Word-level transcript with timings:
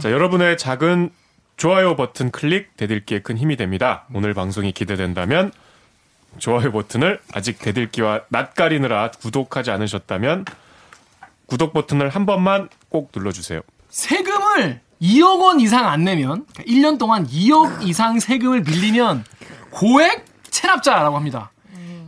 자, 0.00 0.10
여러분의 0.10 0.58
작은 0.58 1.10
좋아요 1.56 1.96
버튼 1.96 2.30
클릭 2.30 2.76
대들기에 2.76 3.20
큰 3.20 3.38
힘이 3.38 3.56
됩니다. 3.56 4.04
오늘 4.12 4.34
방송이 4.34 4.72
기대된다면 4.72 5.52
좋아요 6.38 6.72
버튼을 6.72 7.20
아직 7.32 7.58
대들기와 7.60 8.22
낯가리느라 8.28 9.12
구독하지 9.12 9.70
않으셨다면 9.70 10.44
구독 11.46 11.72
버튼을 11.72 12.08
한 12.08 12.26
번만 12.26 12.68
꼭 12.88 13.12
눌러주세요. 13.14 13.60
세금을 13.90 14.80
2억 15.00 15.40
원 15.42 15.60
이상 15.60 15.86
안 15.86 16.04
내면 16.04 16.46
그러니까 16.52 16.64
1년 16.64 16.98
동안 16.98 17.26
2억 17.26 17.86
이상 17.86 18.18
세금을 18.18 18.62
밀리면 18.62 19.24
고액 19.70 20.24
체납자라고 20.50 21.16
합니다. 21.16 21.52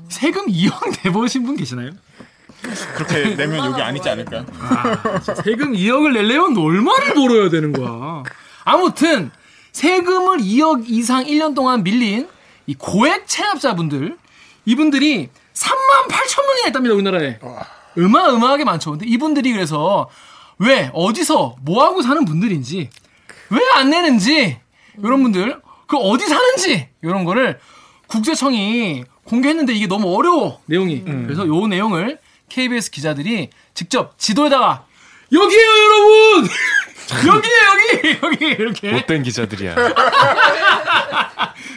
세금 0.09 0.47
2억 0.47 1.05
내보신 1.05 1.45
분 1.45 1.57
계시나요? 1.57 1.91
그렇게 2.95 3.35
내면 3.37 3.65
여기 3.73 3.81
안 3.83 3.97
있지 3.97 4.09
않을까? 4.09 4.45
아, 4.59 5.21
세금 5.45 5.73
2억을 5.73 6.13
내려면 6.13 6.57
얼마를 6.57 7.15
벌어야 7.15 7.49
되는 7.51 7.73
거야. 7.73 8.23
아무튼 8.65 9.31
세금을 9.73 10.39
2억 10.39 10.85
이상 10.89 11.25
1년 11.25 11.55
동안 11.55 11.83
밀린 11.85 12.29
이 12.67 12.75
고액 12.75 13.27
체납자분들 13.29 14.17
이분들이 14.65 15.29
3만 15.55 16.09
8천 16.11 16.47
명이나 16.47 16.67
있답니다 16.69 16.95
우리나라에. 16.95 17.39
어마어마하게 17.99 18.65
많죠. 18.65 18.91
근데 18.93 19.07
이분들이 19.07 19.53
그래서 19.53 20.09
왜 20.59 20.91
어디서 20.93 21.57
뭐 21.63 21.85
하고 21.85 22.03
사는 22.03 22.25
분들인지 22.25 22.91
왜 23.51 23.61
안 23.75 23.91
내는지 23.91 24.59
이런 24.99 25.23
분들 25.23 25.61
그 25.87 25.97
어디 25.99 26.27
사는지 26.27 26.89
이런 27.03 27.25
거를 27.25 27.59
국세청이 28.09 29.05
공개했는데 29.25 29.73
이게 29.75 29.87
너무 29.87 30.15
어려워 30.17 30.61
내용이. 30.67 31.05
그래서 31.05 31.47
요 31.47 31.67
내용을 31.67 32.19
KBS 32.49 32.91
기자들이 32.91 33.51
직접 33.75 34.19
지도에다가 34.19 34.85
여기에요 35.33 35.71
여러분 35.71 36.49
여기에요 37.27 37.67
여기 37.73 38.19
여기 38.23 38.47
이렇게 38.63 38.93
못된 38.93 39.23
기자들이야. 39.23 39.75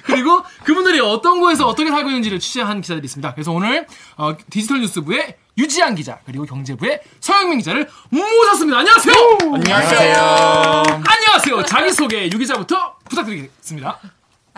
그리고 0.06 0.44
그분들이 0.64 1.00
어떤 1.00 1.40
곳에서 1.40 1.68
어떻게 1.68 1.90
살고 1.90 2.10
있는지를 2.10 2.40
취재한 2.40 2.82
기자들이 2.82 3.06
있습니다. 3.06 3.34
그래서 3.34 3.52
오늘 3.52 3.86
어, 4.18 4.36
디지털 4.50 4.82
뉴스부의 4.82 5.36
유지한 5.58 5.94
기자 5.94 6.20
그리고 6.26 6.46
경제부의 6.46 7.02
서영민 7.20 7.60
기자를 7.60 7.88
모셨습니다. 8.10 8.80
안녕하세요. 8.80 9.16
안녕하세요. 9.54 10.84
안녕하세요. 11.06 11.66
자기 11.66 11.92
소개 11.92 12.26
유 12.26 12.38
기자부터 12.38 12.96
부탁드리겠습니다. 13.10 14.00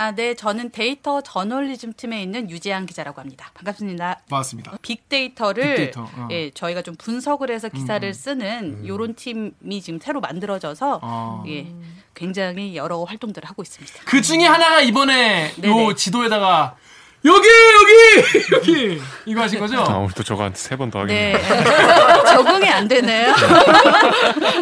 아, 0.02 0.12
네. 0.16 0.34
저는 0.34 0.72
데이터 0.72 1.22
저널리즘 1.22 1.94
팀에 1.96 2.24
있는 2.24 2.50
유재한 2.50 2.88
기자라고 2.88 3.22
합니다. 3.22 3.52
반갑습니다. 3.54 4.22
반갑습니다. 4.28 4.72
빅데이터를 4.82 5.64
빅데이터, 5.76 6.10
어. 6.16 6.28
예, 6.32 6.50
저희가 6.50 6.82
좀 6.82 6.96
분석을 6.96 7.52
해서 7.52 7.70
기사를 7.70 8.12
쓰는 8.12 8.88
요런 8.88 9.14
팀이 9.14 9.80
지금 9.84 10.00
새로 10.00 10.20
만들어져서 10.20 11.02
어. 11.04 11.44
예, 11.48 11.68
굉장히 12.16 12.76
여러 12.76 13.04
활동들을 13.04 13.48
하고 13.48 13.62
있습니다. 13.62 13.94
그 14.06 14.24
중에 14.24 14.44
하나가 14.48 14.82
이번에 14.82 15.52
요 15.52 15.62
네네. 15.62 15.94
지도에다가 15.96 16.76
여기 17.24 17.48
여기 17.48 18.56
여기 18.98 19.02
이거 19.28 19.42
하신 19.42 19.60
거죠? 19.60 19.82
아, 19.84 19.98
오늘 20.00 20.10
또 20.16 20.24
저거 20.24 20.42
한 20.46 20.54
세 20.56 20.76
번 20.76 20.90
더 20.90 21.02
하겠네. 21.02 21.34
네. 21.34 21.44
적응이 22.34 22.68
안 22.68 22.88
되네요. 22.88 23.36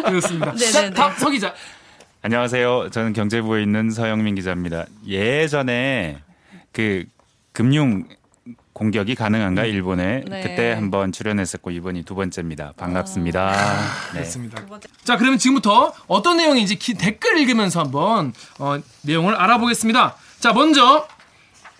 그렇습니다. 0.04 0.52
네네네. 0.52 0.70
자, 0.70 0.90
다음 0.90 1.14
서 1.16 1.30
기자. 1.30 1.54
안녕하세요. 2.22 2.90
저는 2.90 3.12
경제부에 3.14 3.62
있는 3.62 3.90
서영민 3.90 4.34
기자입니다. 4.34 4.84
예전에 5.06 6.18
그 6.72 7.04
금융 7.52 8.04
공격이 8.74 9.14
가능한가 9.14 9.64
일본에 9.64 10.22
네. 10.28 10.42
그때 10.42 10.72
한번 10.72 11.12
출연했었고 11.12 11.70
이번이 11.70 12.02
두 12.04 12.14
번째입니다. 12.14 12.72
반갑습니다. 12.76 13.52
네. 14.12 14.18
그렇습니다. 14.20 14.62
자, 15.04 15.16
그러면 15.16 15.38
지금부터 15.38 15.92
어떤 16.08 16.36
내용인지 16.36 16.76
기- 16.76 16.94
댓글 16.94 17.38
읽으면서 17.38 17.80
한번 17.80 18.32
어, 18.58 18.78
내용을 19.02 19.34
알아보겠습니다. 19.34 20.16
자, 20.40 20.52
먼저 20.52 21.06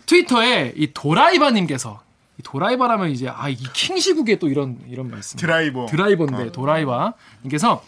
트위터에 0.06 0.72
이 0.76 0.90
도라이바님께서 0.92 2.02
이 2.38 2.42
도라이바라면 2.42 3.10
이제 3.10 3.28
아이 3.28 3.54
킹시국에 3.56 4.38
또 4.38 4.48
이런 4.48 4.78
이런 4.88 5.10
말씀. 5.10 5.38
드라이버. 5.38 5.86
드라이버인데 5.86 6.52
도라이바님께서 6.52 7.82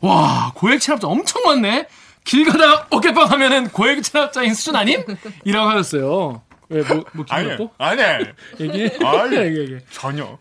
와 0.00 0.52
고액 0.54 0.80
체납자 0.80 1.08
엄청 1.08 1.42
많네. 1.44 1.86
길 2.24 2.44
가다가 2.46 2.86
어깨빵 2.90 3.30
하면은 3.32 3.68
고액 3.68 4.02
체납자인 4.02 4.54
수준 4.54 4.76
아님? 4.76 5.02
이라고 5.44 5.70
하셨어요. 5.70 6.42
왜, 6.70 6.82
뭐, 6.82 7.04
뭐, 7.12 7.26
아니야. 7.28 7.56
나빠? 7.56 7.70
아니야. 7.78 8.18
얘기해. 8.58 8.98
아니. 9.04 9.36
얘기해, 9.36 9.60
얘기해. 9.62 9.80
전혀. 9.90 10.38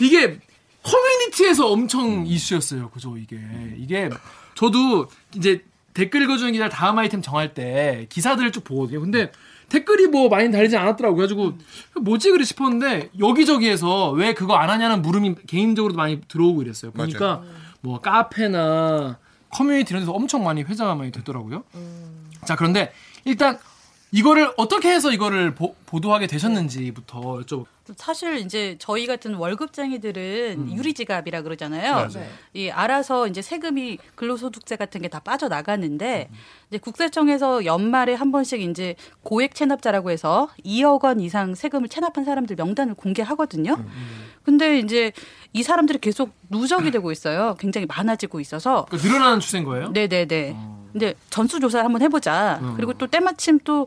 이게 0.00 0.38
커뮤니티에서 0.82 1.68
엄청 1.68 2.26
이슈였어요. 2.26 2.90
그죠? 2.90 3.16
이게 3.16 3.38
이게 3.76 4.10
저도 4.54 5.08
이제 5.34 5.64
댓글 5.94 6.22
읽어주는 6.22 6.52
기자 6.52 6.68
다음 6.68 6.98
아이템 6.98 7.22
정할 7.22 7.54
때 7.54 8.06
기사들을 8.10 8.52
쭉 8.52 8.64
보거든요. 8.64 9.00
근데 9.00 9.32
댓글이 9.68 10.08
뭐 10.08 10.28
많이 10.28 10.50
달리지 10.50 10.76
않았더라고. 10.76 11.16
그래가지고 11.16 11.54
뭐지 12.00 12.30
그래 12.30 12.44
싶었는데 12.44 13.10
여기저기에서 13.18 14.10
왜 14.10 14.34
그거 14.34 14.54
안 14.56 14.68
하냐는 14.68 15.00
물음이 15.02 15.36
개인적으로도 15.46 15.96
많이 15.96 16.20
들어오고 16.28 16.62
이랬어요. 16.62 16.90
보니까 16.92 17.42
뭐 17.80 18.00
카페나 18.00 19.18
커뮤니티 19.50 19.92
이런 19.92 20.02
데서 20.02 20.12
엄청 20.12 20.44
많이 20.44 20.62
회자가 20.62 20.94
많이 20.94 21.10
됐더라고요. 21.10 21.64
자 22.44 22.56
그런데 22.56 22.92
일단 23.24 23.58
이거를 24.12 24.52
어떻게 24.56 24.90
해서 24.90 25.12
이거를 25.12 25.54
보, 25.54 25.74
보도하게 25.86 26.26
되셨는지부터 26.26 27.20
여쭤. 27.40 27.64
사실 27.96 28.36
이제 28.38 28.76
저희 28.78 29.06
같은 29.06 29.34
월급쟁이들은 29.34 30.54
음. 30.58 30.76
유리지갑이라 30.76 31.42
그러잖아요. 31.42 32.08
이 32.54 32.70
알아서 32.70 33.26
이제 33.26 33.42
세금이 33.42 33.98
근로소득세 34.14 34.76
같은 34.76 35.00
게 35.02 35.08
다 35.08 35.18
빠져 35.18 35.48
나가는데 35.48 36.28
음. 36.30 36.36
이제 36.68 36.78
국세청에서 36.78 37.64
연말에 37.64 38.14
한 38.14 38.30
번씩 38.30 38.60
이제 38.60 38.94
고액 39.22 39.54
체납자라고 39.56 40.10
해서 40.10 40.48
2억 40.64 41.02
원 41.04 41.18
이상 41.20 41.54
세금을 41.56 41.88
체납한 41.88 42.24
사람들 42.24 42.54
명단을 42.56 42.94
공개하거든요. 42.94 43.74
음, 43.74 43.88
근데 44.44 44.78
이제 44.78 45.10
이 45.52 45.64
사람들이 45.64 45.98
계속 45.98 46.30
누적이 46.48 46.92
되고 46.92 47.10
있어요. 47.10 47.56
굉장히 47.58 47.86
많아지고 47.86 48.38
있어서 48.38 48.86
그러니까 48.88 49.08
늘어나는 49.08 49.40
추세인 49.40 49.64
거예요? 49.64 49.92
네 49.92 50.06
네 50.06 50.26
네. 50.26 50.56
근데 50.92 51.14
전수 51.30 51.60
조사를 51.60 51.84
한번 51.84 52.02
해보자. 52.02 52.58
음. 52.62 52.74
그리고 52.76 52.92
또 52.94 53.06
때마침 53.06 53.58
또 53.64 53.86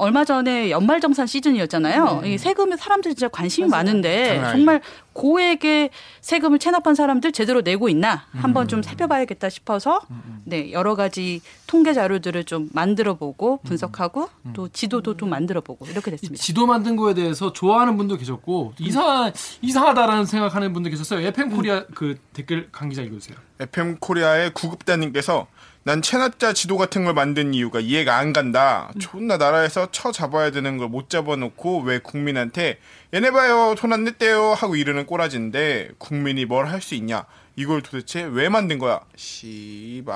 얼마 0.00 0.24
전에 0.24 0.70
연말정산 0.70 1.26
시즌이었잖아요. 1.26 2.20
네. 2.22 2.32
이 2.32 2.38
세금에 2.38 2.76
사람들이 2.78 3.14
진짜 3.14 3.28
관심이 3.28 3.68
많은데 3.68 4.28
장난 4.28 4.44
아니죠. 4.44 4.56
정말 4.56 4.80
고액의 5.12 5.90
세금을 6.22 6.58
체납한 6.58 6.94
사람들 6.94 7.32
제대로 7.32 7.60
내고 7.60 7.90
있나 7.90 8.24
한번 8.32 8.64
음. 8.64 8.68
좀 8.68 8.82
살펴봐야겠다 8.82 9.50
싶어서 9.50 10.00
네 10.44 10.72
여러 10.72 10.94
가지 10.94 11.42
통계 11.66 11.92
자료들을 11.92 12.44
좀 12.44 12.70
만들어보고 12.72 13.58
분석하고 13.64 14.30
또 14.54 14.68
지도도 14.68 15.18
좀 15.18 15.28
만들어보고 15.28 15.84
이렇게 15.86 16.10
음. 16.10 16.14
이 16.14 16.16
됐습니다. 16.16 16.42
지도 16.42 16.66
만든 16.66 16.96
거에 16.96 17.12
대해서 17.12 17.52
좋아하는 17.52 17.98
분도 17.98 18.16
계셨고 18.16 18.74
이상 18.78 19.32
이상하다라는 19.60 20.24
생각하는 20.24 20.72
분도 20.72 20.88
계셨어요. 20.88 21.26
FM 21.26 21.50
코리아 21.50 21.84
그 21.94 22.18
댓글 22.32 22.70
강 22.72 22.88
기자 22.88 23.02
읽어주세요. 23.02 23.36
FM 23.60 23.98
코리아의 23.98 24.54
구급단님께서 24.54 25.46
난 25.82 26.02
체납자 26.02 26.52
지도 26.52 26.76
같은 26.76 27.04
걸 27.04 27.14
만든 27.14 27.54
이유가 27.54 27.80
이해가 27.80 28.16
안 28.18 28.32
간다. 28.34 28.90
존나 29.00 29.38
나라에서 29.38 29.90
쳐 29.90 30.12
잡아야 30.12 30.50
되는 30.50 30.76
걸 30.76 30.88
못 30.90 31.08
잡아놓고 31.08 31.80
왜 31.82 31.98
국민한테 32.00 32.78
얘네 33.14 33.30
봐요 33.30 33.74
돈 33.78 33.92
안 33.92 34.04
냈대요 34.04 34.52
하고 34.54 34.76
이러는 34.76 35.06
꼬라지인데 35.06 35.90
국민이 35.98 36.44
뭘 36.44 36.66
할 36.66 36.82
수 36.82 36.94
있냐? 36.96 37.24
이걸 37.56 37.80
도대체 37.82 38.22
왜 38.22 38.48
만든 38.48 38.78
거야? 38.78 39.00
씨발. 39.16 40.14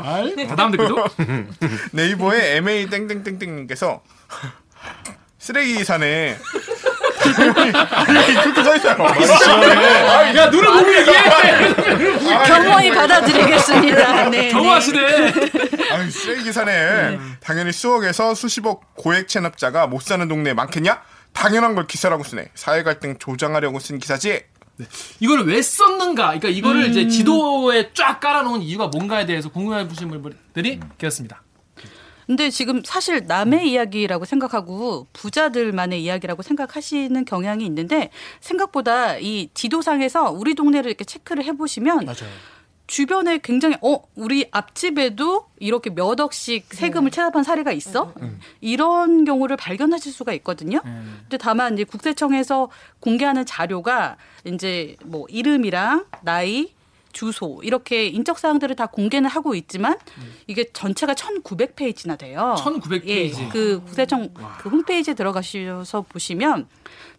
알? 0.00 0.36
다다음 0.48 0.70
댓글도 0.72 1.04
네이버의 1.92 2.56
MA 2.56 2.88
땡땡땡땡님께서 2.90 4.02
쓰레기 5.38 5.84
사네. 5.84 6.36
아니 7.90 8.34
그렇게 8.42 8.62
써있어요. 8.62 8.96
야 10.36 10.46
눈을 10.46 10.72
보고 10.72 10.94
얘기해. 10.94 11.74
경호히 12.46 12.90
받아들이겠습니다. 12.90 14.28
네. 14.30 14.48
경호하시네. 14.50 15.32
아니 15.92 16.10
쓰레기 16.10 16.52
사네. 16.52 17.18
당연히 17.40 17.72
수억에서 17.72 18.34
수십억 18.34 18.94
고액 18.94 19.28
체납자가 19.28 19.86
못 19.86 20.02
사는 20.02 20.26
동네에 20.28 20.54
많겠냐? 20.54 21.00
당연한 21.32 21.74
걸 21.74 21.86
기사라고 21.86 22.24
쓰네. 22.24 22.50
사회 22.54 22.82
갈등 22.82 23.18
조장하려고 23.18 23.78
쓴 23.78 23.98
기사지. 23.98 24.42
이걸 25.20 25.46
왜 25.46 25.62
썼는가? 25.62 26.24
그러니까 26.24 26.48
이거를 26.48 26.86
이제 26.90 27.08
지도에 27.08 27.92
쫙 27.94 28.20
깔아놓은 28.20 28.60
이유가 28.60 28.88
뭔가에 28.88 29.24
대해서 29.24 29.48
궁금해 29.48 29.88
보신 29.88 30.10
분들이 30.10 30.80
계셨습니다. 30.98 31.42
근데 32.26 32.50
지금 32.50 32.82
사실 32.84 33.24
남의 33.26 33.70
이야기라고 33.70 34.24
생각하고 34.24 35.06
부자들만의 35.12 36.02
이야기라고 36.02 36.42
생각하시는 36.42 37.24
경향이 37.24 37.64
있는데 37.66 38.10
생각보다 38.40 39.16
이 39.18 39.48
지도상에서 39.54 40.32
우리 40.32 40.54
동네를 40.54 40.90
이렇게 40.90 41.04
체크를 41.04 41.44
해보시면 41.44 42.06
주변에 42.88 43.38
굉장히 43.42 43.76
어 43.82 44.00
우리 44.14 44.46
앞집에도 44.52 45.46
이렇게 45.58 45.90
몇 45.90 46.20
억씩 46.20 46.66
세금을 46.72 47.10
체납한 47.10 47.42
사례가 47.42 47.72
있어? 47.72 48.12
이런 48.60 49.24
경우를 49.24 49.56
발견하실 49.56 50.12
수가 50.12 50.32
있거든요. 50.34 50.80
근데 51.22 51.36
다만 51.36 51.74
이제 51.74 51.82
국세청에서 51.84 52.70
공개하는 53.00 53.44
자료가 53.46 54.16
이제 54.44 54.94
뭐 55.04 55.26
이름이랑 55.28 56.06
나이 56.22 56.74
주소 57.16 57.60
이렇게 57.62 58.06
인적 58.08 58.38
사항들을 58.38 58.76
다 58.76 58.86
공개는 58.86 59.30
하고 59.30 59.54
있지만 59.54 59.98
이게 60.46 60.70
전체가 60.70 61.14
1,900페이지나 61.14 62.18
돼요. 62.18 62.54
1900 62.58 63.06
예, 63.06 63.14
페이지. 63.14 63.48
그 63.48 63.80
국세청 63.82 64.34
그 64.60 64.68
홈페이지에 64.68 65.14
들어가셔서 65.14 66.02
보시면 66.02 66.68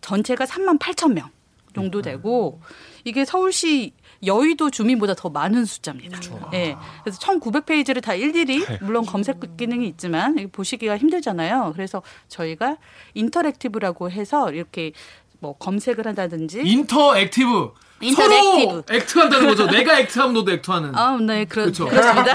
전체가 0.02 0.46
3만 0.46 0.78
8천 0.78 1.14
명 1.14 1.30
정도 1.74 2.04
되고 2.04 2.62
이게 3.06 3.26
서울시 3.26 3.94
여의도 4.24 4.70
주민보다 4.70 5.16
더 5.16 5.30
많은 5.30 5.66
숫자입니다. 5.66 6.20
예. 6.54 6.76
그래서 7.04 7.20
1,900페이지를 7.20 8.04
다 8.04 8.14
일일이 8.14 8.64
물론 8.82 9.04
검색 9.04 9.40
기능이 9.58 9.88
있지만 9.88 10.50
보시기가 10.52 10.98
힘들잖아요. 10.98 11.72
그래서 11.74 12.04
저희가 12.28 12.78
interactive라고 13.16 14.12
해서 14.12 14.52
이렇게 14.52 14.92
뭐 15.40 15.58
검색을 15.58 16.06
한다든지 16.06 16.62
interactive. 16.64 17.72
interactive. 18.00 18.70
서로 18.70 18.84
act한다는 18.90 19.48
거죠. 19.48 19.66
내가 19.68 20.00
act하면 20.00 20.34
너도 20.34 20.52
act하는. 20.52 20.96
아, 20.96 21.18
네, 21.20 21.46
그렇, 21.46 21.64
그렇죠. 21.64 21.88
그렇습니다. 21.88 22.34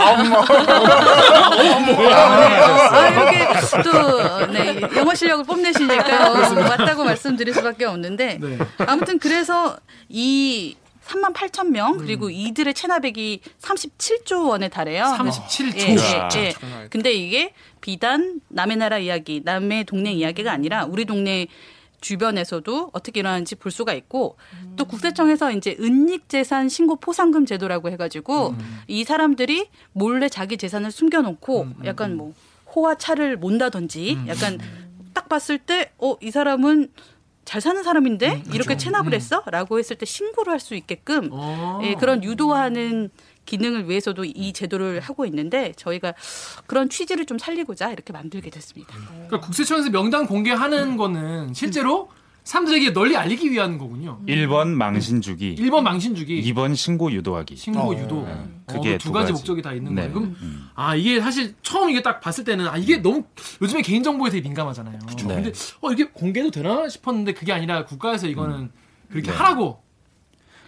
아, 2.91 3.09
이렇게 3.09 3.47
또, 3.85 4.47
네, 4.47 4.81
영어 4.97 5.15
실력을 5.15 5.45
뽐내시니까 5.45 6.53
맞다고 6.55 7.05
말씀드릴 7.05 7.55
수밖에 7.55 7.85
없는데. 7.85 8.39
네. 8.41 8.59
아무튼 8.79 9.19
그래서 9.19 9.77
이 10.09 10.77
3만 11.07 11.35
8천 11.35 11.69
명, 11.69 11.99
그리고 11.99 12.31
이들의 12.31 12.75
체납액이 12.75 13.41
37조 13.61 14.49
원에 14.49 14.69
달해요. 14.69 15.05
37조. 15.19 15.77
예, 15.79 16.19
와. 16.19 16.29
예, 16.37 16.39
예. 16.49 16.55
근데 16.91 17.13
이게 17.13 17.53
비단 17.81 18.41
남의 18.49 18.77
나라 18.77 18.99
이야기, 18.99 19.43
남의 19.45 19.85
동네 19.85 20.13
이야기가 20.13 20.53
아니라 20.53 20.85
우리 20.85 21.05
동네 21.05 21.47
주변에서도 22.03 22.91
어떻게 22.93 23.21
일어나는지 23.21 23.55
볼 23.55 23.73
수가 23.73 23.95
있고 23.95 24.37
또 24.77 24.85
국세청에서 24.85 25.53
이제 25.53 25.75
은닉재산 25.81 26.69
신고 26.69 26.97
포상금 26.97 27.47
제도라고 27.47 27.89
해가지고 27.91 28.55
이 28.89 29.05
사람들이 29.05 29.69
몰래 29.93 30.29
자기 30.29 30.59
재산을 30.59 30.91
숨겨놓고 30.91 31.69
약간 31.87 32.17
뭐 32.17 32.35
호와 32.75 32.97
차를 32.97 33.39
몬다든지 33.39 34.19
약간 34.29 34.59
딱 35.15 35.29
봤을 35.31 35.57
때 35.59 35.93
어 35.99 36.17
이 36.21 36.31
사람은 36.31 36.89
잘 37.45 37.61
사는 37.61 37.83
사람인데? 37.83 38.45
이렇게 38.55 38.77
체납을 38.77 39.15
했어라고 39.15 39.79
했을 39.79 39.97
때 39.97 40.07
신고를 40.07 40.53
할 40.53 40.61
수 40.61 40.75
있게끔 40.77 41.29
어. 41.33 41.81
예, 41.83 41.95
그런 41.95 42.23
유도하는 42.23 43.11
기능을 43.47 43.89
위해서도 43.89 44.25
이 44.25 44.53
제도를 44.53 45.01
하고 45.01 45.27
있는데 45.27 45.73
저희가 45.77 46.15
그런 46.67 46.89
취지를 46.89 47.27
좀 47.27 47.39
살리고자 47.39 47.91
이렇게 47.93 48.13
만들게 48.13 48.51
됐습니다. 48.51 48.95
그러니까 49.09 49.41
국세청에서 49.41 49.91
명단 49.91 50.27
공개하는 50.27 50.97
거는 50.97 51.55
실제로 51.55 52.11
사람들에게 52.45 52.93
널리 52.93 53.17
알리기 53.17 53.53
위한 53.53 53.79
거군요. 53.79 54.21
1번 54.27 54.69
망신 54.69 55.21
주기, 55.21 55.55
1번 55.55 55.83
망신 55.83 56.17
주기, 56.17 56.43
2번 56.53 56.75
신고 56.75 57.13
유도하기. 57.13 57.55
신고 57.55 57.81
어, 57.81 57.97
유도. 57.97 58.25
네. 58.25 58.33
어, 58.33 58.49
그게 58.67 58.99
두두 58.99 59.13
가지 59.13 59.27
가지. 59.27 59.33
목적이 59.35 59.63
다 59.63 59.73
있는 59.73 59.95
네. 59.95 60.03
거예요. 60.03 60.15
그럼 60.15 60.37
음. 60.43 60.69
아 60.75 60.97
이게 60.97 61.21
사실 61.21 61.55
처음 61.63 61.91
이게 61.91 62.03
딱 62.03 62.21
봤을 62.21 62.43
때는 62.43 62.67
아 62.67 62.77
이게 62.77 62.97
너무 62.97 63.23
요즘에 63.61 63.83
개인 63.83 64.03
정보에 64.03 64.31
되게 64.31 64.43
민감하잖아요. 64.43 64.99
네. 64.99 65.35
근데 65.35 65.53
어 65.81 65.93
이게 65.93 66.05
공개도 66.05 66.51
되나 66.51 66.89
싶었는데 66.89 67.35
그게 67.35 67.53
아니라 67.53 67.85
국가에서 67.85 68.27
이거는 68.27 68.73
그렇게 69.09 69.31
네. 69.31 69.37
하라고. 69.37 69.81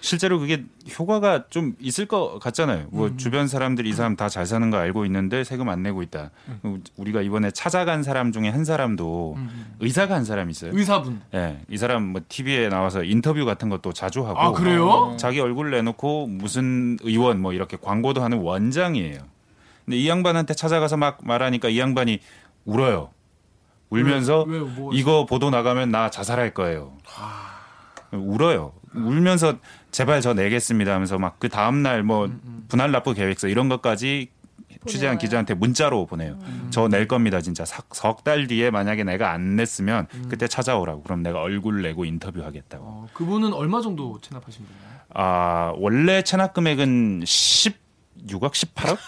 실제로 0.05 0.39
그게 0.39 0.65
효과가 0.99 1.45
좀 1.49 1.75
있을 1.81 2.05
것 2.05 2.39
같잖아요. 2.39 2.89
뭐 2.91 3.07
음. 3.09 3.17
주변 3.17 3.49
사람들이 3.49 3.89
이 3.89 3.93
사람 3.95 4.17
다 4.17 4.29
잘 4.29 4.45
사는 4.45 4.69
거 4.69 4.77
알고 4.77 5.07
있는데 5.07 5.45
세금 5.45 5.71
안 5.71 5.83
내고 5.83 6.03
있다. 6.03 6.31
음. 6.65 6.83
우리가 6.97 7.23
이번에 7.23 7.51
찾아간 7.51 8.03
사람 8.03 8.31
중에 8.31 8.51
한 8.51 8.65
사람도 8.67 9.39
의사가 9.81 10.15
한 10.15 10.25
사람 10.27 10.51
있어요. 10.51 10.73
의사분. 10.75 11.23
예, 11.35 11.61
이 11.71 11.79
사람 11.79 12.03
뭐 12.03 12.21
TV에 12.29 12.69
나와서 12.69 13.03
인터뷰 13.03 13.47
같은 13.47 13.71
것도 13.71 13.93
자주 13.95 14.27
하고 14.27 14.39
아 14.39 14.53
그래요? 14.53 15.17
자기 15.19 15.41
얼굴 15.41 15.71
내놓고 15.71 16.27
무슨 16.27 16.99
의원 17.03 17.41
뭐 17.41 17.55
이렇게 17.55 17.79
광고도 17.81 18.23
하는 18.23 18.39
원장이에요. 18.39 19.19
근데 19.87 19.97
이 19.97 20.07
양반한테 20.09 20.53
찾아가서 20.53 20.99
막 20.99 21.19
말하니까 21.23 21.71
이 21.71 21.79
양반이 21.79 22.19
울어요. 22.67 23.11
울면서 23.89 24.43
왜, 24.43 24.59
왜, 24.59 24.65
뭐 24.65 24.93
이거 24.93 25.25
보도 25.25 25.49
나가면 25.51 25.91
나 25.91 26.11
자살할 26.11 26.53
거예요. 26.53 26.93
울어요. 28.13 28.73
울면서 28.95 29.57
제발 29.95 30.21
저 30.21 30.35
내겠습니다 30.35 30.93
하면서 30.93 31.19
막 31.19 31.37
그 31.39 31.49
다음 31.49 31.83
날 31.83 32.03
뭐 32.03 32.29
분할 32.69 32.91
납부 32.91 33.15
계획서 33.15 33.49
이런 33.49 33.69
것까지 33.69 34.29
취재한 34.87 35.17
기자한테 35.19 35.55
문자로 35.55 36.05
보내요. 36.07 36.39
저낼 36.71 37.07
겁니다 37.09 37.41
진짜. 37.41 37.65
석 37.65 38.23
달 38.25 38.47
뒤에 38.47 38.71
만약에 38.71 39.05
내가 39.05 39.31
안 39.33 39.57
냈으면 39.57 40.07
그때 40.29 40.47
찾아오라고. 40.49 41.03
그럼 41.03 41.23
내가 41.23 41.41
얼굴 41.41 41.81
내고 41.83 42.05
인터뷰하겠다고. 42.05 42.85
어, 42.85 43.07
그분은 43.15 43.53
얼마 43.55 43.81
정도 43.81 44.19
체납하신 44.21 44.65
분이에요? 44.65 44.85
아 45.15 45.73
원래 45.77 46.23
체납 46.23 46.53
금액은 46.55 47.21
16억 47.25 48.53
18억? 48.53 48.99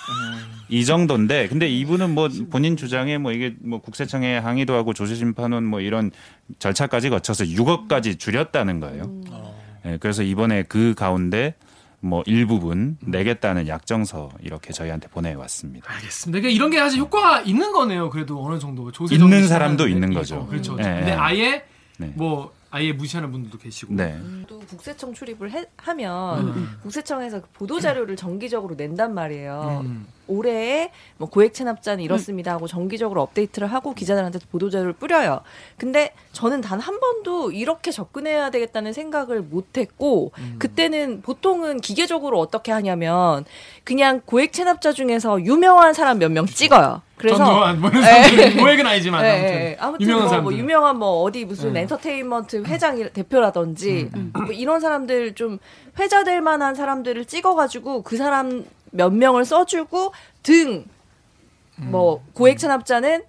이 0.69 0.85
정도인데 0.85 1.49
근데 1.49 1.69
이분은 1.69 2.15
뭐 2.15 2.29
본인 2.51 2.77
주장에 2.77 3.19
뭐 3.19 3.33
이게 3.33 3.55
뭐 3.61 3.81
국세청에 3.81 4.39
항의도 4.39 4.75
하고 4.75 4.95
조세심판원 4.95 5.65
뭐 5.65 5.81
이런 5.81 6.11
절차까지 6.59 7.11
거쳐서 7.11 7.45
6억까지 7.45 8.19
줄였다는 8.19 8.81
거예요. 8.81 9.13
예, 9.33 9.56
그래서 10.01 10.23
이번에 10.23 10.63
그 10.65 10.95
가운데 10.95 11.55
뭐 12.01 12.23
일부분 12.27 12.99
내겠다는 13.01 13.69
약정서 13.69 14.31
이렇게 14.41 14.73
저희한테 14.73 15.09
보내왔습니다. 15.09 15.91
알겠습니다. 15.93 16.41
그러니까 16.41 16.55
이런 16.57 16.71
게 16.71 16.79
사실 16.79 17.01
효과가 17.01 17.41
있는 17.43 17.73
거네요. 17.73 18.11
그래도 18.11 18.45
어느 18.45 18.59
정도 18.59 18.93
조세 18.93 19.15
있는 19.15 19.49
사람도 19.49 19.85
시간에 19.85 19.93
있는 19.95 20.13
있고, 20.13 20.21
거죠. 20.21 20.47
그렇죠. 20.47 20.77
네, 20.77 20.83
근데 20.83 21.05
네. 21.07 21.13
아예 21.13 21.65
네. 21.99 22.13
뭐 22.15 22.53
아예 22.71 22.93
무시하는 22.93 23.33
분들도 23.33 23.59
계시고. 23.59 23.95
네. 23.95 24.21
또 24.47 24.59
국세청 24.61 25.15
출입을 25.15 25.51
해- 25.51 25.65
하면 25.79 26.49
음. 26.49 26.69
국세청에서 26.83 27.41
그 27.41 27.49
보도 27.55 27.81
자료를 27.81 28.17
정기적으로 28.17 28.75
낸단 28.75 29.15
말이에요. 29.15 29.83
음. 29.85 30.07
올해에 30.29 30.91
뭐 31.19 31.29
고액 31.29 31.55
체납자는 31.55 32.03
이렇습니다 32.03 32.53
하고 32.53 32.67
정기적으로 32.67 33.23
업데이트를 33.23 33.69
하고 33.73 33.95
기자들한테 33.95 34.39
보도 34.51 34.71
자료를 34.71 34.93
뿌려요. 34.95 35.41
근데 35.77 36.13
저는 36.33 36.61
단 36.61 36.77
한 36.81 37.01
번도 37.01 37.53
이렇게 37.53 37.91
접근해야 37.91 38.51
되겠다는 38.51 38.93
생각을 38.93 39.41
못 39.43 39.79
했고 39.79 40.33
음. 40.39 40.57
그때는 40.59 41.23
보통은 41.23 41.81
기계적으로 41.81 42.39
어떻게 42.39 42.71
하냐면 42.71 43.45
그냥 43.83 44.21
고액 44.25 44.53
체납자 44.53 44.93
중에서 44.93 45.43
유명한 45.43 45.95
사람 45.95 46.19
몇 46.19 46.31
명 46.31 46.47
찍어요. 46.47 47.03
그래서 47.17 47.39
전두환 47.39 47.81
뭐 47.81 47.91
예. 47.95 48.03
사람들 48.03 48.57
모액은 48.57 48.87
아니지만 48.87 49.25
예, 49.25 49.31
아무튼, 49.31 49.49
예. 49.55 49.77
아무튼 49.81 50.07
유명한 50.07 50.31
뭐. 50.35 50.41
뭐 50.43 50.53
유명한 50.53 50.99
뭐 50.99 51.23
어디 51.23 51.45
무슨 51.47 51.71
음. 51.71 51.77
엔터테인먼트 51.79 52.65
회장 52.67 52.99
일- 52.99 53.11
대표라든지 53.11 54.11
뭐 54.35 54.47
이런 54.53 54.81
사람들 54.81 55.35
좀 55.35 55.59
회자될 55.99 56.43
만한 56.43 56.75
사람들을 56.75 57.25
찍어가지고 57.25 58.03
그 58.03 58.17
사람 58.19 58.65
몇 58.97 59.13
명을 59.13 59.45
써주고 59.45 60.13
등뭐 60.43 62.25
고액 62.33 62.59
체납자는 62.59 63.23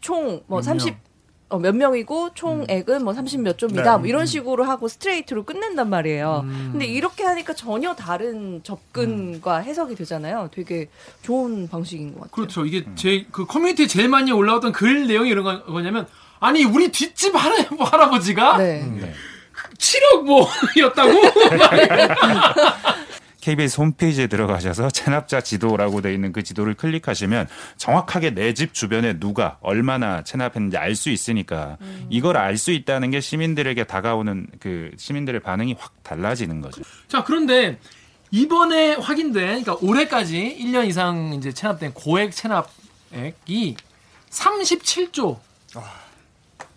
총뭐몇 0.00 0.64
30. 0.64 1.04
어, 1.50 1.58
몇 1.58 1.76
명이고 1.76 2.30
총액은 2.34 3.04
뭐30몇 3.04 3.58
조입니다. 3.58 3.98
뭐 3.98 4.06
이런 4.08 4.26
식으로 4.26 4.64
하고 4.64 4.88
스트레이트로 4.88 5.44
끝낸단 5.44 5.88
말이에요. 5.88 6.40
음. 6.44 6.68
근데 6.72 6.86
이렇게 6.86 7.22
하니까 7.22 7.52
전혀 7.54 7.94
다른 7.94 8.62
접근과 8.64 9.58
해석이 9.58 9.94
되잖아요. 9.94 10.48
되게 10.52 10.88
좋은 11.22 11.68
방식인 11.68 12.14
것 12.14 12.20
같아요. 12.22 12.30
그렇죠. 12.32 12.64
이게 12.64 12.84
제 12.96 13.26
그 13.30 13.46
커뮤니티에 13.46 13.86
제일 13.86 14.08
많이 14.08 14.32
올라왔던 14.32 14.72
글 14.72 15.06
내용이 15.06 15.30
이런 15.30 15.44
거- 15.44 15.62
거냐면 15.64 16.08
아니 16.40 16.64
우리 16.64 16.90
뒷집 16.90 17.34
할아, 17.36 17.54
할아버지가 17.78 18.56
네. 18.56 18.82
네. 18.82 19.14
7억 19.78 20.22
뭐였다고? 20.24 21.12
KBS 23.44 23.78
홈페이지에 23.78 24.26
들어가셔서 24.26 24.88
체납자 24.90 25.42
지도라고 25.42 26.00
돼 26.00 26.14
있는 26.14 26.32
그 26.32 26.42
지도를 26.42 26.72
클릭하시면 26.74 27.46
정확하게 27.76 28.30
내 28.30 28.54
집 28.54 28.72
주변에 28.72 29.18
누가 29.18 29.58
얼마나 29.60 30.22
체납했는지 30.24 30.76
알 30.78 30.94
수 30.94 31.10
있으니까 31.10 31.76
이걸 32.08 32.36
알 32.38 32.56
수 32.56 32.70
있다는 32.70 33.10
게 33.10 33.20
시민들에게 33.20 33.84
다가오는 33.84 34.46
그 34.60 34.92
시민들의 34.96 35.40
반응이 35.40 35.74
확 35.78 35.92
달라지는 36.04 36.60
거죠. 36.60 36.82
자 37.08 37.22
그런데 37.24 37.78
이번에 38.30 38.94
확인된 38.94 39.62
그러니까 39.64 39.76
올해까지 39.82 40.56
1년 40.60 40.86
이상 40.86 41.34
이제 41.34 41.52
체납된 41.52 41.92
고액 41.94 42.30
체납액이 42.32 43.76
37조 44.30 45.38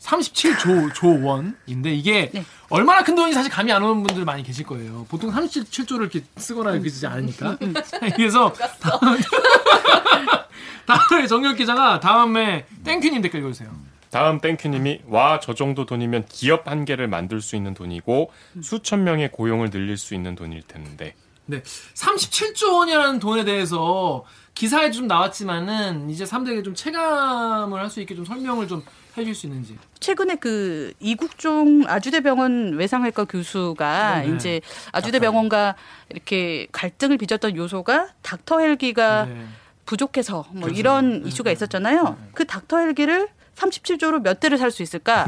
37조 0.08 0.94
조 0.94 1.22
원인데 1.24 1.94
이게 1.94 2.30
네. 2.34 2.44
얼마나 2.70 3.04
큰 3.04 3.16
돈인지 3.16 3.36
사실 3.36 3.52
감이 3.52 3.72
안 3.72 3.84
오는 3.84 4.04
분들 4.04 4.24
많이 4.26 4.42
계실 4.44 4.66
거예요. 4.66 5.06
보통 5.10 5.32
37조를 5.32 6.02
이렇게 6.02 6.24
쓰거나 6.38 6.72
이렇게 6.72 6.90
쓰지 6.90 7.06
않으니까. 7.08 7.58
그래서 8.16 8.54
다음, 8.80 9.18
다음에 10.86 11.28
정혁 11.28 11.58
기자가 11.58 12.00
다음에 12.00 12.66
땡큐님 12.84 13.22
댓글 13.22 13.42
읽어주세요. 13.42 13.70
다음 14.10 14.40
땡큐님이 14.40 15.02
와 15.08 15.40
저 15.42 15.54
정도 15.54 15.86
돈이면 15.86 16.26
기업 16.30 16.68
한 16.70 16.86
개를 16.86 17.08
만들 17.10 17.42
수 17.42 17.56
있는 17.58 17.74
돈이고 17.74 18.32
수천 18.62 19.04
명의 19.04 19.30
고용을 19.32 19.70
늘릴 19.70 19.98
수 19.98 20.16
있는 20.16 20.34
돈일 20.36 20.64
텐데 20.64 21.14
네, 21.46 21.62
37조 21.62 22.74
원이라는 22.74 23.20
돈에 23.20 23.44
대해서 23.44 24.24
기사에 24.56 24.92
좀 24.92 25.08
나왔지만은 25.08 26.10
이제 26.10 26.26
사람들에게 26.26 26.64
좀 26.64 26.74
체감을 26.74 27.80
할 27.80 27.90
수 27.90 28.00
있게 28.02 28.16
좀 28.16 28.26
설명을 28.26 28.68
좀 28.68 28.82
해줄 29.18 29.34
수 29.36 29.48
있는지. 29.48 29.78
최근에 30.00 30.36
그 30.36 30.94
이국종 31.00 31.84
아주대병원 31.88 32.74
외상외과 32.78 33.26
교수가 33.26 34.20
네. 34.26 34.36
이제 34.36 34.62
아주대병원과 34.92 35.76
이렇게 36.10 36.68
갈등을 36.72 37.18
빚었던 37.18 37.56
요소가 37.56 38.10
닥터 38.22 38.60
헬기가 38.60 39.26
네. 39.26 39.46
부족해서 39.86 40.46
뭐 40.52 40.70
이런 40.70 41.26
이슈가 41.26 41.52
있었잖아요. 41.52 42.18
그 42.34 42.46
닥터 42.46 42.78
헬기를 42.80 43.28
37조로 43.56 44.22
몇 44.22 44.40
대를 44.40 44.58
살 44.60 44.70
수 44.70 44.84
있을까? 44.84 45.26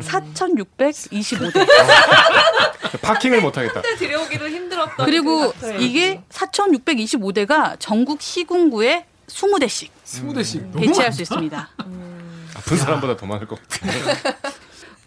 4,625대. 0.00 1.66
파킹을 3.02 3.40
못 3.40 3.56
하겠다. 3.56 3.82
들여오기도 3.98 4.48
힘들었던 4.48 5.04
그리고 5.04 5.50
그 5.52 5.74
이게 5.80 6.22
4,625대가 6.30 7.76
전국 7.80 8.22
시군구에 8.22 9.06
20대씩 9.26 9.88
스무 10.04 10.32
대씩 10.34 10.62
너무 10.70 10.78
배치할 10.86 11.06
많다. 11.06 11.16
수 11.16 11.22
있습니다. 11.22 11.68
아픈 12.56 12.76
사람보다 12.76 13.16
더 13.16 13.26
많을 13.26 13.46
것 13.46 13.58
같아. 13.68 13.86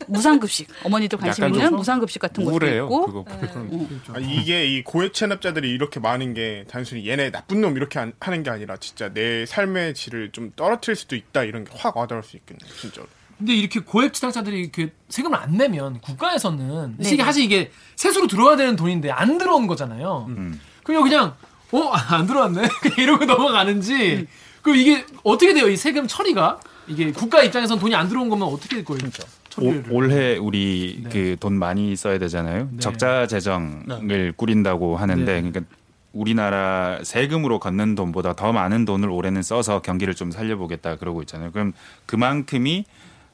무상급식. 0.07 0.67
어머니들 0.83 1.19
관심 1.19 1.45
있는 1.45 1.59
좀 1.69 1.75
무상급식 1.75 2.21
같은 2.21 2.43
것도 2.43 2.53
우울해요. 2.53 2.85
있고. 2.85 3.05
그거 3.05 3.23
보면. 3.23 3.87
그렇죠. 3.87 4.13
아, 4.15 4.19
이게 4.19 4.65
이 4.65 4.83
고액 4.83 5.13
체납자들이 5.13 5.69
이렇게 5.69 5.99
많은 5.99 6.33
게 6.33 6.65
단순히 6.69 7.07
얘네 7.07 7.31
나쁜 7.31 7.61
놈 7.61 7.75
이렇게 7.77 7.99
안- 7.99 8.13
하는 8.19 8.41
게 8.41 8.49
아니라 8.49 8.77
진짜 8.77 9.09
내 9.13 9.45
삶의 9.45 9.93
질을 9.93 10.31
좀 10.31 10.51
떨어뜨릴 10.55 10.95
수도 10.95 11.15
있다 11.15 11.43
이런 11.43 11.63
게 11.63 11.71
확 11.77 11.95
와닿을 11.97 12.23
수 12.23 12.37
있겠네 12.37 12.59
진짜로. 12.79 13.07
근데 13.37 13.53
이렇게 13.53 13.79
고액 13.81 14.13
지상자들이 14.13 14.59
이렇게 14.59 14.91
세금을 15.09 15.37
안 15.37 15.57
내면 15.57 15.99
국가에서는 16.01 16.95
네. 16.97 17.09
이게 17.13 17.23
사실 17.23 17.43
이게 17.43 17.71
세수로 17.95 18.27
들어와야 18.27 18.57
되는 18.57 18.75
돈인데 18.75 19.11
안 19.11 19.37
들어온 19.37 19.67
거잖아요. 19.67 20.25
음. 20.29 20.59
그냥 20.83 21.03
그냥 21.03 21.35
어 21.71 21.91
안 21.93 22.25
들어왔네 22.25 22.63
이러고 22.97 23.25
넘어가는지 23.25 24.25
그럼 24.63 24.77
이게 24.77 25.05
어떻게 25.23 25.53
돼요 25.53 25.69
이 25.69 25.77
세금 25.77 26.07
처리가 26.07 26.59
이게 26.89 27.12
국가 27.12 27.43
입장에선 27.43 27.77
돈이 27.79 27.93
안 27.96 28.10
들어온 28.10 28.29
거면 28.29 28.48
어떻게 28.48 28.77
될 28.77 28.86
거예요? 28.86 29.00
처리를. 29.50 29.86
올- 29.89 30.05
올해 30.05 30.38
우리 30.38 31.01
네. 31.03 31.10
그돈 31.10 31.53
많이 31.53 31.96
써야 31.96 32.17
되잖아요. 32.17 32.67
네. 32.72 32.79
적자 32.79 33.27
재정을 33.27 34.34
꾸린다고 34.36 34.98
하는데 34.98 35.24
네. 35.41 35.50
그러니까 35.50 35.62
우리나라 36.12 37.00
세금으로 37.03 37.60
걷는 37.60 37.93
돈보다 37.93 38.34
더 38.36 38.51
많은 38.51 38.86
돈을 38.86 39.10
올해는 39.10 39.43
써서 39.43 39.81
경기를 39.84 40.15
좀 40.15 40.31
살려보겠다 40.31 40.96
그러고 40.98 41.22
있잖아요. 41.22 41.51
그럼 41.51 41.74
그만큼이 42.08 42.86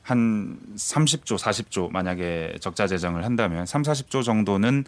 한 0.01 0.57
30조, 0.75 1.37
40조 1.39 1.89
만약에 1.91 2.55
적자 2.59 2.85
재정을 2.87 3.23
한다면 3.23 3.65
3, 3.65 3.81
40조 3.83 4.23
정도는 4.23 4.83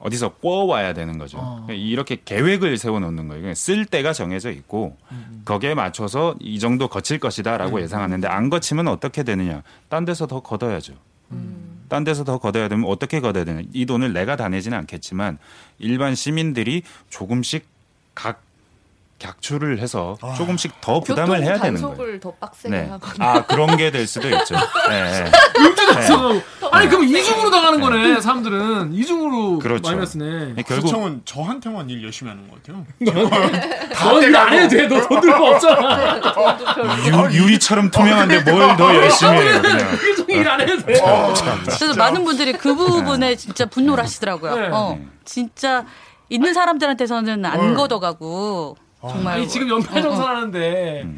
어디서 0.00 0.34
꿔와야 0.34 0.92
되는 0.92 1.18
거죠. 1.18 1.38
어. 1.38 1.62
그러니까 1.66 1.74
이렇게 1.74 2.18
계획을 2.24 2.76
세워놓는 2.78 3.28
거예요. 3.28 3.42
그러니까 3.42 3.54
쓸 3.54 3.84
때가 3.84 4.12
정해져 4.12 4.50
있고 4.50 4.96
거기에 5.44 5.74
맞춰서 5.74 6.34
이 6.40 6.58
정도 6.58 6.88
거칠 6.88 7.18
것이다라고 7.18 7.80
예상하는데 7.82 8.26
안 8.28 8.50
거치면 8.50 8.88
어떻게 8.88 9.22
되느냐? 9.22 9.62
딴 9.88 10.04
데서 10.04 10.26
더 10.26 10.40
걷어야죠. 10.40 10.94
딴 11.88 12.04
데서 12.04 12.24
더 12.24 12.38
걷어야 12.38 12.68
되면 12.68 12.88
어떻게 12.88 13.20
걷어야 13.20 13.44
되냐? 13.44 13.62
이 13.72 13.84
돈을 13.84 14.12
내가 14.12 14.36
다 14.36 14.48
내지는 14.48 14.78
않겠지만 14.78 15.38
일반 15.78 16.14
시민들이 16.14 16.82
조금씩 17.08 17.66
각 18.14 18.42
객출을 19.20 19.78
해서 19.78 20.16
조금씩 20.36 20.80
더 20.80 20.98
부담을 21.00 21.42
해야 21.44 21.60
되는 21.60 21.80
거예요. 21.80 21.88
단속을 21.96 22.20
더 22.20 22.32
빡세게 22.32 22.74
네. 22.74 22.88
하거나 22.88 23.14
아 23.30 23.46
그런 23.46 23.76
게 23.76 23.90
될 23.90 24.06
수도 24.06 24.28
있죠. 24.30 24.56
네. 24.88 25.24
음주단속하고 25.60 26.42
아니 26.72 26.88
그럼 26.88 27.04
이중으로 27.04 27.50
당하는 27.50 27.80
거네 27.80 28.20
사람들은 28.20 28.94
이중으로 28.94 29.58
그렇죠. 29.58 29.90
마이너스네. 29.90 30.54
결국 30.66 30.84
구청은 30.86 31.22
저한테만 31.24 31.90
일 31.90 32.02
열심히 32.02 32.30
하는 32.30 32.48
것 32.48 32.62
같아요. 32.62 32.86
너일안 34.10 34.52
해도 34.54 34.68
돼. 34.68 34.86
너돈 34.86 35.20
들고 35.20 35.44
없잖아. 35.46 36.20
유, 37.32 37.42
유리처럼 37.42 37.90
투명한데 37.90 38.50
뭘 38.50 38.76
더 38.76 38.94
열심히 38.94 39.32
해요. 39.32 39.60
그냥. 39.60 39.98
일안 40.28 40.60
해도 40.60 40.76
돼. 40.86 40.94
그래서 41.78 41.94
많은 41.96 42.24
분들이 42.24 42.52
그 42.52 42.74
부분에 42.74 43.36
진짜 43.36 43.66
분노를 43.66 44.02
하시더라고요. 44.04 44.54
네. 44.56 44.68
어, 44.72 44.98
진짜 45.24 45.84
있는 46.28 46.54
사람들한테서는 46.54 47.44
안 47.44 47.74
걷어가고 47.74 48.76
정말. 49.00 49.34
아니 49.36 49.48
지금 49.48 49.68
연말 49.68 50.02
정산하는데. 50.02 51.08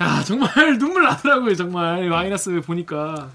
야 0.00 0.22
정말 0.24 0.78
눈물 0.78 1.02
나더라고요 1.04 1.54
정말. 1.54 2.08
마이너스 2.08 2.60
보니까. 2.62 3.30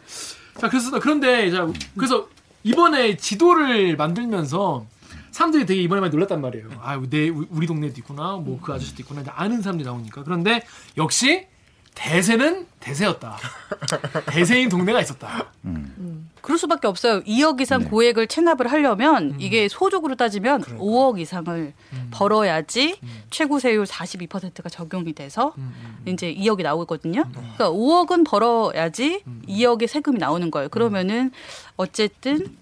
자 0.57 0.69
그래서 0.69 0.99
그런데 0.99 1.51
자 1.51 1.67
그래서 1.95 2.27
이번에 2.63 3.17
지도를 3.17 3.95
만들면서 3.97 4.85
사람들이 5.31 5.65
되게 5.65 5.81
이번에 5.81 5.99
많이 6.01 6.11
놀랐단 6.11 6.41
말이에요. 6.41 6.69
아 6.81 6.97
내 7.09 7.27
우리 7.29 7.67
동네도 7.67 7.93
있구나. 7.97 8.37
뭐 8.37 8.59
그 8.61 8.73
아저씨도 8.73 9.01
있구나. 9.03 9.21
이제 9.21 9.31
아는 9.35 9.61
사람들이 9.61 9.85
나오니까. 9.85 10.23
그런데 10.23 10.65
역시 10.97 11.45
대세는 11.93 12.67
대세였다. 12.79 13.37
대세인 14.27 14.69
동네가 14.69 14.99
있었다 15.01 15.51
그럴 16.45 16.59
수밖에 16.59 16.87
없어요. 16.87 17.23
2억 17.23 17.59
이상 17.59 17.81
네. 17.81 17.89
고액을 17.89 18.27
체납을 18.27 18.71
하려면 18.71 19.35
이게 19.39 19.67
소적으로 19.67 20.13
따지면 20.15 20.61
5억 20.61 21.19
이상을 21.19 21.73
벌어야지 22.11 22.99
최고 23.31 23.57
세율 23.57 23.85
42%가 23.85 24.69
적용이 24.69 25.13
돼서 25.13 25.55
이제 26.05 26.31
2억이 26.35 26.61
나오거든요. 26.61 27.23
그러니까 27.33 27.71
5억은 27.71 28.27
벌어야지 28.29 29.23
2억의 29.47 29.87
세금이 29.87 30.19
나오는 30.19 30.51
거예요. 30.51 30.69
그러면은 30.69 31.31
어쨌든 31.77 32.55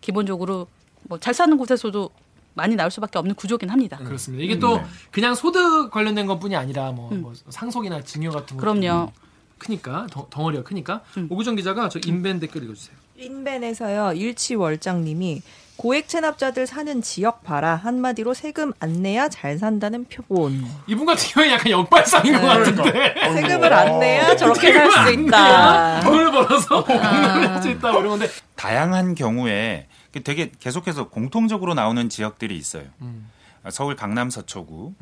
기본적으로 0.00 0.66
뭐 1.04 1.18
잘 1.20 1.32
사는 1.32 1.56
곳에서도 1.56 2.10
많이 2.54 2.74
나올 2.74 2.90
수밖에 2.90 3.18
없는 3.20 3.36
구조긴 3.36 3.70
합니다. 3.70 3.98
그렇습니다. 3.98 4.44
이게 4.44 4.58
또 4.58 4.80
그냥 5.12 5.36
소득 5.36 5.90
관련된 5.92 6.26
것뿐이 6.26 6.56
아니라 6.56 6.90
뭐, 6.90 7.10
뭐 7.12 7.32
상속이나 7.48 8.02
증여 8.02 8.30
같은 8.30 8.56
거 8.56 8.60
그럼요. 8.60 9.12
크니까 9.58 10.08
덩, 10.10 10.26
덩어리가 10.30 10.64
크니까. 10.64 11.02
오구정 11.28 11.54
기자가 11.54 11.88
저 11.88 12.00
인벤 12.04 12.40
댓글 12.40 12.64
읽어주세요 12.64 12.96
인벤에서요 13.20 14.14
일치월장님이 14.14 15.42
고액 15.76 16.08
체납자들 16.08 16.66
사는 16.66 17.00
지역 17.00 17.42
봐라. 17.42 17.74
한마디로 17.74 18.34
세금 18.34 18.74
안 18.80 19.00
내야 19.00 19.30
잘 19.30 19.56
산다는 19.58 20.04
표본. 20.04 20.62
이분 20.86 21.06
같은 21.06 21.26
경우에 21.30 21.52
약간 21.52 21.70
역발상인 21.72 22.34
것 22.34 22.46
같은데. 22.46 23.14
세금을 23.32 23.72
안 23.72 23.98
내야 23.98 24.36
저렇게 24.36 24.74
살수안 24.74 25.24
있다. 25.24 26.00
돈을 26.02 26.30
벌어서 26.32 26.84
공부를 26.84 27.50
할 27.50 27.62
수 27.62 27.70
있다 27.70 27.92
뭐 27.92 28.00
이런 28.00 28.10
건데. 28.18 28.28
다양한 28.56 29.14
경우에 29.14 29.86
그 30.12 30.22
되게 30.22 30.50
계속해서 30.60 31.08
공통적으로 31.08 31.72
나오는 31.72 32.10
지역들이 32.10 32.54
있어요. 32.58 32.84
음. 33.00 33.30
서울 33.70 33.96
강남 33.96 34.28
서초구, 34.28 34.92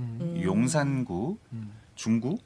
용산구, 0.43 1.39
중구, 1.97 2.39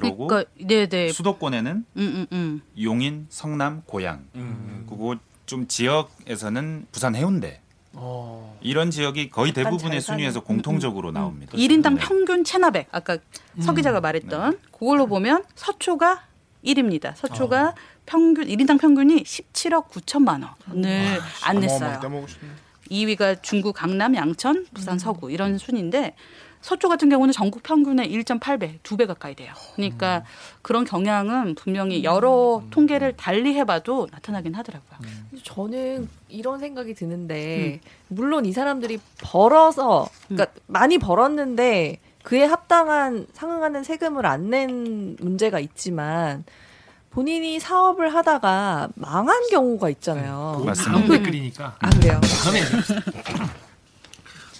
그러고 0.00 0.26
그러니까 0.26 0.50
네네. 0.64 1.12
수도권에는 1.12 1.70
음, 1.76 1.84
음, 1.96 2.26
음. 2.32 2.62
용인, 2.80 3.26
성남, 3.28 3.82
고양. 3.86 4.24
그리고 4.88 5.16
좀 5.46 5.66
지역에서는 5.66 6.86
부산 6.92 7.14
해운대. 7.14 7.60
어, 7.94 8.56
이런 8.60 8.90
지역이 8.90 9.30
거의 9.30 9.52
대부분의. 9.52 10.00
순위에서 10.00 10.40
공통적으로 10.40 11.10
나옵니다. 11.10 11.56
1인당 11.56 11.94
네. 11.94 12.00
평균 12.00 12.44
체납액 12.44 12.88
아까 12.92 13.18
서 13.60 13.74
기자가 13.74 14.00
말했던 14.00 14.58
그걸로 14.70 15.06
보면 15.06 15.44
서초가 15.56 16.22
1입니다. 16.64 17.16
서초가 17.16 17.74
평균 18.06 18.46
1인당 18.46 18.78
평균이 18.80 19.22
17억 19.24 19.88
9천만 19.88 20.48
원을 20.68 21.18
안 21.44 21.60
냈어요. 21.60 21.78
어마어마하게 21.78 22.00
떼먹으시네. 22.06 22.50
2위가 22.90 23.42
중구, 23.42 23.72
강남, 23.72 24.14
양천, 24.14 24.66
부산, 24.72 24.98
서구 24.98 25.30
이런 25.30 25.58
순인데 25.58 26.14
서초 26.60 26.88
같은 26.88 27.08
경우는 27.08 27.32
전국 27.32 27.62
평균의 27.62 28.10
1.8배, 28.12 28.78
두배 28.82 29.06
가까이 29.06 29.34
돼요. 29.34 29.52
그러니까 29.76 30.24
그런 30.62 30.84
경향은 30.84 31.54
분명히 31.54 32.04
여러 32.04 32.62
통계를 32.70 33.16
달리 33.16 33.54
해봐도 33.54 34.08
나타나긴 34.10 34.54
하더라고요. 34.54 34.98
저는 35.44 36.08
이런 36.28 36.58
생각이 36.58 36.94
드는데 36.94 37.80
물론 38.08 38.44
이 38.44 38.52
사람들이 38.52 38.98
벌어서 39.22 40.08
그러니까 40.28 40.52
많이 40.66 40.98
벌었는데 40.98 42.00
그에 42.24 42.44
합당한 42.44 43.26
상응하는 43.32 43.84
세금을 43.84 44.26
안 44.26 44.50
낸 44.50 45.16
문제가 45.20 45.60
있지만 45.60 46.44
본인이 47.10 47.58
사업을 47.58 48.14
하다가 48.14 48.88
망한 48.96 49.48
경우가 49.50 49.88
있잖아요. 49.90 50.62
맞습니다. 50.66 50.98
다음 50.98 51.08
댓글이니까 51.08 51.76
아 51.78 51.90
그래요? 51.90 52.20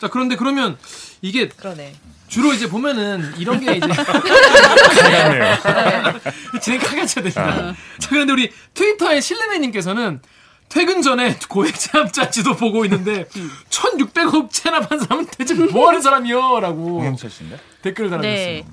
자 0.01 0.09
그런데 0.09 0.37
그러면 0.37 0.77
이게 1.23 1.49
그러네. 1.49 1.95
주로 2.29 2.53
이제 2.53 2.69
보면은 2.69 3.33
이런 3.39 3.59
게 3.61 3.77
이제 3.77 3.87
진행 6.61 6.81
카가쳐야 6.81 7.25
됩니다. 7.25 7.75
자 7.99 8.09
그런데 8.11 8.33
우리 8.33 8.51
트위터의 8.75 9.23
실내매님께서는 9.23 10.21
퇴근 10.69 11.01
전에 11.01 11.39
고액 11.49 11.79
체납 11.79 12.13
자 12.13 12.31
지도 12.31 12.55
보고 12.55 12.85
있는데 12.85 13.27
1,600억 13.71 14.51
체납한 14.53 14.99
사람은 15.01 15.27
대체 15.37 15.55
뭐 15.55 15.89
하는 15.89 16.03
사람이요? 16.03 16.61
라고 16.61 16.99
홍영철 17.01 17.31
씨인가? 17.31 17.57
댓글을 17.83 18.11
달아주셨어요. 18.11 18.47
네. 18.47 18.65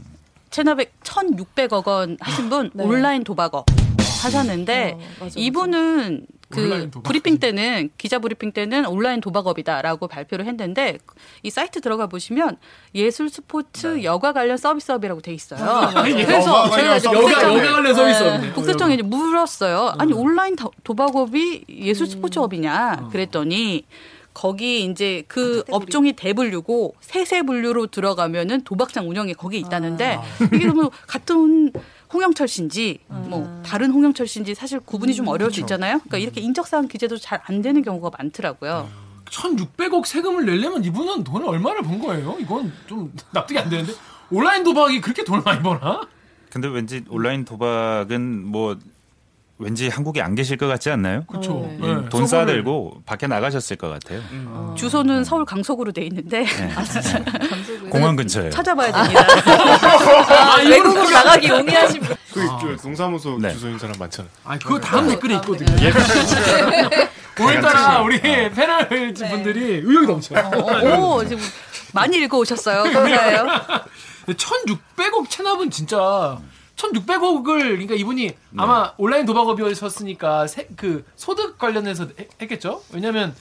체납액 0.49 0.93
1,600억 1.03 1.87
원 1.87 2.17
하신 2.19 2.49
분 2.49 2.71
네. 2.73 2.83
온라인 2.83 3.23
도박업 3.23 3.65
하셨는데 4.23 4.91
어, 4.95 4.97
맞아, 4.97 5.09
맞아. 5.23 5.39
이분은 5.39 6.25
그 6.55 6.63
온라인. 6.63 6.91
브리핑 6.91 7.37
때는 7.39 7.89
기자 7.97 8.19
브리핑 8.19 8.51
때는 8.51 8.85
온라인 8.85 9.21
도박업이다라고 9.21 10.07
발표를 10.07 10.45
했는데 10.45 10.97
이 11.43 11.49
사이트 11.49 11.81
들어가 11.81 12.07
보시면 12.07 12.57
예술 12.95 13.29
스포츠 13.29 14.03
여가 14.03 14.33
관련 14.33 14.57
서비스업이라고 14.57 15.21
돼 15.21 15.33
있어요. 15.33 15.59
그래서 15.93 16.65
여가 16.65 16.69
저희가 16.69 16.95
이제. 16.97 17.07
여가 17.11 17.43
여가 17.53 17.71
관련 17.73 17.93
서비스업이네. 17.93 18.53
국세청에 18.53 18.93
이제 18.95 19.03
물었어요. 19.03 19.93
아니 19.97 20.13
온라인 20.13 20.55
도- 20.55 20.71
도박업이 20.83 21.65
예술 21.69 22.07
스포츠업이냐 22.07 23.09
그랬더니 23.11 23.85
거기 24.33 24.83
이제 24.83 25.23
그 25.29 25.63
업종이 25.71 26.11
대분류고 26.11 26.95
세세 26.99 27.43
분류로 27.43 27.87
들어가면은 27.87 28.65
도박장 28.65 29.07
운영이 29.09 29.33
거기 29.33 29.59
있다는데 29.59 30.19
이게 30.53 30.65
너무 30.67 30.89
같은 31.07 31.71
홍영철 32.15 32.47
씨인지 32.47 32.99
뭐 33.07 33.61
다른 33.65 33.91
홍영철 33.91 34.25
씨인지 34.27 34.55
사실 34.55 34.79
구분이 34.79 35.13
좀 35.13 35.27
어려울 35.27 35.51
수 35.51 35.59
있잖아요. 35.59 35.97
그러니까 35.99 36.17
이렇게 36.17 36.39
인적사항 36.41 36.87
기재도 36.87 37.17
잘 37.17 37.35
안 37.47 37.61
되는 37.61 37.81
경우가 37.83 38.09
많더라고요. 38.17 38.89
1,600억 39.25 40.05
세금을 40.05 40.45
내려면 40.45 40.83
이분은 40.83 41.23
돈을 41.25 41.47
얼마를 41.47 41.81
번 41.81 41.99
거예요? 41.99 42.37
이건 42.39 42.71
좀 42.87 43.11
납득이 43.33 43.59
안 43.59 43.69
되는데 43.69 43.93
온라인 44.31 44.63
도박이 44.63 45.01
그렇게 45.01 45.23
돈을 45.23 45.43
많이 45.43 45.61
버나? 45.61 46.01
근데 46.49 46.67
왠지 46.69 47.03
온라인 47.09 47.43
도박은 47.43 48.45
뭐 48.47 48.77
왠지 49.57 49.87
한국에 49.87 50.21
안 50.21 50.35
계실 50.35 50.57
것 50.57 50.67
같지 50.67 50.89
않나요? 50.89 51.23
그렇죠. 51.27 51.65
네. 51.79 51.95
네. 51.95 52.09
돈 52.09 52.27
쌓아들고 52.27 53.03
밖에 53.05 53.25
나가셨을 53.25 53.77
것 53.77 53.89
같아요. 53.89 54.21
주소는 54.75 55.23
서울 55.23 55.45
강서구로 55.45 55.93
돼 55.93 56.01
있는데 56.03 56.45
공항 57.89 58.17
근처에요. 58.17 58.49
찾아봐야 58.49 58.91
됩니다. 58.91 59.21
아, 60.55 60.57
외국으로 60.61 61.09
나가기 61.09 61.47
용이하신 61.47 62.01
분. 62.01 62.15
그 62.33 62.43
있죠. 62.43 62.75
동사무소 62.81 63.37
네. 63.39 63.53
주소인 63.53 63.79
사람 63.79 63.95
많잖아요. 63.97 64.31
아, 64.43 64.57
그거 64.57 64.77
다음 64.79 65.07
댓글에 65.07 65.35
있거든요. 65.35 65.73
오늘따라 67.39 68.01
우리 68.01 68.19
패널 68.19 68.87
분들이 68.89 69.81
의욕이 69.83 70.05
넘쳐요. 70.07 70.51
오, 70.99 71.23
지금 71.25 71.41
많이 71.93 72.17
읽어 72.17 72.37
오셨어요. 72.39 72.83
감사해요. 72.91 73.45
근데 74.25 74.37
1,600억 74.37 75.29
체납은 75.29 75.69
진짜 75.69 76.37
1,600억을 76.75 77.43
그러니까 77.59 77.95
이분이 77.95 78.31
아마 78.57 78.93
온라인 78.97 79.25
도박업이었으니까 79.25 80.47
세, 80.47 80.67
그 80.75 81.05
소득 81.15 81.57
관련해서 81.57 82.07
했, 82.19 82.29
했겠죠? 82.41 82.81
왜냐면 82.91 83.35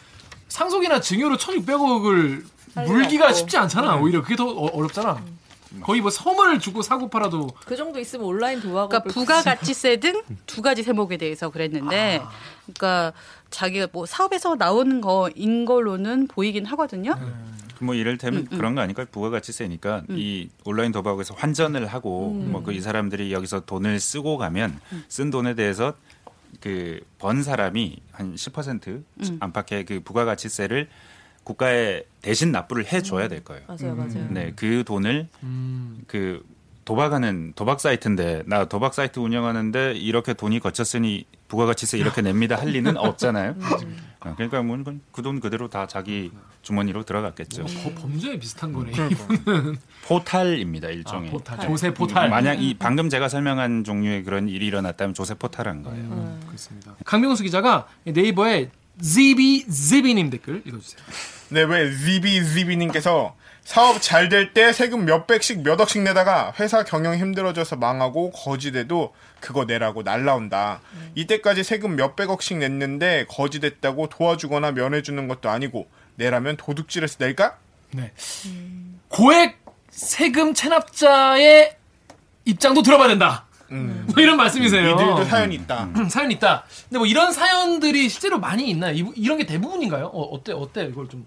상속이나 0.48 1.00
증여로 1.00 1.36
1,600억을 1.36 2.44
물기가. 2.86 3.32
쉽지 3.32 3.56
않잖아. 3.56 3.96
오히려 3.96 4.22
그게 4.22 4.36
더 4.36 4.46
어, 4.46 4.80
렵잖아 4.82 5.22
거의 5.82 6.00
뭐 6.00 6.08
섬을 6.10 6.60
주고 6.60 6.82
사고 6.82 7.08
팔아도 7.08 7.48
그 7.66 7.74
정도 7.76 7.98
있으면 7.98 8.26
온라인 8.26 8.60
도박을 8.60 8.88
그러니까 8.88 9.12
부가가치세 9.12 9.96
등 9.96 10.22
두 10.46 10.62
가지 10.62 10.84
세목에 10.84 11.16
대해서 11.16 11.50
그랬는데, 11.50 12.22
그러니까 12.62 13.12
자기가 13.50 13.88
뭐 13.92 14.06
사업에서 14.06 14.54
나오는 14.54 15.00
거인 15.00 15.64
걸로는 15.64 16.28
보이긴 16.28 16.64
하거든요. 16.66 17.18
뭐 17.80 17.94
이를테면 17.94 18.46
그런 18.46 18.74
거 18.74 18.80
아닐까요? 18.80 19.06
부가가치 19.10 19.52
세니까 19.52 20.02
이 20.10 20.48
온라인 20.64 20.92
도박에서 20.92 21.34
환전을 21.34 21.86
하고 21.86 22.30
뭐 22.30 22.62
그 22.62 22.72
이 22.72 22.80
사람들이 22.80 23.32
여기서 23.32 23.60
돈을 23.66 24.00
쓰고 24.00 24.36
가면 24.38 24.80
쓴 25.08 25.30
돈에 25.30 25.54
대해서 25.54 25.94
그 26.60 27.00
번 27.18 27.42
사람이 27.42 27.98
한 28.12 28.34
10% 28.34 29.02
안팎의 29.40 29.84
그 29.86 30.00
부가가치세를 30.00 30.88
국가에 31.42 32.04
대신 32.22 32.52
납부를 32.52 32.86
해 32.92 33.02
줘야 33.02 33.28
될 33.28 33.42
거예요. 33.44 33.62
맞아요, 33.66 33.94
맞아요. 33.94 34.28
네, 34.30 34.52
그 34.56 34.82
돈을 34.86 35.28
그 36.06 36.42
도박하는 36.84 37.52
도박 37.56 37.80
사이트인데 37.80 38.42
나 38.46 38.66
도박 38.66 38.92
사이트 38.94 39.18
운영하는데 39.18 39.92
이렇게 39.92 40.34
돈이 40.34 40.60
거쳤으니 40.60 41.24
부가가치세 41.54 41.98
이렇게 41.98 42.20
냅니다 42.20 42.56
할 42.56 42.68
리는 42.68 42.96
없잖아요. 42.96 43.54
어, 44.20 44.34
그러니까 44.36 44.62
뭐 44.62 44.76
그 45.12 45.22
돈 45.22 45.38
그대로 45.40 45.68
다 45.68 45.86
자기 45.86 46.32
주머니로 46.62 47.04
들어갔겠죠. 47.04 47.64
거- 47.64 47.94
범죄에 48.02 48.38
비슷한 48.38 48.72
거네. 48.72 48.92
포탈입니다 50.06 50.88
아, 50.88 50.90
일종의. 50.90 51.30
포탈, 51.30 51.58
조세 51.60 51.92
포탈. 51.94 52.28
만약 52.30 52.54
이 52.62 52.74
방금 52.74 53.08
제가 53.08 53.28
설명한 53.28 53.84
종류의 53.84 54.24
그런 54.24 54.48
일이 54.48 54.66
일어났다면 54.66 55.14
조세 55.14 55.34
포탈한 55.34 55.82
거예요. 55.82 56.04
음, 56.04 56.40
그렇습니다. 56.46 56.94
강명수 57.04 57.42
기자가 57.44 57.86
네이버에 58.04 58.70
ZB 59.02 59.66
ZB님 59.70 60.30
댓글 60.30 60.62
읽어주세요. 60.66 61.02
네, 61.50 61.62
왜 61.62 61.90
zibizibi님께서 61.90 63.36
사업 63.64 64.00
잘 64.02 64.28
될 64.28 64.52
때 64.52 64.72
세금 64.72 65.04
몇 65.06 65.26
백씩 65.26 65.62
몇 65.62 65.80
억씩 65.80 66.02
내다가 66.02 66.52
회사 66.60 66.84
경영 66.84 67.16
힘들어져서 67.16 67.76
망하고 67.76 68.30
거지돼도 68.32 69.14
그거 69.40 69.64
내라고 69.64 70.02
날라온다. 70.02 70.80
이때까지 71.14 71.64
세금 71.64 71.96
몇 71.96 72.14
백억씩 72.14 72.58
냈는데 72.58 73.26
거지됐다고 73.28 74.08
도와주거나 74.10 74.72
면해주는 74.72 75.28
것도 75.28 75.48
아니고 75.48 75.88
내라면 76.16 76.56
도둑질해서 76.56 77.16
낼까? 77.20 77.56
네. 77.92 78.12
고액 79.08 79.58
세금 79.90 80.52
체납자의 80.54 81.76
입장도 82.44 82.82
들어봐야 82.82 83.08
된다. 83.08 83.46
뭐 83.70 84.22
이런 84.22 84.36
말씀이세요. 84.36 84.90
이들도 84.90 85.24
사연이 85.24 85.54
있다. 85.56 85.84
음, 85.96 86.08
사연 86.08 86.30
있다. 86.30 86.64
근데 86.88 86.98
뭐 86.98 87.06
이런 87.06 87.32
사연들이 87.32 88.08
실제로 88.08 88.38
많이 88.38 88.68
있나요? 88.70 88.94
이, 88.94 89.04
이런 89.16 89.38
게 89.38 89.46
대부분인가요? 89.46 90.06
어, 90.06 90.22
어때 90.34 90.52
어때 90.52 90.84
이걸 90.84 91.08
좀 91.08 91.26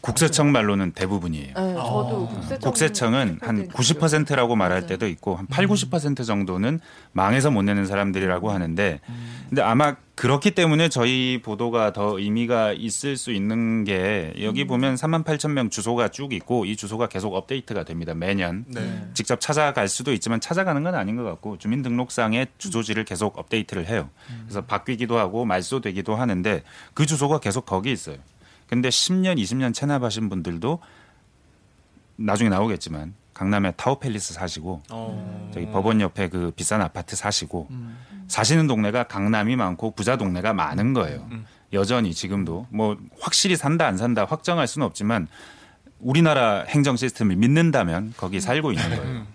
국세청 0.00 0.52
말로는 0.52 0.92
대부분이에요. 0.92 1.54
네, 1.54 1.74
저도 1.74 2.28
국세청 2.28 2.58
국세청 2.60 3.14
은 3.14 3.38
한 3.42 3.68
90%라고 3.68 4.56
말할 4.56 4.86
때도 4.86 5.06
있고 5.08 5.36
한 5.36 5.46
8, 5.46 5.66
90% 5.66 6.24
정도는 6.26 6.80
망해서 7.12 7.50
못 7.50 7.62
내는 7.62 7.86
사람들이라고 7.86 8.50
하는데 8.50 9.00
근데 9.48 9.62
아마 9.62 9.96
그렇기 10.14 10.50
때문에 10.52 10.88
저희 10.88 11.40
보도가 11.42 11.92
더 11.92 12.18
의미가 12.18 12.72
있을 12.72 13.16
수 13.16 13.30
있는 13.32 13.84
게 13.84 14.34
여기 14.42 14.66
보면 14.66 14.96
3만 14.96 15.24
8천 15.24 15.52
명 15.52 15.70
주소가 15.70 16.08
쭉 16.08 16.32
있고 16.32 16.64
이 16.64 16.76
주소가 16.76 17.08
계속 17.08 17.34
업데이트가 17.34 17.84
됩니다. 17.84 18.14
매년. 18.14 18.64
네. 18.66 19.08
직접 19.14 19.40
찾아갈 19.40 19.88
수도 19.88 20.12
있지만 20.12 20.40
찾아가는 20.40 20.82
건 20.82 20.94
아닌 20.94 21.16
것 21.16 21.24
같고 21.24 21.58
주민등록상의 21.58 22.48
주소지를 22.58 23.04
계속 23.04 23.38
업데이트를 23.38 23.86
해요. 23.86 24.10
그래서 24.44 24.62
바뀌기도 24.62 25.18
하고 25.18 25.44
말소되기도 25.44 26.16
하는데 26.16 26.62
그 26.94 27.06
주소가 27.06 27.38
계속 27.38 27.64
거기 27.64 27.92
있어요. 27.92 28.16
근데 28.68 28.88
10년, 28.88 29.38
20년 29.38 29.72
체납하신 29.74 30.28
분들도 30.28 30.78
나중에 32.16 32.48
나오겠지만 32.48 33.14
강남에 33.32 33.70
타워팰리스 33.72 34.34
사시고 34.34 34.82
저기 35.54 35.66
법원 35.66 36.00
옆에 36.00 36.28
그 36.28 36.50
비싼 36.56 36.82
아파트 36.82 37.14
사시고 37.16 37.68
사시는 38.26 38.66
동네가 38.66 39.04
강남이 39.04 39.56
많고 39.56 39.92
부자 39.92 40.16
동네가 40.16 40.52
많은 40.52 40.92
거예요. 40.92 41.28
여전히 41.72 42.12
지금도 42.12 42.66
뭐 42.70 42.96
확실히 43.20 43.56
산다 43.56 43.86
안 43.86 43.96
산다 43.96 44.24
확정할 44.24 44.66
수는 44.66 44.86
없지만 44.86 45.28
우리나라 46.00 46.64
행정 46.68 46.96
시스템을 46.96 47.36
믿는다면 47.36 48.14
거기 48.16 48.40
살고 48.40 48.72
있는 48.72 48.88
거예요. 48.96 49.26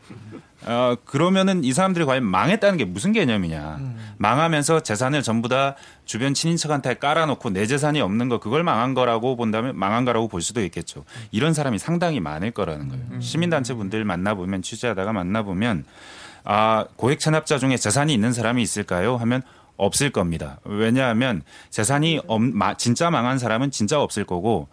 어, 0.66 0.96
그러면은 1.06 1.64
이 1.64 1.74
사람들이 1.74 2.06
과연 2.06 2.24
망했다는 2.24 2.78
게 2.78 2.86
무슨 2.86 3.12
개념이냐. 3.12 3.80
망하면서 4.18 4.82
재산을 4.82 5.24
전부 5.24 5.50
다 5.50 5.76
주변 6.06 6.34
친인척한테 6.34 6.96
깔아놓고 6.96 7.50
내 7.50 7.66
재산이 7.66 8.00
없는 8.02 8.30
거 8.30 8.40
그걸 8.40 8.64
망한 8.64 8.94
거라고 8.94 9.36
본다면 9.36 9.78
망한 9.78 10.06
거라고 10.06 10.28
볼 10.28 10.42
수도 10.42 10.64
있겠죠. 10.64 11.04
이런 11.32 11.54
사람이 11.54 11.80
상당히 11.80 12.20
많을 12.20 12.52
거라는 12.52 12.90
거예요. 12.90 13.22
시민단체 13.22 13.74
분들 13.74 14.06
만나보면 14.06 14.62
취재하다가 14.62 15.14
만나보면 15.14 15.86
아, 16.46 16.86
고액 16.98 17.20
체납자 17.20 17.58
중에 17.58 17.78
재산이 17.78 18.14
있는 18.14 18.34
사람이 18.34 18.62
있을까요? 18.62 19.16
하면 19.18 19.42
없을 19.78 20.12
겁니다. 20.12 20.60
왜냐하면 20.66 21.42
재산이 21.70 22.22
없, 22.28 22.42
마, 22.42 22.76
진짜 22.76 23.10
망한 23.10 23.40
사람은 23.40 23.72
진짜 23.72 24.00
없을 24.00 24.24
거고 24.24 24.68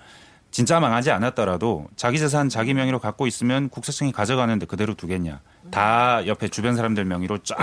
진짜 0.50 0.80
망하지 0.80 1.12
않았더라도 1.12 1.86
자기 1.94 2.18
재산 2.18 2.48
자기 2.48 2.74
명의로 2.74 2.98
갖고 2.98 3.26
있으면 3.26 3.68
국세청이 3.68 4.12
가져가는데 4.12 4.66
그대로 4.66 4.94
두겠냐. 4.94 5.40
다 5.70 6.26
옆에 6.26 6.48
주변 6.48 6.76
사람들 6.76 7.04
명의로 7.04 7.38
쫙 7.38 7.56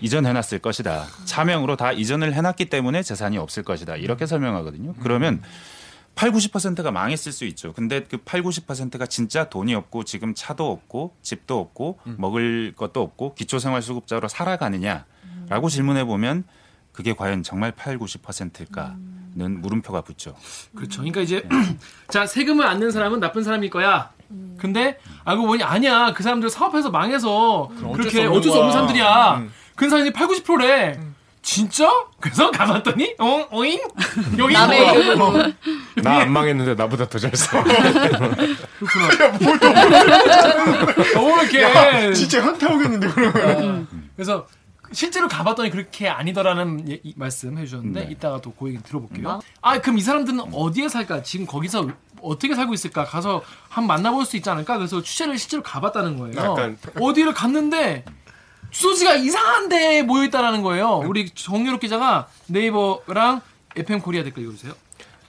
이전해놨을 0.00 0.58
것이다. 0.60 1.06
차명으로 1.24 1.76
다 1.76 1.92
이전을 1.92 2.34
해놨기 2.34 2.66
때문에 2.66 3.02
재산이 3.02 3.38
없을 3.38 3.62
것이다. 3.62 3.96
이렇게 3.96 4.26
설명하거든요. 4.26 4.94
그러면 5.00 5.42
8, 6.16 6.30
90%가 6.32 6.90
망했을 6.90 7.30
수 7.32 7.44
있죠. 7.46 7.72
근데 7.72 8.02
그 8.04 8.18
8, 8.18 8.42
90%가 8.42 9.06
진짜 9.06 9.48
돈이 9.48 9.74
없고 9.74 10.04
지금 10.04 10.34
차도 10.34 10.70
없고 10.70 11.14
집도 11.22 11.58
없고 11.60 12.00
먹을 12.18 12.74
것도 12.76 13.00
없고 13.00 13.34
기초생활수급자로 13.34 14.28
살아가느냐라고 14.28 15.68
질문해 15.70 16.04
보면 16.04 16.44
그게 16.92 17.14
과연 17.14 17.42
정말 17.44 17.72
8, 17.72 17.98
90%일까는 17.98 19.60
물음표가 19.62 20.02
붙죠. 20.02 20.36
그렇죠. 20.74 20.98
그러니까 21.00 21.20
이제 21.22 21.42
자 22.10 22.26
세금을 22.26 22.66
안 22.66 22.80
낸 22.80 22.90
사람은 22.90 23.20
나쁜 23.20 23.42
사람일 23.44 23.70
거야. 23.70 24.10
근데 24.58 24.98
알고 25.24 25.46
보니 25.46 25.62
아니야 25.62 26.12
그 26.14 26.22
사람들 26.22 26.48
사업해서 26.50 26.90
망해서 26.90 27.70
그렇게 27.94 28.10
수 28.10 28.18
없는 28.20 28.36
어쩔 28.38 28.52
수 28.52 28.58
없는. 28.58 28.72
사람들이야. 28.72 29.34
음. 29.38 29.52
그 29.74 29.88
사람이 29.88 30.12
8, 30.12 30.28
90%래. 30.28 31.00
진짜? 31.44 31.90
그래서 32.20 32.52
가봤더니 32.52 33.16
어 33.18 33.44
어잉 33.50 33.80
여기 34.38 34.54
남의 34.54 34.78
있는 34.78 34.94
이름으로. 35.06 35.32
거. 35.32 35.52
나안 35.96 36.30
망했는데 36.30 36.74
나보다 36.76 37.08
더 37.08 37.18
잘 37.18 37.32
써. 37.34 37.58
너무 41.14 41.40
이렇게 41.42 41.62
야, 41.62 42.12
진짜 42.12 42.42
현타 42.42 42.72
오겠는데 42.74 43.08
그러면. 43.08 43.88
그래서 44.16 44.46
실제로 44.92 45.28
가봤더니 45.28 45.70
그렇게 45.70 46.08
아니더라는 46.08 46.88
예- 46.90 47.00
이 47.02 47.14
말씀 47.16 47.56
해주셨는데 47.58 48.04
네. 48.06 48.10
이따가 48.12 48.40
또 48.40 48.52
그 48.52 48.68
얘기 48.68 48.82
들어볼게요. 48.82 49.40
아 49.60 49.80
그럼 49.80 49.98
이 49.98 50.00
사람들은 50.02 50.52
어디에 50.54 50.88
살까? 50.88 51.22
지금 51.22 51.46
거기서 51.46 51.88
어떻게 52.20 52.54
살고 52.54 52.74
있을까? 52.74 53.04
가서 53.04 53.42
한번 53.68 53.96
만나볼 53.96 54.24
수 54.26 54.36
있지 54.36 54.48
않을까? 54.50 54.76
그래서 54.76 55.02
취재를 55.02 55.38
실제로 55.38 55.62
가봤다는 55.62 56.16
거예요. 56.18 56.36
약간- 56.36 56.78
어디를 57.00 57.32
갔는데 57.34 58.04
주소지가 58.70 59.14
이상한 59.16 59.68
데에 59.68 60.02
모여 60.02 60.24
있다라는 60.24 60.62
거예요. 60.62 60.98
우리 61.04 61.28
정유롭 61.30 61.80
기자가 61.80 62.28
네이버랑 62.46 63.40
FM 63.76 64.00
코리아 64.00 64.22
댓글 64.22 64.44
읽어주세요. 64.44 64.72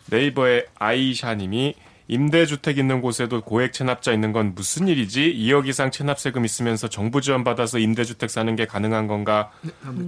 네이버의 0.07 0.67
아이샤님이 0.77 1.75
임대주택 2.07 2.77
있는 2.77 3.01
곳에도 3.01 3.41
고액 3.41 3.73
체납자 3.73 4.11
있는 4.11 4.31
건 4.33 4.53
무슨 4.55 4.87
일이지? 4.87 5.33
2억 5.37 5.67
이상 5.67 5.89
체납세금 5.89 6.43
있으면서 6.45 6.87
정부 6.89 7.21
지원 7.21 7.43
받아서 7.43 7.79
임대주택 7.79 8.29
사는 8.29 8.55
게 8.55 8.65
가능한 8.65 9.07
건가? 9.07 9.51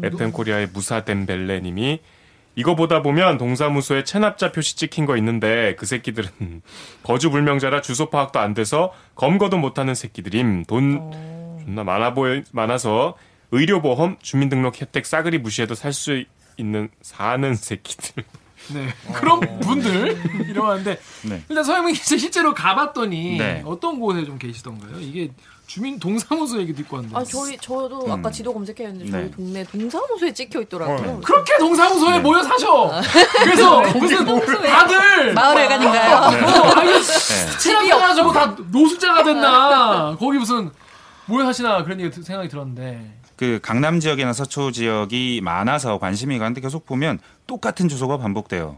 FM 0.04 0.32
코리아의 0.32 0.68
무사덴벨레님이 0.74 2.00
이거 2.58 2.76
보다 2.76 3.02
보면 3.02 3.38
동사무소에 3.38 4.04
체납자 4.06 4.52
표시 4.52 4.78
찍힌 4.78 5.06
거 5.06 5.18
있는데 5.18 5.76
그 5.78 5.86
새끼들은 5.86 6.62
거주 7.04 7.30
불명자라 7.30 7.82
주소 7.82 8.10
파악도 8.10 8.40
안 8.40 8.54
돼서 8.54 8.94
검거도 9.16 9.58
못하는 9.58 9.94
새끼들임. 9.96 10.64
돈 10.66 11.12
존나 11.66 11.84
많아 11.84 12.14
보여 12.14 12.42
많아서 12.52 13.16
의료보험, 13.52 14.18
주민등록 14.22 14.82
혜택 14.82 15.06
싸그리 15.06 15.38
무시해도 15.40 15.76
살 15.76 15.92
수 15.94 16.24
있는 16.58 16.90
사는 17.02 17.54
새끼들. 17.56 18.24
네. 18.74 18.88
그런 19.14 19.40
분들 19.60 20.18
이러는데 20.50 21.00
네. 21.24 21.44
일단 21.50 21.64
서영민 21.64 21.94
기자 21.96 22.18
실제로 22.18 22.54
가봤더니 22.54 23.38
네. 23.38 23.64
어떤 23.66 24.00
곳에 24.00 24.26
좀 24.26 24.38
계시던가요? 24.38 25.00
이게 25.00 25.32
주민 25.68 26.00
동사무소 26.00 26.60
얘기도 26.60 26.82
있고 26.84 26.98
한데 26.98 27.10
아 27.14 27.24
저희 27.24 27.58
저도 27.58 28.06
아까 28.12 28.30
지도 28.30 28.54
검색했는데 28.54 29.10
저희 29.12 29.24
네. 29.24 29.32
동네 29.32 29.64
동사무소에 29.64 30.32
찍혀 30.32 30.62
있더라고요. 30.62 31.22
그렇게 31.22 31.58
동사무소에 31.58 32.20
모여 32.20 32.44
사셔. 32.44 32.92
그래서 33.44 33.82
무슨 33.98 34.26
다들 34.26 35.34
마을 35.34 35.58
회관인가요? 35.58 36.16
어, 36.18 36.70
아니 36.80 36.92
네. 36.92 37.58
친합해가 37.60 38.14
저거 38.14 38.32
다 38.32 38.56
노숙자가 38.72 39.24
됐나? 39.24 40.16
거기 40.20 40.38
무슨 40.38 40.70
모여 41.26 41.46
사시나 41.46 41.84
그런 41.84 42.00
얘기 42.00 42.12
드- 42.12 42.22
생각이 42.24 42.48
들었는데. 42.48 43.20
그 43.36 43.60
강남 43.62 44.00
지역이나 44.00 44.32
서초 44.32 44.72
지역이 44.72 45.42
많아서 45.44 45.98
관심이 46.00 46.40
가는데 46.40 46.62
계속 46.62 46.86
보면 46.86 47.20
똑같은 47.48 47.90
주소가 47.90 48.18
반복돼요. 48.18 48.78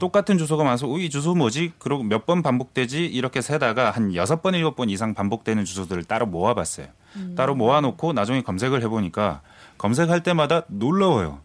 똑같은 0.00 0.38
주소가 0.38 0.64
많아서 0.64 0.90
어, 0.92 0.98
이 0.98 1.08
주소 1.08 1.34
뭐지? 1.34 1.72
그러고 1.78 2.02
몇 2.02 2.26
번 2.26 2.42
반복되지? 2.42 3.06
이렇게 3.06 3.40
세다가 3.40 3.92
한 3.92 4.14
여섯 4.16 4.42
번 4.42 4.54
일곱 4.54 4.74
번 4.74 4.90
이상 4.90 5.14
반복되는 5.14 5.64
주소들을 5.64 6.02
따로 6.04 6.26
모아봤어요. 6.26 6.88
따로 7.36 7.54
모아놓고 7.54 8.12
나중에 8.12 8.42
검색을 8.42 8.82
해보니까 8.82 9.40
검색할 9.78 10.22
때마다 10.22 10.62
놀라워요. 10.68 11.40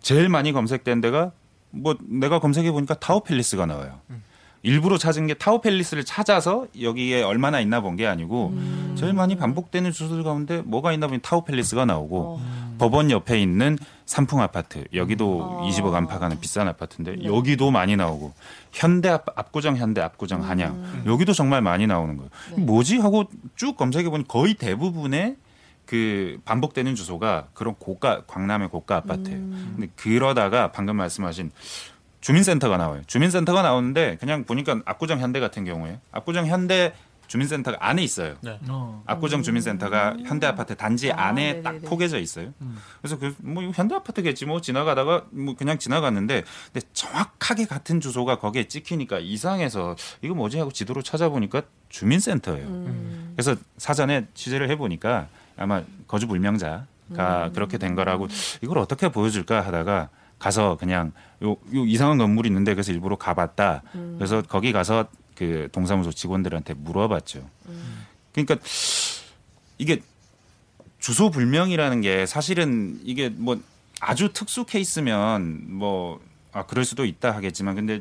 제일 0.00 0.28
많이 0.30 0.52
검색된 0.52 1.00
데가 1.02 1.32
뭐 1.70 1.96
내가 2.08 2.38
검색해 2.38 2.72
보니까 2.72 2.94
타워팰리스가 2.94 3.66
나와요. 3.66 4.00
일부러 4.66 4.98
찾은 4.98 5.28
게 5.28 5.34
타워 5.34 5.60
팰리스를 5.60 6.04
찾아서 6.04 6.66
여기에 6.80 7.22
얼마나 7.22 7.60
있나 7.60 7.80
본 7.80 7.96
게 7.96 8.06
아니고 8.06 8.52
제일 8.96 9.12
많이 9.14 9.36
반복되는 9.36 9.92
주소들 9.92 10.22
가운데 10.24 10.60
뭐가 10.64 10.92
있나 10.92 11.06
보니 11.06 11.20
타워 11.22 11.44
팰리스가 11.44 11.84
나오고 11.86 12.40
법원 12.78 13.10
옆에 13.10 13.40
있는 13.40 13.78
삼풍 14.06 14.40
아파트 14.40 14.84
여기도 14.92 15.62
20억 15.64 15.94
안팎하는 15.94 16.40
비싼 16.40 16.66
아파트인데 16.68 17.24
여기도 17.24 17.70
많이 17.70 17.96
나오고 17.96 18.32
현대 18.72 19.08
앞, 19.08 19.24
압구정 19.38 19.76
현대 19.76 20.00
압구정 20.02 20.42
한양 20.44 21.04
여기도 21.06 21.32
정말 21.32 21.62
많이 21.62 21.86
나오는 21.86 22.16
거예요. 22.16 22.30
뭐지? 22.56 22.98
하고 22.98 23.24
쭉 23.54 23.76
검색해 23.76 24.10
보니 24.10 24.26
거의 24.28 24.54
대부분의 24.54 25.36
그 25.86 26.38
반복되는 26.44 26.96
주소가 26.96 27.46
그런 27.54 27.76
고가 27.78 28.22
광남의 28.26 28.68
고가 28.70 28.96
아파트예요. 28.96 29.38
근데 29.38 29.88
그러다가 29.96 30.72
방금 30.72 30.96
말씀하신 30.96 31.50
주민센터가 32.26 32.76
나와요. 32.76 33.02
주민센터가 33.06 33.62
나오는데 33.62 34.16
그냥 34.18 34.42
보니까 34.42 34.80
압구정 34.84 35.20
현대 35.20 35.38
같은 35.38 35.64
경우에 35.64 36.00
압구정 36.10 36.48
현대 36.48 36.92
주민센터가 37.28 37.78
안에 37.80 38.02
있어요. 38.02 38.34
어. 38.68 39.04
압구정 39.06 39.44
주민센터가 39.44 40.16
현대 40.24 40.48
아파트 40.48 40.74
단지 40.76 41.12
아, 41.12 41.28
안에 41.28 41.62
딱 41.62 41.72
네네네. 41.74 41.88
포개져 41.88 42.18
있어요. 42.18 42.52
그래서 43.00 43.16
그 43.20 43.32
뭐 43.38 43.62
현대 43.72 43.94
아파트겠지 43.94 44.44
뭐 44.44 44.60
지나가다가 44.60 45.26
뭐 45.30 45.54
그냥 45.54 45.78
지나갔는데 45.78 46.42
근데 46.72 46.86
정확하게 46.92 47.66
같은 47.66 48.00
주소가 48.00 48.40
거기에 48.40 48.66
찍히니까 48.66 49.20
이상해서 49.20 49.94
이거 50.22 50.34
뭐지 50.34 50.58
하고 50.58 50.72
지도로 50.72 51.02
찾아보니까 51.02 51.62
주민센터예요. 51.90 52.66
음. 52.66 53.34
그래서 53.36 53.54
사전에 53.78 54.26
취재를 54.34 54.68
해보니까 54.70 55.28
아마 55.56 55.82
거주 56.08 56.26
불명자가 56.26 57.50
그렇게 57.54 57.78
된 57.78 57.94
거라고 57.94 58.26
이걸 58.62 58.78
어떻게 58.78 59.10
보여줄까 59.10 59.60
하다가 59.60 60.08
가서 60.38 60.76
그냥 60.76 61.12
요, 61.42 61.52
요 61.74 61.84
이상한 61.86 62.18
건물이 62.18 62.48
있는데 62.48 62.74
그래서 62.74 62.92
일부러 62.92 63.16
가봤다. 63.16 63.82
그래서 64.16 64.42
거기 64.42 64.72
가서 64.72 65.06
그 65.34 65.68
동사무소 65.72 66.12
직원들한테 66.12 66.74
물어봤죠. 66.74 67.48
그러니까 68.32 68.56
이게 69.78 70.00
주소 70.98 71.30
불명이라는 71.30 72.00
게 72.00 72.26
사실은 72.26 73.00
이게 73.04 73.28
뭐 73.28 73.60
아주 74.00 74.32
특수 74.32 74.64
케이스면 74.64 75.66
뭐 75.74 76.20
아 76.56 76.64
그럴 76.64 76.86
수도 76.86 77.04
있다 77.04 77.32
하겠지만 77.32 77.74
근데 77.74 78.00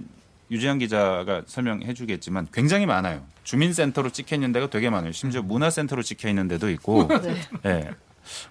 유재현 0.49 0.79
기자가 0.79 1.41
설명해 1.45 1.93
주겠지만 1.93 2.47
굉장히 2.53 2.85
많아요. 2.85 3.21
주민센터로 3.43 4.11
찍혀 4.11 4.35
있는 4.37 4.53
데가 4.53 4.69
되게 4.69 4.89
많아요. 4.89 5.11
심지어 5.11 5.41
문화센터로 5.41 6.01
찍혀 6.03 6.29
있는 6.29 6.47
데도 6.47 6.69
있고 6.69 7.09
네. 7.21 7.35
예. 7.65 7.89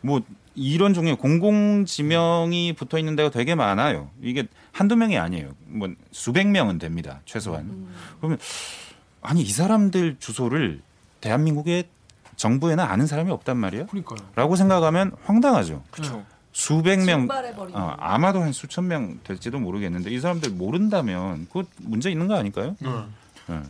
뭐 0.03 0.21
이런 0.55 0.95
종류의 0.95 1.17
공공 1.17 1.85
지명이 1.85 2.75
붙어 2.75 2.99
있는 2.99 3.17
데가 3.17 3.31
되게 3.31 3.55
많아요. 3.55 4.11
이게 4.23 4.47
한두 4.73 4.97
명이 4.97 5.19
아니에요. 5.19 5.51
뭐 5.67 5.89
수백 6.13 6.47
명은 6.49 6.79
됩니다. 6.79 7.21
최소한. 7.25 7.89
그러면 8.19 8.39
아니 9.21 9.43
이 9.43 9.51
사람들 9.51 10.17
주소를 10.21 10.81
대한민국의 11.21 11.85
정부에는 12.37 12.83
아는 12.85 13.07
사람이 13.07 13.31
없단 13.31 13.57
말이에요. 13.57 13.87
그러니까요. 13.87 14.19
라고 14.35 14.57
생각하면 14.57 15.13
황당하죠. 15.25 15.83
그렇죠. 15.91 16.25
수백 16.53 17.01
명. 17.05 17.27
어, 17.73 17.97
아마도 17.99 18.41
한 18.41 18.53
수천 18.53 18.87
명 18.87 19.19
될지도 19.25 19.59
모르겠는데 19.59 20.11
이 20.11 20.21
사람들 20.21 20.51
모른다면 20.51 21.49
그 21.53 21.65
문제 21.79 22.11
있는 22.11 22.29
거 22.29 22.35
아닐까요? 22.37 22.77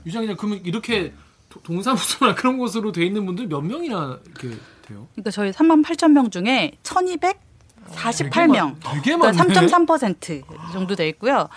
유장 0.06 0.22
기자 0.22 0.34
그러면 0.36 0.60
이렇게 0.64 1.12
도- 1.48 1.60
동사무소나 1.62 2.34
그런 2.36 2.58
곳으로 2.58 2.92
돼 2.92 3.04
있는 3.06 3.24
분들 3.26 3.46
몇 3.46 3.60
명이나 3.62 4.18
이렇게 4.26 4.56
돼요? 4.86 5.06
그러니까 5.14 5.30
저희 5.30 5.50
3만 5.50 5.84
8천 5.84 6.12
명 6.12 6.30
중에 6.30 6.72
1,248명. 6.82 8.76
되게 8.82 9.16
그러니까 9.16 9.32
많네. 9.44 9.54
3.3% 9.66 10.42
정도 10.72 10.94
돼 10.94 11.08
있고요. 11.08 11.48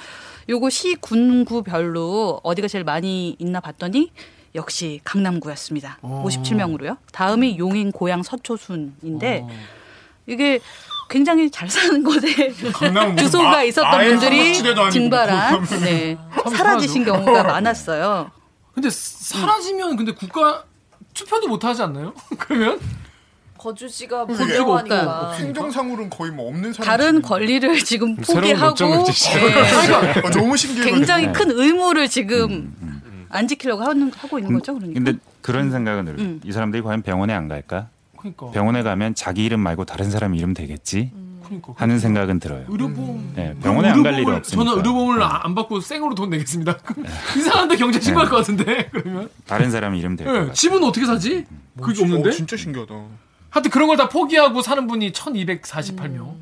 요거 0.49 0.69
시 0.69 0.95
군구별로 0.95 2.39
어디가 2.43 2.67
제일 2.67 2.83
많이 2.83 3.35
있나 3.39 3.59
봤더니 3.59 4.11
역시 4.55 5.01
강남구였습니다. 5.03 5.99
어. 6.01 6.23
57명으로요. 6.25 6.97
다음이 7.11 7.57
용인, 7.59 7.91
고양, 7.91 8.23
서초순인데 8.23 9.41
어. 9.43 9.49
이게 10.25 10.59
굉장히 11.09 11.49
잘 11.49 11.69
사는 11.69 12.03
곳에 12.03 12.51
주소가 13.17 13.57
아- 13.57 13.63
있었던 13.63 13.93
아예 13.93 14.09
분들이 14.09 14.57
아니고 14.59 14.89
증발한 14.89 15.63
네, 15.81 16.17
사라지신 16.55 17.05
경우가 17.05 17.43
많았어요. 17.47 18.31
근데 18.73 18.89
사라지면 18.89 19.95
근데 19.95 20.11
국가 20.13 20.63
투표도 21.13 21.47
못 21.47 21.63
하지 21.63 21.81
않나요? 21.81 22.13
그러면 22.37 22.79
거주지가 23.57 24.25
불명하니까. 24.25 25.33
행정상으로는 25.33 26.09
거의 26.09 26.31
뭐 26.31 26.49
없는 26.49 26.73
사람. 26.73 26.85
다른 26.87 27.21
권리를 27.21 27.79
지금 27.83 28.15
새로운 28.23 28.41
포기하고 28.55 28.75
네, 28.75 30.21
어, 30.23 30.29
너무 30.31 30.55
신기해. 30.57 30.91
굉장히 30.91 31.27
네. 31.27 31.31
큰 31.33 31.51
의무를 31.51 32.07
지금 32.07 32.73
안 33.29 33.47
지키려고 33.47 33.83
하는, 33.83 34.11
하고 34.15 34.39
있는 34.39 34.53
거죠. 34.53 34.73
그러니까. 34.75 34.99
근데 34.99 35.19
그런 35.41 35.71
생각은 35.71 36.05
들어요. 36.05 36.21
음. 36.21 36.41
이 36.43 36.51
사람들이 36.51 36.81
과연 36.83 37.01
병원에 37.01 37.33
안 37.33 37.47
갈까? 37.47 37.87
그러니까 38.17 38.51
병원에 38.51 38.83
가면 38.83 39.15
자기 39.15 39.45
이름 39.45 39.59
말고 39.59 39.85
다른 39.85 40.09
사람 40.09 40.33
이름 40.35 40.53
되겠지? 40.53 41.11
그러니까 41.43 41.73
하는 41.77 41.97
생각은 41.99 42.39
들어요. 42.39 42.65
의료보험 42.67 43.31
네, 43.35 43.55
병원에 43.63 43.89
안갈 43.89 44.15
의료보험을- 44.15 44.37
없으니까. 44.39 44.63
저는 44.65 44.77
의료보험을 44.79 45.21
아- 45.23 45.41
안 45.45 45.55
받고 45.55 45.79
생으로 45.79 46.13
돈 46.13 46.29
내겠습니다. 46.29 46.77
이상한데 47.37 47.77
경찰 47.77 48.01
신고할 48.01 48.27
것 48.29 48.37
같은데 48.37 48.89
그러면 48.91 49.29
다른 49.45 49.71
사람 49.71 49.95
이름 49.95 50.15
될것 50.17 50.33
네, 50.33 50.39
같아요. 50.39 50.53
집은 50.53 50.83
어떻게 50.83 51.05
사지? 51.05 51.45
그게 51.81 52.01
없는데? 52.01 52.29
어, 52.29 52.31
진짜 52.31 52.57
신기하다. 52.57 52.93
하여튼 53.57 53.71
그런 53.71 53.87
걸 53.87 53.97
다 53.97 54.07
포기하고 54.09 54.61
사는 54.61 54.85
분이 54.87 55.11
1,248명. 55.11 56.35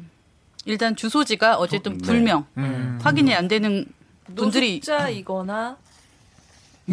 일단 0.65 0.95
주소지가 0.95 1.55
어쨌든 1.57 1.97
네. 1.97 2.05
불명 2.05 2.45
음. 2.57 2.99
확인이 3.01 3.33
안 3.33 3.47
되는 3.47 3.85
분들이 4.35 4.75
노숙자이거나 4.85 5.77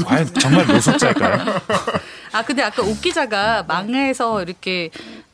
과연 0.04 0.34
정말 0.34 0.66
노숙자일까요? 0.66 1.60
아 2.32 2.44
근데 2.44 2.62
아까 2.62 2.82
옥 2.82 3.00
기자가 3.00 3.62
망해서 3.64 4.42
이렇게 4.42 4.90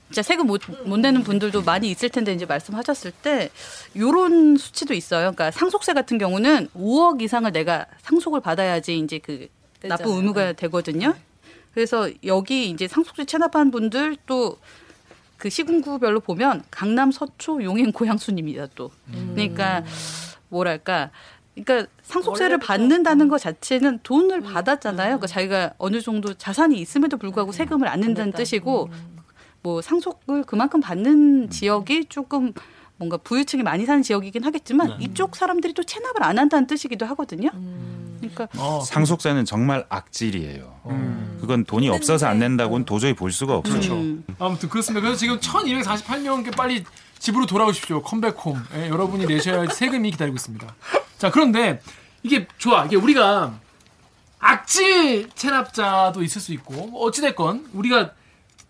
진짜 0.07 0.23
세금 0.23 0.47
못, 0.47 0.63
못 0.87 0.97
내는 0.99 1.23
분들도 1.23 1.63
많이 1.63 1.91
있을 1.91 2.09
텐데 2.09 2.33
이제 2.33 2.47
말씀하셨을 2.47 3.11
때 3.11 3.51
요런 3.97 4.57
수치도 4.57 4.95
있어요. 4.95 5.33
그러니까 5.33 5.51
상속세 5.51 5.93
같은 5.93 6.17
경우는 6.17 6.69
5억 6.75 7.21
이상을 7.21 7.51
내가 7.53 7.85
상속을 8.03 8.41
받아야지 8.41 8.99
이제 8.99 9.19
그 9.19 9.49
납부 9.83 10.05
되잖아요. 10.05 10.17
의무가 10.17 10.45
네. 10.47 10.53
되거든요. 10.55 11.15
그래서 11.79 12.11
여기 12.25 12.71
이제 12.71 12.89
상속세 12.89 13.25
체납한 13.25 13.71
분들 13.71 14.17
또 14.27 14.59
그 15.39 15.49
시군구별로 15.49 16.21
보면 16.21 16.65
강남, 16.71 17.13
서초, 17.13 17.63
용인, 17.63 17.93
고양수입니다. 17.93 18.67
또 18.75 18.91
그러니까 19.33 19.85
뭐랄까. 20.49 21.11
그러니까 21.55 21.91
상속세를. 22.03 22.59
받는다는 22.59 23.29
것 23.29 23.39
자체는 23.39 24.01
돈을 24.03 24.41
받았잖아요. 24.43 25.19
그러니까 25.19 25.27
자기가 25.27 25.75
어느 25.79 26.01
정도 26.01 26.35
자산이 26.35 26.79
있음에도 26.81 27.17
불구하고 27.17 27.53
세금을 27.53 27.89
안 27.89 28.01
낸다는. 28.01 28.33
뜻이고 28.33 28.91
뭐 29.63 29.81
상속을 29.81 30.45
그만큼 30.45 30.81
받는 30.81 31.51
지역이 31.51 32.07
조금 32.07 32.53
뭔가 32.97 33.17
부유층이 33.17 33.63
많이 33.63 33.87
사는 33.87 34.03
지역이긴 34.03 34.45
하겠지만 34.45 35.01
이쪽 35.01 35.37
사람들이 35.37 35.73
또 35.73 35.85
체납을 35.85 36.23
안 36.25 36.39
한다는 36.39 36.67
뜻이기도 36.67 37.07
하거든요. 37.07 37.51
그러니까 38.21 38.49
어, 38.57 38.81
상속세는 38.81 39.45
정말 39.45 39.87
악질이에요. 39.89 40.81
음. 40.87 41.39
그건 41.41 41.65
돈이 41.65 41.89
없어서 41.89 42.27
안 42.27 42.39
낸다고는 42.39 42.85
도저히 42.85 43.15
볼 43.15 43.33
수가 43.33 43.57
없어요. 43.57 43.93
음. 43.93 44.25
아무튼 44.39 44.69
그렇습니다. 44.69 45.01
그래서 45.01 45.19
지금 45.19 45.39
1248명께 45.39 46.57
빨리 46.57 46.85
집으로 47.19 47.47
돌아오십시오. 47.47 48.03
컴백홈. 48.03 48.63
예, 48.77 48.89
여러분이 48.89 49.27
내셔야 49.27 49.61
할 49.61 49.71
세금이 49.71 50.11
기다리고 50.13 50.37
있습니다. 50.37 50.75
자, 51.19 51.31
그런데 51.31 51.81
이게 52.23 52.47
좋아. 52.59 52.85
이게 52.85 52.97
우리가 52.97 53.59
악질 54.39 55.29
체납자도 55.35 56.23
있을 56.23 56.41
수 56.41 56.53
있고 56.53 56.75
뭐 56.89 57.03
어찌됐건 57.07 57.71
우리가 57.73 58.13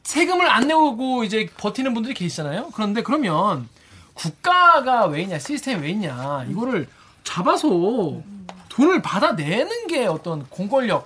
세금을 0.02 0.48
안 0.48 0.66
내고 0.66 1.24
이제 1.24 1.48
버티는 1.58 1.92
분들이 1.92 2.14
계시잖아요. 2.14 2.70
그런데 2.74 3.02
그러면 3.02 3.68
국가가 4.14 5.06
왜 5.06 5.22
있냐, 5.22 5.38
시스템이 5.38 5.82
왜 5.82 5.90
있냐, 5.90 6.46
이거를 6.48 6.88
잡아서 7.24 7.68
돈을 8.78 9.02
받아내는 9.02 9.88
게 9.88 10.06
어떤 10.06 10.46
공권력, 10.48 11.04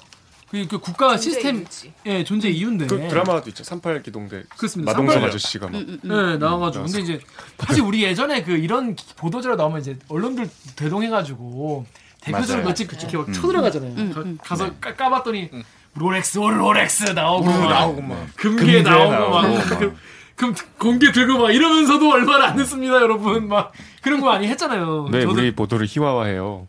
그, 0.51 0.67
그 0.69 0.79
국가 0.79 1.17
존재 1.17 1.23
시스템. 1.31 1.65
예, 2.05 2.23
존재 2.23 2.51
이유인데. 2.51 2.87
그 2.87 3.09
드라마도 3.09 3.49
있죠. 3.49 3.65
38 3.65 4.03
기동대 4.03 4.43
그렇습니다. 4.59 4.93
마동석 4.93 5.15
38 5.15 5.29
아저씨가 5.31 5.69
막 5.69 5.83
네, 6.03 6.37
나와가지고. 6.37 6.85
근데 6.85 7.01
이제, 7.01 7.21
사실 7.59 7.83
우리 7.83 8.03
예전에 8.05 8.43
그 8.43 8.53
이런 8.53 8.95
보도자료 9.17 9.57
나오면 9.57 9.81
이제 9.81 9.99
언론들 10.09 10.51
대동해가지고 10.77 11.87
대표적으로. 12.21 12.67
몇집 12.67 12.93
이렇게 12.93 13.17
막 13.17 13.33
쳐들어가잖아요. 13.33 13.95
음, 13.97 14.13
가- 14.13 14.21
음. 14.21 14.39
가서 14.45 14.71
까, 14.79 14.95
까봤더니 14.95 15.49
롤렉스, 15.95 16.39
오, 16.39 16.51
롤렉스 16.51 17.05
나오고, 17.13 17.45
막 17.47 17.69
나오고 17.71 18.03
막. 18.03 18.27
금괴 18.37 18.65
금괴 18.65 18.83
나오고, 18.83 19.11
나오고 19.13 19.31
막, 19.57 19.95
금, 20.37 20.55
공개 20.79 21.13
들고 21.13 21.39
막 21.39 21.51
이러면서도 21.53 22.11
얼마나 22.11 22.47
안 22.47 22.57
됐습니다, 22.57 22.95
여러분. 22.95 23.49
막 23.49 23.73
그런 24.03 24.21
거 24.21 24.27
많이 24.27 24.47
했잖아요. 24.49 25.09
네, 25.11 25.23
저도, 25.23 25.35
우리 25.35 25.55
보도를 25.55 25.87
희화화해요. 25.89 26.67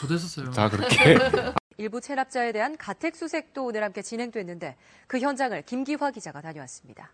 저도 0.00 0.14
했었어요. 0.14 0.50
다 0.50 0.68
그렇게 0.68 1.16
일부 1.78 2.00
체납자에 2.00 2.52
대한 2.52 2.76
가택 2.76 3.16
수색도 3.16 3.64
오늘 3.64 3.82
함께 3.82 4.02
진행됐는데 4.02 4.76
그 5.06 5.18
현장을 5.18 5.60
김기화 5.62 6.10
기자가 6.10 6.40
다녀왔습니다. 6.40 7.12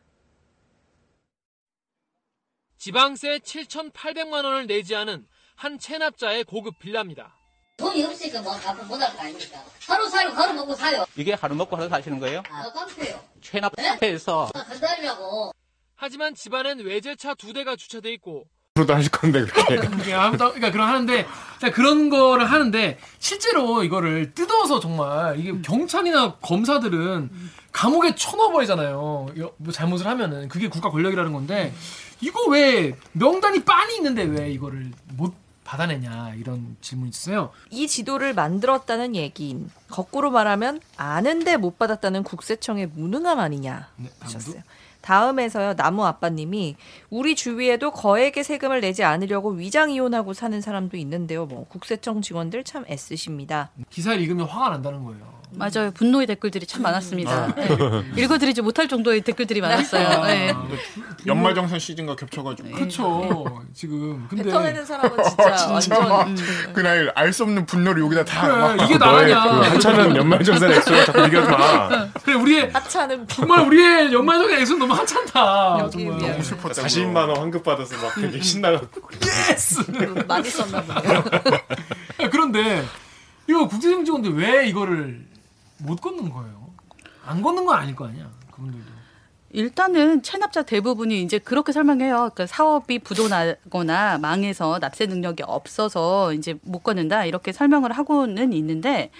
지방세 2.76 3.38
7,800만 3.38 4.44
원을 4.44 4.66
내지 4.66 4.94
않은 4.94 5.26
한 5.56 5.78
체납자의 5.78 6.44
고급 6.44 6.78
빌라입니다. 6.78 7.34
돈이 7.76 8.04
없으니까 8.04 8.42
뭐 8.42 8.54
앞으로 8.54 8.84
못할 8.86 9.12
거 9.14 9.22
아닙니까? 9.22 9.64
하루 9.86 10.08
살고 10.08 10.34
하루 10.34 10.52
먹고 10.54 10.74
사요. 10.74 11.04
이게 11.16 11.32
하루 11.34 11.54
먹고 11.54 11.76
하루 11.76 11.88
사시는 11.88 12.18
거예요? 12.18 12.42
아, 12.50 12.70
깡패요. 12.72 13.20
체납 13.40 13.72
상태에서 13.76 14.50
한 14.54 14.80
달이라고. 14.80 15.52
하지만 16.00 16.34
집안엔 16.34 16.78
외제차 16.80 17.34
두 17.34 17.52
대가 17.52 17.74
주차돼 17.74 18.12
있고 18.14 18.46
앞으로도 18.74 18.94
하실 18.94 19.10
건데 19.10 19.44
그렇게. 19.44 19.76
그러니까 19.76 20.24
아무튼 20.24 20.46
그러니까 20.50 20.70
그런 20.70 20.88
하는데 20.88 21.26
자, 21.60 21.70
그런 21.72 22.08
거를 22.08 22.46
하는데 22.46 22.98
실제로 23.18 23.82
이거를 23.82 24.32
뜯어서 24.32 24.78
정말 24.78 25.38
이게 25.40 25.52
경찰이나 25.60 26.36
검사들은 26.36 27.30
감옥에 27.72 28.14
쳐넣어버리잖아요. 28.14 29.26
이거 29.34 29.52
뭐 29.56 29.72
잘못을 29.72 30.06
하면은 30.06 30.48
그게 30.48 30.68
국가 30.68 30.90
권력이라는 30.90 31.32
건데 31.32 31.74
이거 32.20 32.46
왜 32.48 32.96
명단이 33.12 33.64
빤히 33.64 33.96
있는데 33.96 34.22
왜 34.22 34.50
이거를 34.52 34.92
못 35.16 35.34
받아내냐 35.64 36.34
이런 36.36 36.76
질문이 36.80 37.10
있어요. 37.10 37.50
이 37.70 37.88
지도를 37.88 38.32
만들었다는 38.34 39.16
얘기인 39.16 39.70
거꾸로 39.90 40.30
말하면 40.30 40.80
아는데 40.96 41.56
못 41.56 41.78
받았다는 41.78 42.22
국세청의 42.22 42.86
무능함 42.94 43.38
아니냐 43.38 43.90
네, 43.96 44.08
하셨어요. 44.20 44.62
다음에서요 45.00 45.74
나무 45.76 46.04
아빠님이 46.06 46.76
우리 47.10 47.34
주위에도 47.34 47.90
거액의 47.92 48.44
세금을 48.44 48.80
내지 48.80 49.04
않으려고 49.04 49.50
위장 49.50 49.90
이혼하고 49.90 50.34
사는 50.34 50.60
사람도 50.60 50.96
있는데요. 50.96 51.46
뭐 51.46 51.66
국세청 51.68 52.20
직원들 52.22 52.64
참 52.64 52.84
애쓰십니다. 52.90 53.70
기사를 53.90 54.20
읽으면 54.20 54.46
화가 54.46 54.70
난다는 54.70 55.04
거예요. 55.04 55.38
맞아요. 55.50 55.90
분노의 55.94 56.26
댓글들이 56.26 56.66
참 56.66 56.82
많았습니다. 56.82 57.54
네. 57.54 57.68
읽어드리지 58.22 58.60
못할 58.60 58.86
정도의 58.86 59.22
댓글들이 59.22 59.62
많았어요. 59.62 60.24
네. 60.24 60.52
연말정산 61.26 61.78
시즌과 61.78 62.16
겹쳐가지고 62.16 62.70
그렇죠. 62.70 63.62
지금 63.72 64.26
근데 64.28 64.44
뱉어내는 64.44 64.84
사람은 64.84 65.24
진짜 65.24 65.70
완전 65.72 66.36
그날 66.74 67.10
알 67.14 67.32
수 67.32 67.44
없는 67.44 67.64
분노를 67.66 68.02
여기다 68.04 68.24
다 68.24 68.46
그래, 68.46 68.56
막 68.58 68.74
이게 68.82 68.98
너의 68.98 69.24
그 69.28 69.32
나가냐? 69.34 69.70
하찮은 69.70 70.16
연말정산 70.16 70.72
액수를 70.72 71.04
자꾸 71.06 71.20
마. 71.50 71.88
그래 72.22 72.34
우리의 72.34 72.70
하찮은 72.70 73.26
정말 73.28 73.60
우리의 73.66 74.12
연말정산 74.12 74.60
액수는 74.60 74.87
너무. 74.88 75.80
여기 75.80 75.98
정말. 76.04 76.18
미안. 76.18 76.30
너무 76.32 76.42
슬펐다고 76.42 76.72
40만 76.88 77.16
원 77.28 77.36
환급 77.36 77.62
받아서 77.62 77.96
막 77.96 78.14
되게 78.20 78.40
신나갖고. 78.40 79.08
Yes. 79.50 79.80
많이 80.26 80.48
썼나 80.48 80.82
보네요. 80.82 81.24
야, 82.22 82.30
그런데 82.30 82.84
이거 83.48 83.66
국세청 83.68 84.04
직원들 84.04 84.34
왜 84.34 84.66
이거를 84.68 85.26
못 85.78 86.00
걷는 86.00 86.30
거예요? 86.30 86.68
안 87.24 87.42
걷는 87.42 87.64
건 87.64 87.78
아닐 87.78 87.94
거 87.94 88.06
아니야. 88.06 88.28
그분들도. 88.52 88.98
일단은 89.50 90.22
체납자 90.22 90.62
대부분이 90.64 91.22
이제 91.22 91.38
그렇게 91.38 91.72
설명해요. 91.72 92.14
그러니까 92.34 92.46
사업이 92.46 92.98
부도나거나 92.98 94.18
망해서 94.18 94.78
납세 94.78 95.06
능력이 95.06 95.42
없어서 95.46 96.34
이제 96.34 96.56
못 96.62 96.80
걷는다 96.80 97.24
이렇게 97.24 97.52
설명을 97.52 97.92
하고는 97.92 98.52
있는데 98.52 99.10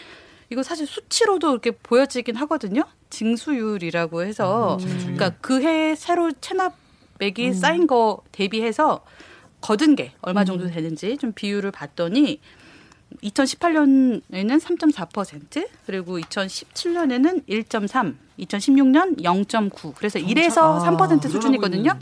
이거 0.50 0.62
사실 0.62 0.86
수치로도 0.86 1.50
이렇게 1.52 1.70
보여지긴 1.70 2.36
하거든요. 2.36 2.82
징수율이라고 3.10 4.22
해서 4.22 4.78
그러니까 5.00 5.30
그 5.40 5.60
해 5.62 5.94
새로 5.96 6.30
체납액이 6.32 7.54
쌓인 7.54 7.86
거 7.86 8.22
대비해서 8.32 9.04
거둔 9.60 9.96
게 9.96 10.12
얼마 10.20 10.44
정도 10.44 10.68
되는지 10.68 11.16
좀 11.18 11.32
비율을 11.32 11.70
봤더니 11.72 12.40
2018년에는 13.22 14.60
3.4% 14.60 15.68
그리고 15.86 16.18
2017년에는 16.20 17.46
1.3, 17.48 18.14
2016년 18.40 19.22
0.9. 19.22 19.94
그래서 19.96 20.18
1에서 20.18 20.78
3% 20.84 21.28
수준이거든요. 21.30 21.98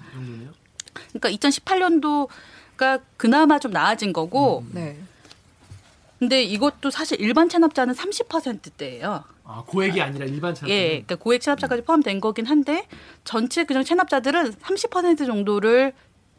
그러니까 1.12 1.30
2018년도가 1.48 3.00
그나마 3.16 3.58
좀 3.58 3.70
나아진 3.72 4.12
거고 4.12 4.64
네. 4.72 4.98
근데 6.18 6.42
이것도 6.42 6.90
사실 6.90 7.20
일반 7.20 7.48
체납자는 7.48 7.94
30%대예요. 7.94 9.24
아, 9.46 9.62
고액이 9.66 10.00
아니라 10.00 10.26
일반 10.26 10.54
체납. 10.54 10.70
예, 10.70 10.88
그러니까 10.88 11.16
고액 11.16 11.40
체납자까지 11.40 11.82
포함된 11.84 12.20
거긴 12.20 12.46
한데 12.46 12.86
전체 13.24 13.64
그냥 13.64 13.84
체납자들은 13.84 14.52
30% 14.54 15.26
정도를 15.26 15.92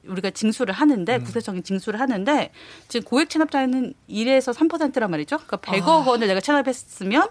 우리가 0.05 0.29
징수를 0.29 0.73
하는데 0.73 1.19
국세청이 1.19 1.63
징수를 1.63 1.99
하는데 1.99 2.51
지금 2.87 3.05
고액 3.05 3.29
체납자는 3.29 3.93
1에서 4.09 4.53
3%란 4.53 5.11
말이죠. 5.11 5.37
그러니까 5.37 5.57
100억 5.57 6.07
원을 6.07 6.27
내가 6.27 6.39
체납했으면 6.39 7.27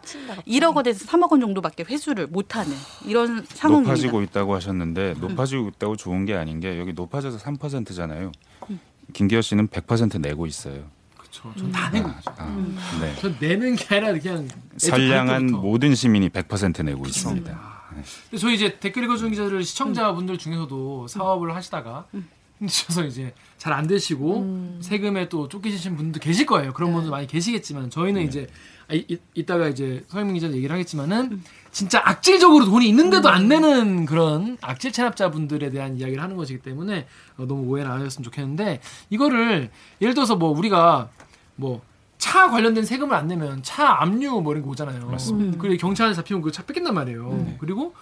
1억 0.46 0.76
원에서 0.76 1.06
3억 1.06 1.30
원 1.30 1.40
정도밖에 1.40 1.84
회수를 1.84 2.26
못 2.26 2.56
하는 2.56 2.72
이런 3.06 3.44
상황입니다. 3.48 3.92
높아지고 3.92 4.22
있다고 4.22 4.54
하셨는데 4.54 5.14
높아지고 5.20 5.68
있다고 5.68 5.96
좋은 5.96 6.26
게 6.26 6.34
아닌 6.34 6.60
게 6.60 6.78
여기 6.78 6.92
높아져서 6.92 7.38
3%잖아요. 7.38 8.32
김기현 9.12 9.40
씨는 9.40 9.68
100% 9.68 10.20
내고 10.20 10.46
있어요. 10.46 10.84
그렇죠. 11.30 11.52
전다 11.58 11.90
내고 11.90 12.08
있죠. 12.08 12.34
아, 12.38 12.56
네. 13.00 13.14
전 13.20 13.36
내는 13.40 13.76
게 13.76 13.96
아니라 13.96 14.12
그냥 14.18 14.48
선량한. 14.76 15.46
모든 15.52 15.94
시민이 15.94 16.28
100% 16.30 16.84
내고 16.84 17.06
있습니다. 17.06 17.76
근데 18.30 18.38
저희 18.38 18.54
이제 18.54 18.78
댓글 18.78 19.04
읽어주는 19.04 19.30
기자들 19.30 19.64
시청자분들 19.64 20.38
중에서도 20.38 21.08
사업을 21.08 21.54
하시다가 21.54 22.06
힘드셔서 22.58 23.04
이제 23.04 23.34
잘 23.58 23.72
안 23.72 23.86
되시고 23.86 24.78
세금에 24.80 25.28
또 25.28 25.48
쫓기신 25.48 25.96
분도 25.96 26.20
계실 26.20 26.46
거예요. 26.46 26.72
그런 26.72 26.92
분들 26.92 27.10
많이 27.10 27.26
계시겠지만 27.26 27.90
저희는 27.90 28.22
이제 28.22 28.46
아, 28.88 28.94
이, 28.94 29.04
이- 29.08 29.18
이따가 29.34 29.68
이제 29.68 30.04
서영민 30.08 30.34
기자 30.34 30.48
얘기를 30.50 30.72
하겠지만은 30.72 31.42
진짜 31.72 32.00
악질적으로 32.04 32.64
돈이 32.64 32.88
있는데도 32.88 33.28
안 33.28 33.48
내는 33.48 34.06
그런 34.06 34.56
악질 34.60 34.92
체납자분들에 34.92 35.70
대한 35.70 35.96
이야기를 35.98 36.22
하는 36.22 36.36
것이기 36.36 36.60
때문에 36.60 37.06
어, 37.36 37.44
너무 37.46 37.62
오해는 37.68 37.90
안 37.90 37.98
하셨으면 38.00 38.24
좋겠는데 38.24 38.80
이거를 39.10 39.70
예를 40.00 40.14
들어서 40.14 40.36
뭐 40.36 40.50
우리가 40.56 41.10
뭐 41.56 41.82
차 42.18 42.48
관련된 42.48 42.82
세금을 42.86 43.14
안 43.14 43.28
내면 43.28 43.62
차 43.62 44.00
압류 44.02 44.40
뭐 44.40 44.54
이런 44.54 44.64
거 44.64 44.70
오잖아요. 44.70 45.06
맞습니다. 45.06 45.58
그리고 45.60 45.76
경찰에 45.78 46.14
잡히면 46.14 46.40
그 46.40 46.50
차 46.50 46.64
뺏긴단 46.64 46.94
말이에요. 46.94 47.56
그리고 47.60 47.94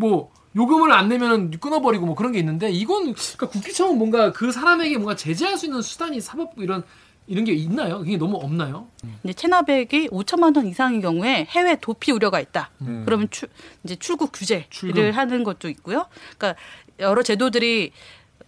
뭐 0.00 0.32
요금을 0.56 0.90
안 0.92 1.08
내면 1.08 1.50
끊어버리고 1.50 2.06
뭐 2.06 2.14
그런 2.16 2.32
게 2.32 2.38
있는데 2.40 2.70
이건 2.70 3.12
그러니까 3.14 3.48
국기청은 3.48 3.98
뭔가 3.98 4.32
그 4.32 4.50
사람에게 4.50 4.96
뭔가 4.96 5.14
제재할 5.14 5.56
수 5.58 5.66
있는 5.66 5.82
수단이 5.82 6.20
사법 6.20 6.54
이런 6.56 6.82
이런 7.26 7.44
게 7.44 7.52
있나요? 7.52 7.98
그게 7.98 8.16
너무 8.16 8.36
없나요? 8.38 8.88
이제 9.22 9.32
체납액이 9.34 10.08
5천만 10.08 10.56
원 10.56 10.66
이상인 10.66 11.00
경우에 11.00 11.46
해외 11.50 11.76
도피 11.80 12.10
우려가 12.10 12.40
있다. 12.40 12.70
음. 12.80 13.02
그러면 13.04 13.28
출, 13.30 13.48
이제 13.84 13.94
출국 13.94 14.32
규제를 14.32 14.64
출금. 14.70 15.10
하는 15.12 15.44
것도 15.44 15.68
있고요. 15.68 16.06
그러니까 16.36 16.60
여러 16.98 17.22
제도들이 17.22 17.92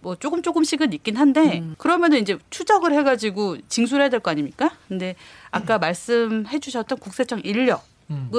뭐 0.01 0.15
조금 0.17 0.41
조금씩은 0.41 0.91
있긴 0.91 1.15
한데 1.15 1.59
음. 1.59 1.75
그러면은 1.77 2.19
이제 2.19 2.37
추적을 2.49 2.91
해가지고 2.93 3.57
징수를 3.69 4.01
해야 4.03 4.09
될 4.09 4.19
거 4.19 4.31
아닙니까? 4.31 4.71
근데 4.89 5.15
아까 5.51 5.77
말씀해주셨던 5.77 6.97
국세청 6.97 7.39
인력은 7.45 7.77
음. 8.09 8.29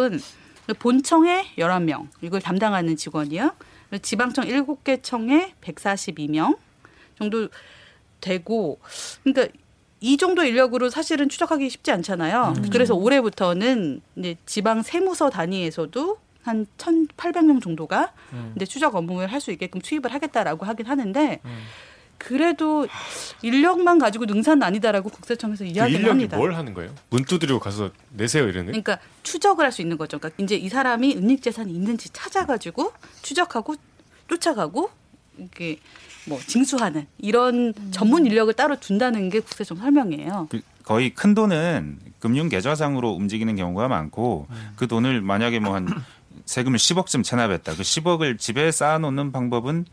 본청에 0.78 1.44
11명 1.58 2.08
이걸 2.22 2.40
담당하는 2.40 2.96
직원이요. 2.96 3.52
지방청 4.02 4.46
7개 4.46 5.02
청에 5.02 5.54
142명 5.60 6.56
정도 7.18 7.48
되고 8.20 8.80
그러니까 9.22 9.52
이 10.00 10.16
정도 10.16 10.42
인력으로 10.42 10.90
사실은 10.90 11.28
추적하기 11.28 11.68
쉽지 11.70 11.90
않잖아요. 11.92 12.54
그래서 12.72 12.94
올해부터는 12.94 14.00
이제 14.16 14.36
지방 14.46 14.82
세무서 14.82 15.30
단위에서도 15.30 16.18
한 16.42 16.66
1,800명 16.76 17.62
정도가 17.62 18.12
이제 18.56 18.66
추적 18.66 18.94
업무를 18.96 19.32
할 19.32 19.40
수 19.40 19.50
있게끔 19.50 19.80
투입을 19.80 20.12
하겠다라고 20.12 20.66
하긴 20.66 20.86
하는데 20.86 21.40
그래도 22.24 22.86
인력만 23.42 23.98
가지고 23.98 24.24
능사는 24.24 24.62
아니다라고 24.62 25.10
국세청에서 25.10 25.64
그 25.64 25.70
이야기를 25.70 26.00
인력이 26.00 26.08
합니다. 26.08 26.36
뭘 26.38 26.54
하는 26.54 26.72
거예요? 26.72 26.90
문 27.10 27.22
두드리고 27.24 27.58
가서 27.60 27.90
내세요 28.12 28.44
이러는? 28.48 28.66
그러니까 28.68 28.98
추적을 29.22 29.62
할 29.64 29.70
수 29.74 29.82
있는 29.82 29.98
거죠. 29.98 30.18
그러니까 30.18 30.42
이제 30.42 30.54
이 30.56 30.68
사람이 30.70 31.16
은닉 31.16 31.42
재산이 31.42 31.70
있는지 31.72 32.08
찾아가지고 32.10 32.92
추적하고 33.22 33.74
쫓아가고 34.28 34.88
이게 35.36 35.78
뭐 36.26 36.38
징수하는 36.46 37.06
이런 37.18 37.74
전문 37.90 38.24
인력을 38.24 38.54
따로 38.54 38.78
둔다는 38.80 39.28
게 39.28 39.40
국세청 39.40 39.76
설명이에요. 39.78 40.46
그 40.50 40.60
거의 40.84 41.10
큰 41.14 41.34
돈은 41.34 41.98
금융 42.20 42.48
계좌상으로 42.48 43.10
움직이는 43.10 43.56
경우가 43.56 43.88
많고 43.88 44.46
그 44.76 44.86
돈을 44.86 45.20
만약에 45.20 45.58
뭐 45.58 45.74
한 45.74 45.88
세금을 46.46 46.78
10억쯤 46.78 47.22
체납했다. 47.24 47.74
그 47.74 47.82
10억을 47.82 48.38
집에 48.38 48.70
쌓아놓는 48.70 49.32
방법은 49.32 49.84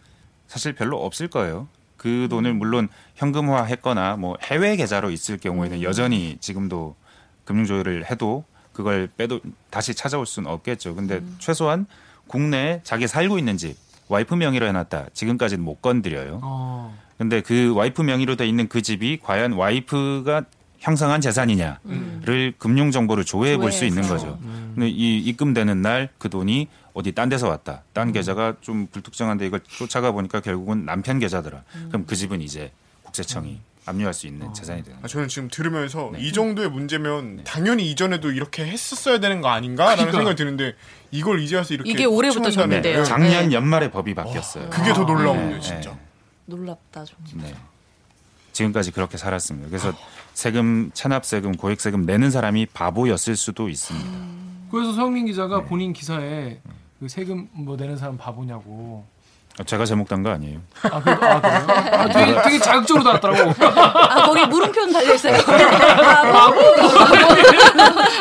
사실 0.47 0.73
별로 0.73 1.03
없을 1.03 1.27
거예요. 1.27 1.67
그 2.01 2.27
돈을 2.31 2.55
물론 2.55 2.89
현금화했거나 3.13 4.15
뭐 4.17 4.35
해외 4.41 4.75
계좌로 4.75 5.11
있을 5.11 5.37
경우에는 5.37 5.83
여전히 5.83 6.35
지금도 6.39 6.95
금융 7.45 7.65
조회를 7.65 8.09
해도 8.09 8.43
그걸 8.73 9.07
빼도 9.17 9.39
다시 9.69 9.93
찾아올 9.93 10.25
수는 10.25 10.49
없겠죠. 10.49 10.95
근데 10.95 11.21
최소한 11.37 11.85
국내에 12.25 12.81
자기 12.83 13.07
살고 13.07 13.37
있는 13.37 13.55
집 13.55 13.77
와이프 14.07 14.33
명의로 14.33 14.65
해놨다. 14.65 15.09
지금까지는 15.13 15.63
못 15.63 15.83
건드려요. 15.83 16.39
어. 16.41 16.97
근데 17.19 17.41
그 17.41 17.71
와이프 17.75 18.01
명의로 18.01 18.35
돼 18.35 18.47
있는 18.47 18.67
그 18.67 18.81
집이 18.81 19.19
과연 19.21 19.51
와이프가 19.53 20.45
형성한 20.79 21.21
재산이냐를 21.21 22.55
금융 22.57 22.89
정보를 22.89 23.23
조회해 23.25 23.57
볼 23.57 23.71
수 23.71 23.85
있는. 23.85 24.01
거죠. 24.01 24.39
근데 24.73 24.89
이 24.89 25.19
입금되는 25.19 25.83
날 25.83 26.09
그 26.17 26.31
돈이 26.31 26.67
어디 26.93 27.11
딴 27.13 27.29
데서 27.29 27.47
왔다. 27.47 27.83
딴 27.93 28.11
계좌가 28.11 28.55
좀 28.61 28.87
불특정한데 28.87 29.45
이걸 29.45 29.61
쫓아가 29.67 30.11
보니까 30.11 30.39
결국은 30.41 30.85
남편 30.85 31.19
계좌더라. 31.19 31.63
그럼 31.89 32.05
그 32.05 32.15
집은 32.15 32.41
이제 32.41 32.71
국세청이 33.03 33.59
압류할 33.85 34.13
수 34.13 34.27
있는 34.27 34.53
재산이 34.53 34.83
되는 34.83 34.97
아, 34.99 35.01
거죠. 35.01 35.13
저는 35.13 35.27
지금 35.27 35.47
들으면서 35.49 36.11
네. 36.13 36.19
이 36.21 36.31
정도의 36.31 36.69
문제면 36.69 37.43
당연히 37.43 37.89
이전에도 37.89 38.31
이렇게 38.31 38.65
했었어야 38.65 39.19
되는 39.19 39.41
거 39.41 39.49
아닌가라는 39.49 40.11
그러니까. 40.11 40.17
생각이 40.19 40.35
드는데 40.35 40.75
이걸 41.09 41.39
이제 41.41 41.55
와서 41.55 41.73
이렇게 41.73 41.89
이게 41.89 42.05
올해부터 42.05 42.51
적용돼요. 42.51 42.81
거예요. 42.81 43.03
작년 43.03 43.49
네. 43.49 43.55
연말에 43.55 43.89
법이 43.89 44.13
바뀌었어요. 44.13 44.69
그게 44.69 44.93
더 44.93 45.03
놀라운데요, 45.03 45.55
네, 45.55 45.59
진짜. 45.59 45.91
네. 45.91 45.99
놀랍다 46.45 47.05
좀. 47.05 47.17
네. 47.35 47.55
지금까지 48.51 48.91
그렇게 48.91 49.17
살았습니다. 49.17 49.69
그래서 49.69 49.93
세금, 50.33 50.91
체납세금, 50.93 51.53
고액세금 51.53 52.05
내는 52.05 52.29
사람이 52.29 52.67
바보였을 52.67 53.35
수도 53.35 53.69
있습니다. 53.69 54.09
그래서 54.69 54.93
서영민 54.93 55.25
기자가 55.25 55.61
네. 55.61 55.65
본인 55.65 55.93
기사에 55.93 56.59
그 57.01 57.09
세금 57.09 57.49
뭐 57.51 57.75
내는 57.75 57.97
사람 57.97 58.15
바보냐고. 58.15 59.03
제가 59.65 59.85
제목 59.85 60.07
단거 60.07 60.29
아니에요. 60.29 60.59
아, 60.83 61.01
그, 61.01 61.09
아 61.09 61.41
그래요? 61.41 61.67
아, 61.93 62.07
되게, 62.07 62.41
되게 62.43 62.59
자극적으로 62.59 63.03
달았더라고. 63.03 63.65
아 63.65 64.27
거기 64.27 64.45
물음표는 64.45 64.93
달려 64.93 65.15
있어요. 65.15 65.35
바보! 65.43 66.61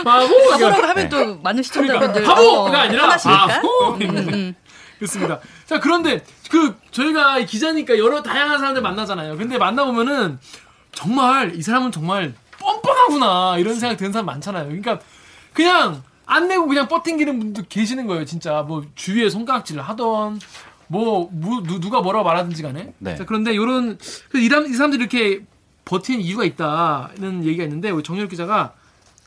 바보라고 0.03 0.87
하면 0.89 1.09
또 1.11 1.37
많은 1.41 1.63
시청자분들 1.63 2.23
그러니까 2.23 2.35
바보가 2.35 2.71
어, 2.71 2.81
아니라. 2.81 3.09
바보! 3.19 3.69
음, 4.01 4.01
음. 4.01 4.55
그렇습니다. 4.97 5.41
자, 5.67 5.79
그런데 5.79 6.25
그 6.51 6.75
저희가 6.91 7.39
이 7.39 7.45
기자니까 7.47 7.99
여러 7.99 8.23
다양한 8.23 8.59
사람들 8.59 8.81
만나잖아요. 8.81 9.37
근데 9.37 9.59
만나보면은 9.59 10.39
정말 10.93 11.55
이 11.55 11.61
사람은 11.61 11.93
정말 11.93 12.33
뻔뻔하구나 12.59 13.59
이런 13.59 13.79
생각 13.79 13.99
드는 13.99 14.11
사람 14.11 14.25
많잖아요. 14.25 14.65
그러니까 14.65 15.01
그냥 15.53 16.03
안 16.31 16.47
내고 16.49 16.67
그냥 16.67 16.87
뻗팅기는 16.89 17.39
분도 17.39 17.63
계시는 17.69 18.07
거예요. 18.07 18.25
진짜 18.25 18.63
뭐 18.63 18.85
주위에 18.95 19.29
손가락질을 19.31 19.83
하던 19.83 20.41
뭐 20.87 21.29
무- 21.33 21.63
누, 21.63 21.81
누가 21.81 22.01
뭐라고 22.01 22.25
말하든지 22.25 22.63
간에. 22.63 22.93
네. 22.99 23.17
자, 23.17 23.25
그런데 23.25 23.55
요런 23.57 23.99
그 24.31 24.39
이, 24.39 24.49
사람- 24.49 24.67
이 24.67 24.73
사람들이 24.73 25.01
이렇게 25.03 25.45
버티는 25.85 26.21
이유가 26.21 26.45
있다는 26.45 27.45
얘기가 27.45 27.65
있는데 27.65 27.91
우리 27.91 28.03
정열 28.05 28.29
기자가 28.29 28.75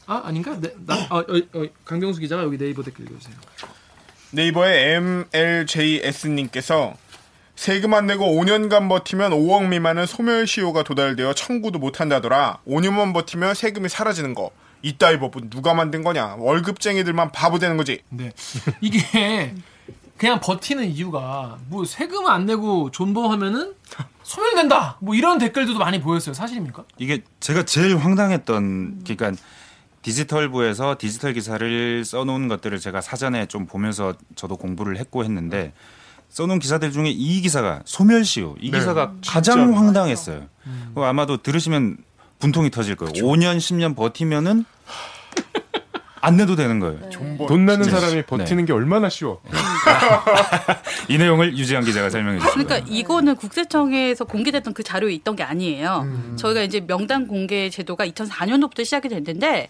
아 0.05 0.21
아닌가? 0.25 0.57
네, 0.59 0.73
나, 0.85 0.95
어, 1.09 1.19
어, 1.19 1.23
어, 1.53 1.65
강병수 1.85 2.19
기자가 2.21 2.43
여기 2.43 2.57
네이버 2.57 2.83
댓글 2.83 3.05
읽어주세요. 3.05 3.35
네이버의 4.31 4.95
MLJS님께서 5.33 6.95
세금 7.55 7.93
안 7.93 8.07
내고 8.07 8.25
5년간 8.25 8.89
버티면 8.89 9.31
5억 9.31 9.67
미만은 9.67 10.05
소멸시효가 10.05 10.83
도달되어 10.83 11.33
청구도 11.33 11.79
못한다더라. 11.79 12.59
5년만 12.67 13.13
버티면 13.13 13.53
세금이 13.53 13.89
사라지는 13.89 14.33
거. 14.33 14.49
이따위 14.83 15.17
법은 15.17 15.49
누가 15.49 15.73
만든 15.73 16.03
거냐. 16.03 16.35
월급쟁이들만 16.37 17.31
바보 17.31 17.57
되는 17.57 17.77
거지. 17.77 18.03
네. 18.09 18.31
이게 18.81 19.55
그냥 20.17 20.39
버티는 20.39 20.85
이유가 20.91 21.57
뭐 21.69 21.85
세금 21.85 22.27
안 22.27 22.45
내고 22.45 22.91
존버하면은 22.91 23.73
소멸된다. 24.23 24.97
뭐 24.99 25.15
이런 25.15 25.39
댓글들도 25.39 25.79
많이 25.79 25.99
보였어요. 25.99 26.33
사실입니까? 26.33 26.83
이게 26.97 27.23
제가 27.39 27.63
제일 27.63 27.97
황당했던 27.97 29.03
그러니까 29.05 29.31
디지털부에서 30.01 30.97
디지털 30.99 31.33
기사를 31.33 32.03
써놓은 32.05 32.49
것들을 32.49 32.77
제가 32.79 32.99
사전에 33.01 33.45
좀 33.45 33.65
보면서 33.65 34.13
저도 34.35 34.57
공부를 34.57 34.97
했고 34.97 35.23
했는데 35.23 35.73
써놓은 36.29 36.59
기사들 36.59 36.91
중에 36.91 37.09
이 37.09 37.41
기사가 37.41 37.81
소멸시효 37.85 38.57
이 38.59 38.69
네, 38.69 38.79
기사가 38.79 39.13
가장 39.25 39.59
진짜로. 39.59 39.73
황당했어요. 39.75 40.47
그거 40.89 41.05
아마도 41.05 41.37
들으시면 41.37 41.97
분통이 42.43 42.71
터질 42.71 42.95
거예요. 42.95 43.13
5년 43.13 43.57
10년 43.57 43.95
버티면은 43.95 44.65
안 46.19 46.35
내도 46.37 46.55
되는 46.57 46.79
거예요. 46.79 47.09
존버. 47.09 47.47
돈 47.47 47.65
내는 47.65 47.83
네. 47.83 47.89
사람이 47.89 48.23
버티는 48.23 48.65
게 48.65 48.73
얼마나 48.73 49.09
쉬워. 49.09 49.41
이 51.07 51.17
내용을 51.17 51.57
유지한 51.57 51.85
기자가 51.85 52.09
설명해 52.09 52.39
주시죠. 52.39 52.53
그러니까 52.53 52.89
이거는 52.89 53.35
국세청에서 53.35 54.25
공개됐던 54.25 54.73
그 54.73 54.83
자료에 54.83 55.13
있던 55.13 55.37
게 55.37 55.43
아니에요. 55.43 56.35
저희가 56.37 56.61
이제 56.61 56.81
명단 56.85 57.27
공개 57.27 57.69
제도가 57.69 58.05
2004년도부터 58.07 58.83
시작이 58.83 59.07
됐는데 59.09 59.69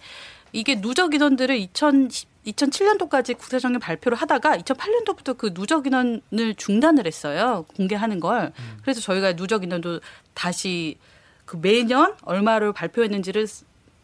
이게 0.51 0.79
누적 0.81 1.13
인원들을 1.13 1.55
2000 1.55 2.09
2007년도까지 2.45 3.37
국세청에 3.37 3.77
발표를 3.77 4.17
하다가 4.17 4.57
2008년도부터 4.57 5.37
그 5.37 5.53
누적 5.53 5.87
인원을 5.87 6.55
중단을 6.57 7.07
했어요. 7.07 7.65
공개하는 7.77 8.19
걸. 8.19 8.51
그래서 8.81 8.99
저희가 8.99 9.37
누적 9.37 9.63
인원도 9.63 10.01
다시 10.33 10.97
그 11.53 11.59
매년 11.61 12.15
얼마를 12.23 12.73
발표했는지를 12.73 13.45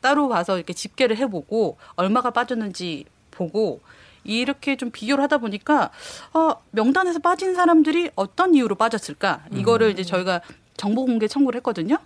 따로 0.01 0.29
봐서 0.29 0.57
이렇게 0.57 0.71
집계를 0.71 1.17
해보고 1.17 1.77
얼마가 1.95 2.29
빠졌는지 2.29 3.05
보고 3.31 3.81
이렇게 4.23 4.77
좀 4.77 4.91
비교를 4.91 5.23
하다 5.23 5.39
보니까 5.39 5.89
어, 6.33 6.61
명단에서 6.69 7.17
빠진 7.17 7.55
사람들이 7.55 8.11
어떤 8.15 8.53
이유로 8.53 8.75
빠졌을까 8.75 9.45
이거를 9.51 9.89
이제 9.89 10.03
저희가 10.03 10.41
정보 10.77 11.05
공개 11.05 11.27
청구를 11.27 11.57
했거든요. 11.57 11.97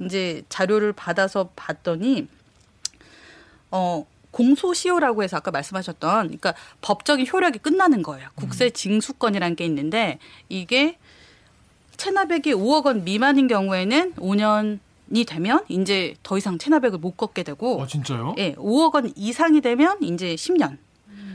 이제 0.00 0.44
자료를 0.48 0.92
받아서 0.92 1.50
봤더니 1.56 2.28
어 3.72 4.06
공소시효라고 4.30 5.24
해서 5.24 5.38
아까 5.38 5.50
말씀하셨던 5.50 6.28
그러니까 6.28 6.54
법적인 6.80 7.26
효력이 7.26 7.58
끝나는 7.58 8.04
거예요. 8.04 8.28
국세 8.36 8.70
징수권이라는 8.70 9.56
게 9.56 9.64
있는데 9.66 10.20
이게 10.48 10.98
체납액이 11.96 12.54
5억 12.54 12.86
원 12.86 13.04
미만인 13.04 13.48
경우에는 13.48 14.14
5년 14.14 14.78
이 15.10 15.24
되면 15.24 15.60
이제 15.68 16.14
더 16.22 16.38
이상 16.38 16.58
체납액을 16.58 16.98
못 16.98 17.16
걷게 17.16 17.42
되고 17.42 17.80
어 17.80 17.86
진짜요? 17.86 18.34
예, 18.38 18.54
5억 18.54 18.94
원 18.94 19.12
이상이 19.16 19.60
되면 19.60 20.02
이제 20.02 20.34
10년. 20.34 20.78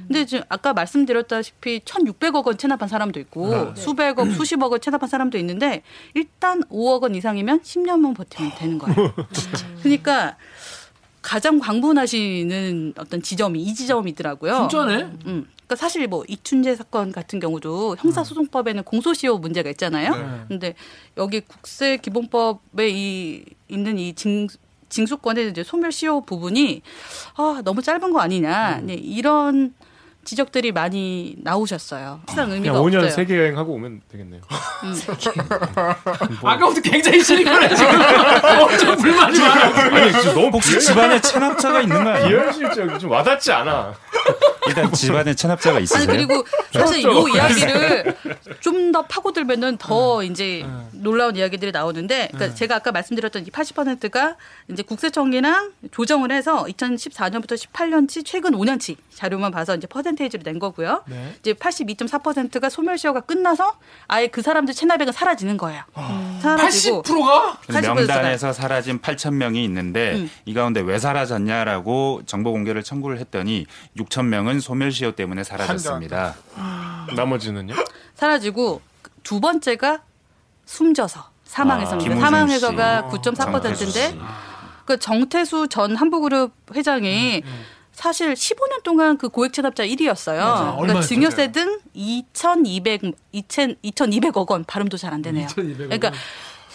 근데 0.07 0.25
지금 0.25 0.45
아까 0.47 0.73
말씀드렸다시피 0.73 1.81
1,600억 1.81 2.45
원 2.45 2.57
체납한 2.57 2.87
사람도 2.87 3.19
있고 3.19 3.75
수백억, 3.75 4.25
수십억 4.31 4.71
원 4.71 4.79
체납한 4.79 5.09
사람도 5.09 5.37
있는데 5.39 5.83
일단 6.13 6.63
5억 6.63 7.03
원 7.03 7.13
이상이면 7.13 7.61
10년만 7.61 8.15
버티면 8.15 8.51
되는 8.57 8.77
거예요. 8.77 9.13
그러니까 9.83 10.37
가장 11.27 11.59
광분하시는 11.59 12.93
어떤 12.97 13.21
지점이 13.21 13.61
이 13.61 13.73
지점이더라고요. 13.73 14.69
진짜네. 14.69 15.03
음. 15.25 15.45
그러니까 15.57 15.75
사실 15.75 16.07
뭐 16.07 16.23
이춘재 16.25 16.73
사건 16.77 17.11
같은 17.11 17.41
경우도 17.41 17.97
형사소송법에는 17.99 18.83
공소시효 18.83 19.37
문제가 19.39 19.65
네. 19.65 19.71
있잖아요. 19.71 20.45
근데 20.47 20.73
여기 21.17 21.41
국세 21.41 21.97
기본법에 21.97 22.89
이 22.89 23.43
있는 23.67 23.99
이 23.99 24.13
징, 24.15 24.47
징수권의 24.87 25.49
이제 25.49 25.65
소멸시효 25.65 26.21
부분이 26.21 26.81
아, 27.35 27.61
너무 27.65 27.81
짧은 27.81 28.13
거 28.13 28.21
아니냐 28.21 28.79
네, 28.85 28.93
이런 28.93 29.73
지적들이 30.27 30.73
많이 30.73 31.35
나오셨어요. 31.37 32.19
사실상 32.27 32.51
의미가 32.51 32.73
그냥 32.73 32.85
5년 32.85 32.95
없어요. 32.97 33.11
세계 33.11 33.37
여행 33.37 33.57
하고 33.57 33.73
오면 33.75 34.01
되겠네요. 34.11 34.41
아까부터 36.43 36.81
굉장히 36.81 37.21
시리컬해 37.23 37.73
지금. 37.73 37.91
엄청 38.61 38.97
불만이 38.97 39.39
많아. 39.39 39.95
아니 39.95 40.11
지금 40.11 40.33
너무 40.35 40.47
혹시 40.57 40.79
집안에 40.81 41.21
체납자가 41.21 41.81
있는 41.81 42.03
거 42.03 42.09
아니에요? 42.09 42.39
비현실적이 42.51 42.99
좀 42.99 43.11
와닿지 43.11 43.51
않아. 43.53 43.93
일단 44.67 44.91
집안에 44.91 45.33
체납자가 45.33 45.77
아니 45.77 45.83
있으세요? 45.85 46.07
그리고 46.07 46.43
사실 46.73 47.03
요 47.03 47.23
그렇죠. 47.23 47.35
이야기를 47.37 48.17
좀 48.59 48.87
더 48.87 49.01
파고들면은 49.01 49.77
더 49.77 50.23
이제 50.23 50.65
놀라운 50.91 51.35
이야기들이 51.35 51.71
나오는데 51.73 52.29
그러니까 52.31 52.55
제가 52.55 52.75
아까 52.77 52.91
말씀드렸던 52.93 53.45
이 53.45 53.49
80%가 53.49 54.35
이제 54.71 54.81
국세청이랑 54.81 55.71
조정을 55.91 56.31
해서 56.31 56.63
2014년부터 56.69 57.57
18년치 57.57 58.25
최근 58.25 58.51
5년치 58.53 58.95
자료만 59.13 59.51
봐서 59.51 59.75
이제 59.75 59.87
퍼센 59.87 60.15
테이지로 60.17 60.43
낸 60.43 60.59
거고요. 60.59 61.03
네. 61.07 61.33
이제 61.39 61.53
82.4%가 61.53 62.69
소멸시효가 62.69 63.21
끝나서 63.21 63.77
아예 64.07 64.27
그 64.27 64.41
사람들 64.41 64.73
체납액은 64.73 65.13
사라지는 65.13 65.55
거예요. 65.57 65.83
아. 65.93 66.39
사라지고 66.41 67.03
80%가 67.03 67.59
근데 67.65 67.81
80% 67.81 67.83
가. 67.85 67.93
명단에서 67.93 68.51
사라진 68.51 68.99
8천 68.99 69.35
명이 69.35 69.63
있는데 69.63 70.15
음. 70.15 70.29
이 70.45 70.53
가운데 70.53 70.81
왜 70.81 70.99
사라졌냐라고 70.99 72.23
정보 72.25 72.51
공개를 72.51 72.83
청구를 72.83 73.19
했더니 73.19 73.65
6천 73.97 74.25
명은 74.25 74.59
소멸시효 74.59 75.13
때문에 75.13 75.43
사라졌습니다. 75.43 76.35
나머지는요? 77.15 77.73
사라지고 78.15 78.81
두 79.23 79.39
번째가 79.39 80.01
숨져서 80.65 81.29
사망해서입니다. 81.45 82.09
김우중 82.09 82.21
사망해서가 82.21 83.09
씨. 83.11 83.21
정태수 83.21 83.85
9.4%인데 83.85 84.09
씨. 84.11 84.19
그 84.85 84.97
정태수 84.99 85.67
전 85.69 85.95
한보그룹 85.95 86.53
회장이 86.75 87.43
사실 87.97 88.31
15년 88.35 88.83
동안 88.83 89.17
그 89.17 89.27
고액 89.27 89.53
체납자 89.53 89.83
1위였어요. 89.83 90.35
그러니까 90.35 90.73
얼마였죠? 90.77 91.07
증여세 91.07 91.51
등 91.51 91.79
2,200 91.95 93.01
2,000 93.31 93.75
2,200억 93.83 94.51
원 94.51 94.63
발음도 94.65 94.97
잘 94.97 95.11
안 95.15 95.23
되네요. 95.23 95.47
2,200억 95.47 95.79
원. 95.79 95.89
그러니까 95.89 96.11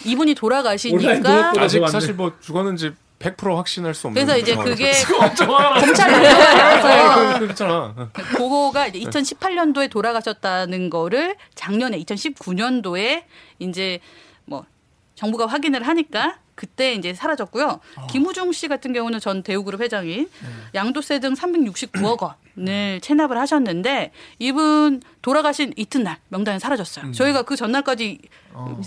이분이 0.03 0.35
돌아가시니까 0.35 1.53
아직 1.57 1.79
더 1.79 1.87
사실 1.87 2.13
뭐 2.15 2.33
죽었는지 2.41 2.91
100% 3.19 3.55
확신할 3.55 3.93
수 3.93 4.07
없는. 4.07 4.21
그래서 4.25 4.37
이제 4.37 4.51
상황이죠. 4.53 4.75
그게 4.75 4.91
엄청 5.25 5.55
화나. 5.55 5.79
검찰이 5.79 6.11
네, 6.13 6.29
들어가서 6.29 7.33
그- 7.33 7.39
그렇잖아. 7.39 8.09
그거가 8.11 8.87
이제 8.87 8.99
2018년도에 8.99 9.89
돌아가셨다는 9.89 10.89
거를 10.89 11.37
작년에 11.55 11.99
2019년도에 12.03 13.23
이제 13.59 13.99
뭐 14.43 14.65
정부가 15.15 15.45
확인을 15.45 15.87
하니까 15.87 16.39
그때 16.55 16.93
이제 16.93 17.13
사라졌고요. 17.13 17.79
김우중 18.09 18.51
씨 18.51 18.67
같은 18.67 18.93
경우는 18.93 19.19
전 19.19 19.43
대우그룹 19.43 19.81
회장인 19.81 20.29
양도세 20.75 21.19
등 21.19 21.33
369억 21.33 22.35
원을 22.57 22.99
체납을 23.01 23.37
하셨는데 23.37 24.11
이분 24.39 25.01
돌아가신 25.21 25.73
이튿날 25.75 26.17
명단이 26.29 26.59
사라졌어요. 26.59 27.11
저희가 27.11 27.43
그 27.43 27.55
전날까지 27.55 28.19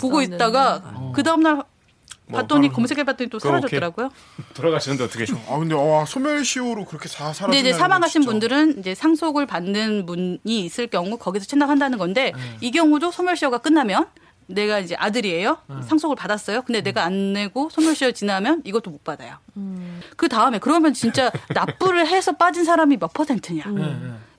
보고 0.01 0.23
있다가 0.23 1.13
그 1.15 1.23
다음날 1.23 1.63
봤더니 2.33 2.71
검색해봤더니 2.73 3.31
또. 3.31 3.39
사라졌더라고요. 3.39 4.11
돌아가시는데 4.55 5.05
어떻게? 5.05 5.25
아 5.49 5.59
근데 5.59 5.75
와 5.77 6.05
소멸시효로 6.05 6.85
그렇게 6.85 7.09
사 7.09 7.33
사라진다는 7.33 7.53
근데 7.53 7.61
이제 7.61 7.71
건 7.71 7.79
사망하신 7.79 8.23
진짜. 8.23 8.31
분들은 8.33 8.79
이제 8.81 8.95
상속을 8.97 9.47
받는 9.47 10.07
분이 10.07 10.41
있을 10.45 10.89
경우 10.89 11.17
거기서 11.19 11.47
체납한다는 11.47 11.99
건데 11.99 12.33
이 12.61 12.73
경우도 12.73 13.13
소멸시효가 13.13 13.59
끝나면 13.59 14.07
내가 14.47 14.79
이제 14.79 14.95
아들이에요. 14.97 15.59
상속을 15.87 16.17
받았어요. 16.17 16.63
근데 16.63 16.81
내가 16.81 17.05
안 17.05 17.33
내고 17.33 17.69
소멸시효 17.71 18.13
지나면 18.13 18.63
이것도 18.65 18.91
못 18.91 19.05
받아요. 19.05 19.37
그 20.17 20.29
다음에 20.29 20.59
그러면 20.59 20.95
진짜 20.95 21.31
납부를 21.55 22.07
해서 22.07 22.33
빠진 22.33 22.65
사람이 22.65 22.99
몇 22.99 23.13
퍼센트냐? 23.13 23.65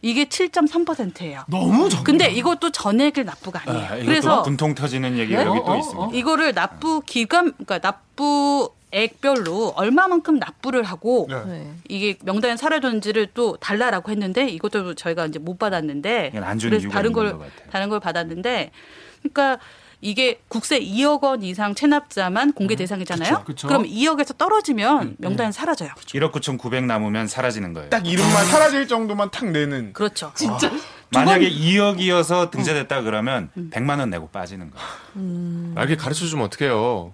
이게 0.02 0.26
7.3%예요. 0.26 1.44
너무 1.48 1.90
적. 1.90 2.04
근데 2.04 2.30
이것도 2.30 2.72
전액을 2.72 3.26
납부가 3.26 3.62
아니에요. 3.66 3.86
아, 3.86 3.96
이것도 3.96 4.06
그래서 4.06 4.44
분통 4.44 4.76
터지는 4.76 5.18
얘기가 5.18 5.44
네? 5.44 5.50
여기 5.50 5.60
어, 5.60 5.64
또 5.66 5.72
어, 5.72 5.78
있습니다. 5.78 6.02
어. 6.04 6.12
이거를 6.14 6.54
납부 6.54 7.02
기간, 7.06 7.52
그러니까 7.54 7.80
납부 7.80 8.72
액별로 8.92 9.74
얼마만큼 9.76 10.40
납부를 10.40 10.84
하고 10.84 11.28
네. 11.30 11.44
네. 11.46 11.74
이게 11.90 12.18
명단에 12.24 12.56
사라졌는지를 12.56 13.28
또 13.34 13.58
달라라고 13.58 14.12
했는데 14.12 14.48
이것도 14.48 14.94
저희가 14.94 15.26
이제 15.26 15.40
못 15.40 15.60
받았는데 15.60 16.30
이건 16.34 16.44
안 16.44 16.58
주는 16.58 16.72
그래서 16.72 16.84
이유가 16.84 16.94
다른 16.94 17.10
있는 17.10 17.24
걸것 17.24 17.40
같아요. 17.40 17.70
다른 17.70 17.90
걸 17.90 18.00
받았는데 18.00 18.72
그러니까 19.24 19.60
이게 20.02 20.40
국세 20.48 20.80
2억 20.80 21.24
원 21.24 21.42
이상 21.44 21.74
체납자만 21.74 22.54
공개 22.54 22.76
대상이잖아요. 22.76 23.44
그쵸. 23.46 23.68
럼 23.68 23.84
2억에서 23.84 24.38
떨어지면 24.38 25.02
음, 25.02 25.16
명단에 25.18 25.52
사라져요. 25.52 25.90
1억 25.96 26.32
9,900 26.32 26.86
남으면 26.86 27.28
사라지는 27.28 27.74
거예요. 27.74 27.90
딱 27.90 28.06
이름만 28.06 28.46
사라질 28.46 28.88
정도만 28.88 29.32
탁 29.32 29.50
내는 29.50 29.94
그렇죠. 29.94 30.32
진짜 30.36 30.72
만약에 31.12 31.50
2억이어서 31.50 32.52
등재됐다 32.52 33.02
그러면 33.02 33.50
100만 33.72 34.00
원 34.00 34.10
내고 34.10 34.28
빠지는 34.30 34.72
거예요. 34.72 35.74
아, 35.76 35.84
이게 35.84 35.96
가르쳐 35.96 36.26
주면 36.26 36.46
어떡해요. 36.46 37.14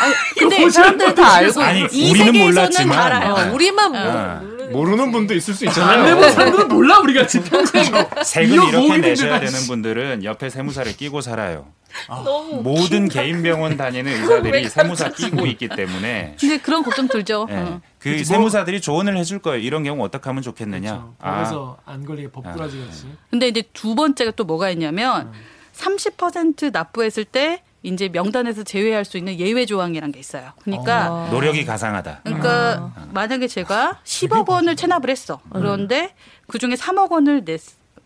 아니, 0.00 0.14
근데 0.38 0.70
사람들 0.70 1.14
다 1.14 1.34
알고 1.34 1.60
아니, 1.62 1.86
이 1.92 2.10
우리는 2.10 2.38
몰랐지만 2.46 2.96
다 2.98 3.04
알아요. 3.06 3.32
어, 3.50 3.54
우리만 3.54 3.96
아, 3.96 4.40
모르는 4.42 4.72
모르는 4.72 5.12
분도 5.12 5.34
있을 5.34 5.54
수안 5.54 5.70
있잖아요. 5.70 6.04
내본 6.04 6.30
사람들은 6.30 6.68
몰라 6.68 6.98
우리가 7.00 7.26
지금 7.26 7.48
평생. 7.48 7.84
세금 8.24 8.68
이렇게 8.68 8.98
내셔야 8.98 9.40
되는 9.40 9.58
씨. 9.58 9.66
분들은 9.68 10.24
옆에 10.24 10.50
세무사를 10.50 10.94
끼고 10.96 11.20
살아요. 11.20 11.66
너무 12.08 12.62
모든 12.62 13.08
개인 13.08 13.42
병원 13.42 13.76
다니는 13.76 14.12
의사들이 14.22 14.68
세무사 14.68 15.10
끼고 15.10 15.44
있기 15.46 15.68
때문에 15.68 16.36
근데 16.40 16.56
그런 16.58 16.82
걱정 16.82 17.06
들죠. 17.06 17.46
예, 17.50 17.54
어. 17.54 17.80
그 18.02 18.24
세무사들이 18.24 18.80
조언을 18.80 19.16
해줄 19.16 19.38
거예요. 19.38 19.60
이런 19.60 19.84
경우 19.84 20.02
어떻게 20.04 20.24
하면 20.28 20.42
좋겠느냐. 20.42 21.08
아, 21.20 21.36
법에서 21.36 21.78
안 21.84 22.04
걸리게 22.04 22.30
법꾸라지 22.32 22.84
같이. 22.84 23.06
근데 23.30 23.48
이제 23.48 23.62
두 23.72 23.94
번째가 23.94 24.32
또 24.32 24.44
뭐가 24.44 24.70
있냐면 24.70 25.32
30% 25.74 26.72
납부했을 26.72 27.24
때 27.24 27.62
이제 27.84 28.08
명단에서 28.08 28.62
제외할 28.64 29.04
수 29.04 29.18
있는 29.18 29.38
예외 29.38 29.66
조항이란 29.66 30.12
게 30.12 30.20
있어요. 30.20 30.52
그러니까 30.62 31.28
노력이 31.30 31.64
가상하다. 31.64 32.20
그러니까 32.24 32.92
만약에 33.12 33.46
제가 33.48 34.00
10억 34.04 34.48
원을 34.48 34.76
체납을 34.76 35.08
했어. 35.08 35.40
그런데 35.52 36.14
그 36.48 36.58
중에 36.58 36.74
3억 36.74 37.10
원을 37.10 37.44
냈 37.44 37.60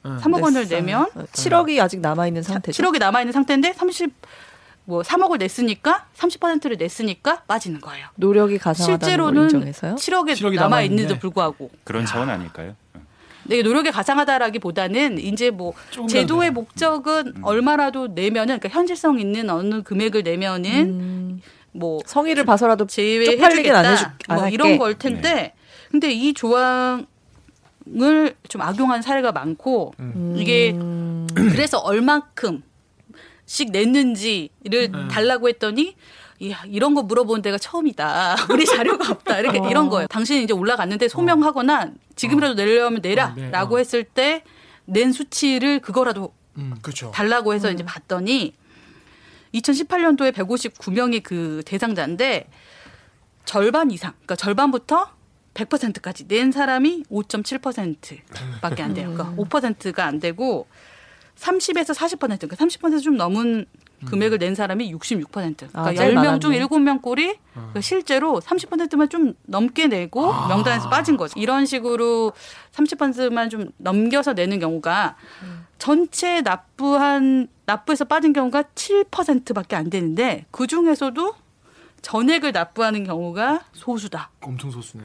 3억 0.04 0.42
원을 0.42 0.68
내면 0.68 1.06
7억이 1.32 1.82
아직 1.82 2.00
남아 2.00 2.26
있는 2.26 2.42
상태죠. 2.42 2.82
7억이 2.82 2.98
남아 2.98 3.20
있는 3.22 3.32
상태인데 3.32 3.72
30 3.72 4.12
뭐 4.86 5.02
3억을 5.02 5.38
냈으니까 5.38 6.06
30%를 6.16 6.76
냈으니까 6.78 7.42
빠지는 7.42 7.80
거예요. 7.80 8.06
노력이 8.14 8.58
가상하다는 8.58 8.98
걸 8.98 9.06
실제로는 9.08 9.42
인정해서요. 9.42 9.94
7억에 9.96 10.32
7억이 10.32 10.54
남아. 10.54 10.82
있는데도 10.82 11.18
불구하고 11.18 11.70
그런 11.84 12.06
차원 12.06 12.30
아닐까요? 12.30 12.74
네, 13.44 13.62
노력이 13.62 13.90
가상하다라기보다는 13.90 15.18
이제 15.18 15.50
뭐 15.50 15.74
제도의 16.08 16.48
더 16.50 16.54
목적은 16.54 17.34
얼마라도 17.42 18.08
내면은 18.08 18.58
그러니까 18.58 18.68
현실성 18.70 19.18
있는 19.20 19.50
어느 19.50 19.82
금액을 19.82 20.22
내면은 20.22 20.70
음, 21.00 21.40
뭐 21.72 22.00
성의를 22.06 22.44
봐서라도 22.44 22.86
제외해주겠다 22.86 23.78
안 23.78 23.84
해줄 23.86 24.06
안 24.28 24.36
뭐. 24.38 24.48
이런 24.48 24.78
걸 24.78 24.94
텐데 24.98 25.52
근데 25.90 26.10
이 26.12 26.32
조항 26.32 27.06
을 28.00 28.34
좀 28.48 28.62
악용한 28.62 29.00
사례가 29.02 29.30
많고 29.30 29.94
이게 30.34 30.72
음. 30.72 31.28
그래서 31.36 31.78
얼마큼 31.78 32.64
씩 33.46 33.70
냈는지를 33.70 34.90
음. 34.94 35.08
달라고 35.08 35.48
했더니 35.48 35.94
이야, 36.38 36.62
이런 36.66 36.94
거 36.94 37.02
물어본 37.02 37.40
데가 37.40 37.56
처음이다. 37.56 38.36
우리 38.52 38.66
자료가 38.66 39.10
없다. 39.10 39.38
이렇게 39.38 39.58
어. 39.58 39.70
이런 39.70 39.88
거예요. 39.88 40.06
당신이 40.08 40.42
이제 40.44 40.52
올라갔는데 40.52 41.08
소명하거나 41.08 41.92
지금이라도 42.14 42.54
내려면 42.54 42.98
어, 42.98 43.02
네, 43.02 43.08
내라라고 43.10 43.76
어. 43.76 43.78
했을 43.78 44.04
때 44.04 44.42
낸 44.86 45.12
수치를 45.12 45.80
그거라도 45.80 46.32
그렇죠. 46.80 47.10
달라고 47.10 47.52
해서 47.52 47.70
이제 47.70 47.84
봤더니 47.84 48.54
2018년도에 49.54 50.32
159명이 50.32 51.22
그 51.22 51.62
대상자인데 51.66 52.48
절반 53.44 53.90
이상, 53.90 54.12
그러니까 54.12 54.36
절반부터 54.36 55.10
100%까지 55.54 56.28
낸 56.28 56.52
사람이 56.52 57.04
5.7%밖에 57.10 58.82
안 58.82 58.94
돼요. 58.94 59.12
그러니까 59.12 59.34
5%가 59.42 60.04
안 60.04 60.18
되고 60.20 60.66
30에서 61.36 61.94
40% 61.94 62.18
그러니까 62.18 62.56
30%좀 62.56 63.16
넘은 63.16 63.66
금액을 64.06 64.38
낸 64.38 64.54
사람이 64.54 64.92
66%. 64.94 65.30
그러니까 65.30 65.68
아, 65.72 65.94
제일 65.94 66.14
10명 66.14 66.40
중 66.40 66.50
많았네. 66.52 66.66
7명 66.66 67.02
꼴이 67.02 67.34
그러니까 67.54 67.80
실제로 67.80 68.40
30%만 68.40 69.08
좀 69.08 69.34
넘게 69.46 69.86
내고 69.86 70.32
명단에서 70.48 70.88
빠진 70.90 71.16
거죠. 71.16 71.38
이런 71.38 71.66
식으로 71.66 72.32
30%만 72.72 73.48
좀 73.50 73.70
넘겨서 73.76 74.34
내는 74.34 74.58
경우가 74.58 75.16
전체 75.78 76.42
납부한 76.42 77.48
납부해서 77.64 78.04
빠진 78.04 78.32
경우가 78.32 78.62
7%밖에 78.74 79.76
안 79.76 79.90
되는데 79.90 80.44
그 80.50 80.66
중에서도 80.66 81.34
전액을 82.02 82.52
납부하는 82.52 83.04
경우가 83.04 83.64
소수다. 83.72 84.30
엄청 84.40 84.70
소수네. 84.70 85.02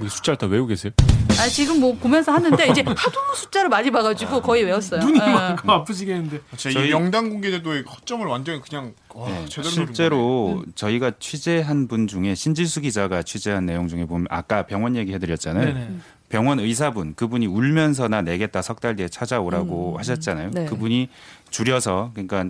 이 0.00 0.08
숫자를 0.08 0.38
다 0.38 0.46
외우고 0.46 0.68
계세요? 0.68 0.92
아 1.38 1.46
지금 1.48 1.80
뭐 1.80 1.94
보면서 1.94 2.32
하는데 2.32 2.66
이제 2.68 2.82
하도 2.82 3.20
숫자를 3.36 3.68
많이 3.68 3.90
봐가지고 3.90 4.40
거의 4.40 4.64
외웠어요. 4.64 5.00
눈이 5.00 5.18
예. 5.20 5.26
막 5.32 5.68
아프시겠는데. 5.68 6.40
저희- 6.56 6.88
이 6.88 6.90
명당 6.90 7.30
공개제도의 7.30 7.82
허점을 7.82 8.26
완전히 8.26 8.60
그냥 8.60 8.94
와, 9.14 9.28
네, 9.28 9.44
제대로 9.48 9.70
실제로 9.70 10.64
저희가 10.74 11.12
취재한 11.18 11.88
분 11.88 12.06
중에 12.06 12.34
신지수 12.34 12.80
기자가 12.80 13.22
취재한 13.22 13.66
내용 13.66 13.86
중에 13.88 14.06
보면 14.06 14.26
아까 14.30 14.66
병원 14.66 14.96
얘기해드렸잖아요. 14.96 15.66
네네. 15.74 15.90
병원 16.30 16.58
의사분 16.60 17.14
그분이 17.14 17.46
울면서 17.46 18.08
나 18.08 18.22
내겠다 18.22 18.62
석 18.62 18.80
달 18.80 18.96
뒤에 18.96 19.08
찾아오라고 19.08 19.98
하셨잖아요. 19.98 20.50
네. 20.52 20.64
그분이 20.64 21.08
줄여서 21.50 22.12
그러니까 22.14 22.44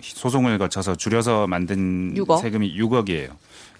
소송을 0.00 0.58
거쳐서 0.58 0.96
줄여서 0.96 1.46
만든 1.46 2.14
6억? 2.14 2.40
세금이 2.40 2.76
6억이에요. 2.78 3.28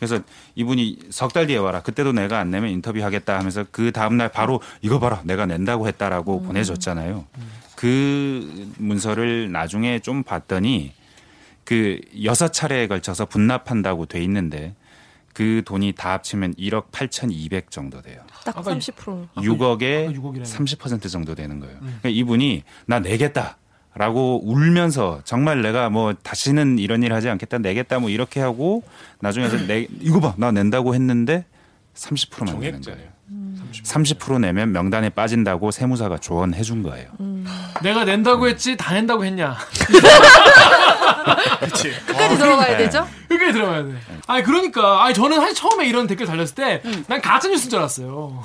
그래서 0.03 0.21
이분이 0.57 0.99
석 1.11 1.33
달 1.33 1.47
뒤에 1.47 1.59
와라. 1.59 1.81
그때도 1.81 2.11
내가 2.13 2.41
안 2.41 2.51
내면 2.51 2.71
인터뷰하겠다 2.71 3.39
하면서 3.39 3.65
그 3.71 3.93
다음 3.93 4.17
날 4.17 4.31
바로 4.31 4.61
이거 4.81 4.99
봐라. 4.99 5.23
내가 5.25 5.47
낸다고 5.47 5.87
했다라고 5.87 6.43
보내줬잖아요. 6.43 7.25
그 7.77 8.73
문서를 8.79 9.53
나중에 9.53 10.01
좀 10.01 10.25
봤더니 10.25 10.93
그 11.63 12.01
여섯 12.25 12.53
차례에 12.53 12.89
걸쳐서 12.89 13.27
분납한다고 13.27 14.07
돼 14.07 14.21
있는데 14.25 14.75
그 15.35 15.63
돈이 15.65 15.93
다 15.93 16.15
합치면 16.15 16.55
1억 16.57 16.91
8,200 16.91 17.71
정도 17.71 18.03
돼요. 18.03 18.23
딱 18.45 18.59
아까 18.59 18.75
30%. 18.75 19.29
6억에 19.37 20.09
아까 20.09 20.19
6억이라며. 20.19 20.43
30% 20.43 21.09
정도 21.13 21.37
되는 21.37 21.61
거예요. 21.61 21.77
그러니까 21.79 22.09
이분이 22.09 22.65
나 22.87 22.99
내겠다. 22.99 23.57
라고 23.95 24.41
울면서 24.45 25.21
정말 25.25 25.63
내가 25.63 25.91
뭐 25.91 26.15
다시는 26.15 26.79
이런 26.79 27.03
일 27.03 27.13
하지 27.13 27.29
않겠다 27.29 27.59
내겠다 27.59 27.99
뭐 27.99 28.09
이렇게 28.11 28.41
하고 28.41 28.83
나중에서 29.21 29.67
내 29.67 29.87
이거 30.01 30.21
봐 30.21 30.35
나 30.39 30.51
낸다고 30.51 30.95
했는데 30.95 31.45
30%만 31.95 32.59
내는. 32.61 32.81
거예요. 32.81 33.13
30% 33.85 34.41
내면 34.41 34.73
명단에 34.73 35.11
빠진다고 35.11 35.71
세무사가 35.71 36.19
조언해 36.19 36.63
준 36.63 36.83
거예요. 36.83 37.09
내가 37.83 38.05
낸다고 38.05 38.49
했지 38.49 38.77
다 38.77 38.95
낸다고 38.95 39.25
했냐. 39.25 39.57
그렇지. 41.61 41.93
끝까지 42.07 42.37
들어가야 42.39 42.77
네. 42.77 42.85
되죠. 42.85 43.07
끝까지 43.29 43.53
들어가야 43.53 43.85
돼. 43.85 43.95
아니 44.27 44.43
그러니까 44.43 45.05
아니 45.05 45.15
저는 45.15 45.39
사실 45.39 45.55
처음에 45.55 45.87
이런 45.87 46.07
댓글 46.07 46.27
달렸을 46.27 46.55
때난 46.55 47.21
가짜 47.23 47.49
뉴스인 47.49 47.71
줄 47.71 47.79
알았어요. 47.79 48.45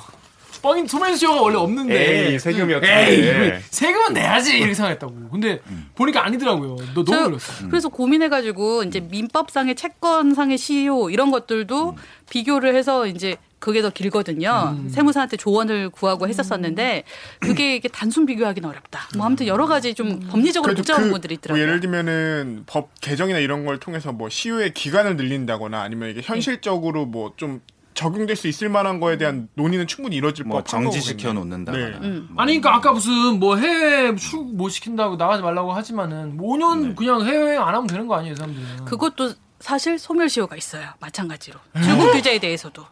뻥인 0.62 0.86
소맨쇼가 0.86 1.40
원래 1.40 1.56
없는데. 1.56 2.32
에이 2.32 2.38
세금이었지. 2.38 2.88
에이, 2.88 3.60
세금은 3.70 4.14
내야지 4.14 4.58
이렇게 4.58 4.74
생각했다고. 4.74 5.30
근데 5.30 5.60
보니까 5.94 6.24
아니더라고요. 6.24 6.76
너 6.94 7.04
너무 7.04 7.06
저 7.06 7.22
놀랐어. 7.22 7.68
그래서 7.68 7.88
고민해가지고 7.88 8.84
이제 8.84 9.00
민법상의 9.00 9.74
채권상의 9.74 10.58
시효 10.58 11.10
이런 11.10 11.30
것들도 11.30 11.96
비교를 12.30 12.74
해서 12.74 13.06
이제 13.06 13.36
그게 13.58 13.82
더 13.82 13.90
길거든요. 13.90 14.78
세무사한테 14.88 15.36
조언을 15.36 15.90
구하고 15.90 16.28
했었었는데 16.28 17.02
그게 17.40 17.74
이게 17.74 17.88
단순 17.88 18.24
비교하기는 18.24 18.68
어렵다. 18.68 19.08
뭐 19.16 19.26
아무튼 19.26 19.48
여러 19.48 19.66
가지 19.66 19.94
좀 19.94 20.20
법리적으로 20.20 20.74
복잡한 20.74 21.02
그 21.02 21.08
부분들이 21.08 21.34
뭐 21.34 21.38
있더라고요. 21.38 21.62
예를 21.62 21.80
들면은 21.80 22.62
법 22.66 22.90
개정이나 23.00 23.40
이런 23.40 23.64
걸 23.64 23.80
통해서 23.80 24.12
뭐 24.12 24.28
시효의 24.28 24.74
기간을 24.74 25.16
늘린다거나 25.16 25.80
아니면 25.80 26.10
이게 26.10 26.20
현실적으로 26.22 27.06
뭐좀 27.06 27.60
적용될 27.98 28.36
수 28.36 28.46
있을 28.46 28.68
만한 28.68 29.00
거에 29.00 29.18
대한 29.18 29.48
논의는 29.54 29.88
충분히 29.88 30.14
이루어질 30.14 30.44
뭐 30.44 30.62
법한 30.62 30.84
정지시켜 30.84 31.32
거거든요. 31.32 31.40
놓는다거나. 31.40 31.98
네. 31.98 32.08
뭐 32.30 32.42
아니 32.42 32.60
그러니까 32.60 32.76
아까 32.76 32.92
무슨 32.92 33.40
뭐 33.40 33.56
해외 33.56 34.14
출국 34.14 34.54
못 34.54 34.68
시킨다고 34.68 35.16
나가지 35.16 35.42
말라고 35.42 35.72
하지만은 35.72 36.36
뭐 36.36 36.56
5년 36.56 36.94
그냥 36.94 37.26
해외여행 37.26 37.60
안 37.60 37.74
하면 37.74 37.88
되는 37.88 38.06
거 38.06 38.14
아니에요, 38.14 38.36
사람들은. 38.36 38.84
그것도 38.84 39.32
사실 39.58 39.98
소멸시효가 39.98 40.54
있어요. 40.54 40.86
마찬가지로. 41.00 41.58
출국 41.82 42.12
규제에 42.12 42.38
대해서도. 42.38 42.86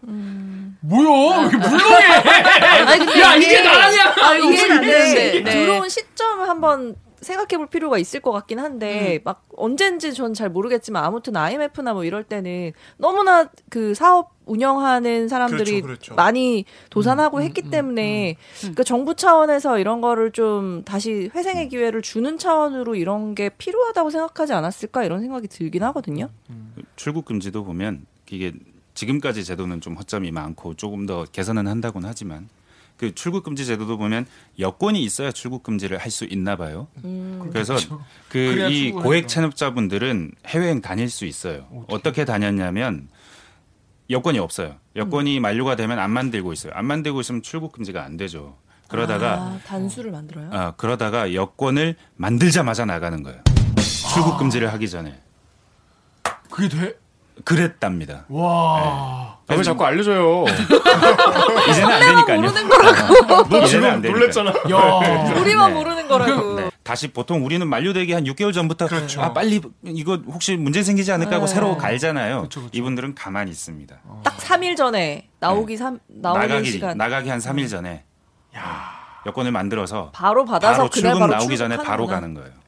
뭐야? 0.81 1.43
이렇게 1.43 1.57
물렁해. 1.57 2.05
아니, 2.05 2.99
근데 3.07 3.21
야, 3.21 3.37
이게 3.37 3.63
나라냐? 3.63 4.15
아, 4.21 4.35
이게 4.35 4.49
이게 4.49 4.73
안 4.73 4.81
되는데. 4.81 5.43
네. 5.45 5.51
들어온 5.53 5.89
시점을 5.89 6.49
한번 6.49 6.97
생각해 7.21 7.57
볼 7.59 7.67
필요가 7.69 7.99
있을 7.99 8.21
것 8.21 8.33
같긴 8.33 8.59
한데 8.59 9.21
막 9.25 9.45
언젠지 9.57 10.13
전 10.15 10.35
잘 10.35 10.51
모르겠지만 10.51 11.03
아무튼 11.03 11.37
IMF나 11.37 11.95
뭐 11.95 12.05
이럴 12.05 12.23
때는 12.25 12.73
너무나 12.99 13.49
그 13.71 13.95
사업 13.95 14.35
운영하는 14.45 15.29
사람들이 15.29 15.81
그렇죠, 15.81 15.87
그렇죠. 15.87 16.15
많이 16.15 16.65
도산하고 16.91 17.43
했기 17.43 17.63
때문에 17.63 18.37
그러니까 18.61 18.83
정부 18.85 19.15
차원에서 19.15 19.79
이런 19.79 20.01
거를 20.01 20.31
좀 20.31 20.83
다시 20.85 21.31
회생의 21.35 21.69
기회를 21.69 22.03
주는 22.03 22.37
차원으로 22.39 22.95
이런 22.97 23.35
게 23.35 23.49
필요하다고 23.49 24.11
생각하지 24.11 24.53
않았을까 24.53 25.05
이런 25.05 25.21
생각이 25.21 25.49
들긴 25.49 25.83
하거든요. 25.85 26.29
출국 26.97 27.25
금지도 27.25 27.65
보면 27.65 28.07
이게 28.31 28.53
지금까지 28.95 29.45
제도는 29.45 29.81
좀 29.81 29.95
허점이 29.95 30.31
많고 30.33 30.75
조금 30.75 31.07
더 31.07 31.25
개선은 31.25 31.67
한다고는 31.67 32.09
하지만 32.09 32.49
그 32.97 33.15
출국 33.15 33.43
금지 33.45 33.67
제도도 33.67 33.99
보면 33.99 34.27
여권이 34.59 35.03
있어야 35.03 35.31
출국 35.33 35.63
금지를 35.63 35.99
할 35.99 36.11
수 36.11 36.25
있나 36.25 36.57
봐요. 36.57 36.89
그래서 37.51 37.75
그 38.29 38.53
그래야 38.55 38.69
이 38.69 38.85
출국을 38.85 39.03
고액. 39.05 39.29
체납자분들은 39.29 40.33
해외여행 40.47 40.81
다닐 40.81 41.11
수 41.11 41.27
있어요. 41.27 41.67
어떻게 41.89 42.25
다녔냐면 42.25 43.09
여권이 44.09 44.39
없어요. 44.39 44.77
여권이 44.95 45.41
만료가 45.41 45.77
되면 45.77 45.99
안 45.99 46.11
만들고 46.11 46.53
있어요. 46.55 46.73
안 46.75 46.87
만들고 46.87 47.21
있으면 47.21 47.43
출국 47.43 47.73
금지가 47.73 48.03
안 48.03 48.17
되죠. 48.17 48.57
그러다가 48.89 49.33
아, 49.35 49.61
단수를 49.67 50.13
만들어요. 50.13 50.49
아, 50.53 50.71
그러다가 50.77 51.35
여권을 51.35 51.97
만들자마자 52.17 52.85
나가는 52.85 53.21
거예요. 53.23 53.43
출국 54.13 54.39
금지를 54.39 54.73
하기 54.73 54.89
전에 54.89 55.21
그게 56.51 56.69
돼? 56.69 56.95
그랬답니다. 57.45 58.25
와. 58.29 59.39
아, 59.49 59.55
왜 59.55 59.63
자꾸 59.63 59.85
알려줘요? 59.85 60.45
이제는 61.71 61.91
안 61.93 62.01
되니까요. 62.01 62.41
모르는 62.41 62.69
거라고. 62.69 63.49
너 63.49 63.59
이제는 63.63 64.03
지금. 64.03 64.13
놀랬잖아. 64.13 64.51
야. 64.71 65.35
우리만 65.41 65.71
네. 65.71 65.77
모르는 65.77 66.09
거라고. 66.09 66.55
네. 66.61 66.71
다시 66.83 67.09
보통 67.09 67.45
우리는 67.45 67.67
만료되기 67.67 68.13
한 68.13 68.25
6개월 68.25 68.53
전부터 68.53 68.89
아 69.19 69.33
빨리 69.33 69.61
이거 69.85 70.19
혹시 70.27 70.57
문제 70.57 70.83
생기지 70.83 71.13
않을까 71.13 71.37
하고 71.37 71.47
네. 71.47 71.55
새로 71.55 71.77
갈잖아요. 71.77 72.43
그쵸, 72.43 72.61
그쵸. 72.63 72.71
이분들은 72.73 73.15
가만히 73.15 73.51
있습니다. 73.51 73.97
딱 74.23 74.37
3일 74.39 74.77
전에 74.77 75.29
나오기 75.41 75.77
삼 75.77 75.99
나오는 76.09 76.41
나가기 76.49 76.71
시간 76.71 76.97
나가기 76.97 77.29
한 77.29 77.39
3일 77.39 77.69
전에 77.69 78.05
여권을 79.27 79.51
만들어서 79.51 80.11
바로 80.13 80.45
받아서 80.45 80.89
바로 80.89 81.19
바로 81.19 81.33
나오기 81.35 81.57
전에 81.57 81.77
바로 81.77 82.05
출국하는구나. 82.07 82.21
가는 82.21 82.35
거예요. 82.35 82.66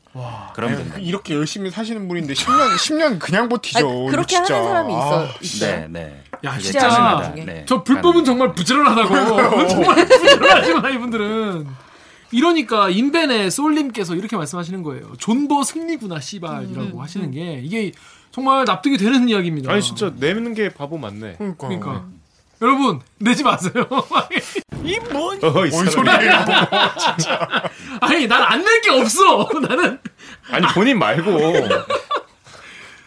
그럼 0.55 0.77
된다. 0.77 0.99
이렇게 0.99 1.35
열심히 1.35 1.71
사시는 1.71 2.09
분인데 2.09 2.35
10년 2.35 2.77
10년 2.77 3.19
그냥 3.19 3.49
버티죠. 3.49 3.79
아니, 3.79 3.89
이거 3.89 4.11
그렇게 4.11 4.37
진짜. 4.37 4.57
하는 4.57 4.69
사람이 4.69 4.93
있어. 4.93 5.27
아. 5.27 5.29
네, 5.61 5.87
네. 5.91 6.23
야, 6.45 6.59
진짜. 6.59 7.33
중에. 7.35 7.45
네, 7.45 7.65
저 7.67 7.83
불법은. 7.83 8.25
정말 8.25 8.53
부지런하다고. 8.53 9.69
정말 9.69 10.07
부지런하지만 10.07 10.95
이분들은. 10.95 11.67
이러니까 12.31 12.91
인벤의 12.91 13.51
솔님께서 13.51 14.15
이렇게 14.15 14.37
말씀하시는 14.37 14.83
거예요. 14.83 15.13
존버 15.17 15.63
승리구나 15.65 16.21
씨발이라고 16.21 17.03
하시는 17.03 17.31
게 17.31 17.61
이게 17.65 17.93
정말 18.31 18.65
납득이 18.65 18.99
되는 18.99 19.29
이야기입니다. 19.29 19.73
아니 19.73 19.83
진짜 19.83 20.13
내는 20.15 20.55
게 20.55 20.69
바보 20.69 20.99
맞네. 20.99 21.37
그러니까. 21.39 21.69
그러니까 21.69 22.05
여러분 22.61 23.01
내지 23.19 23.45
마세요. 23.45 23.73
어, 25.43 25.67
이 25.67 25.71
사람. 25.71 25.91
소리예요. 25.91 26.33
아니 28.01 28.27
난 28.27 28.43
안 28.43 28.63
낼 28.65 28.81
게 28.83 28.91
없어. 28.91 29.49
나는 29.61 29.99
아니 30.51 30.67
본인 30.69 30.99
말고. 30.99 31.33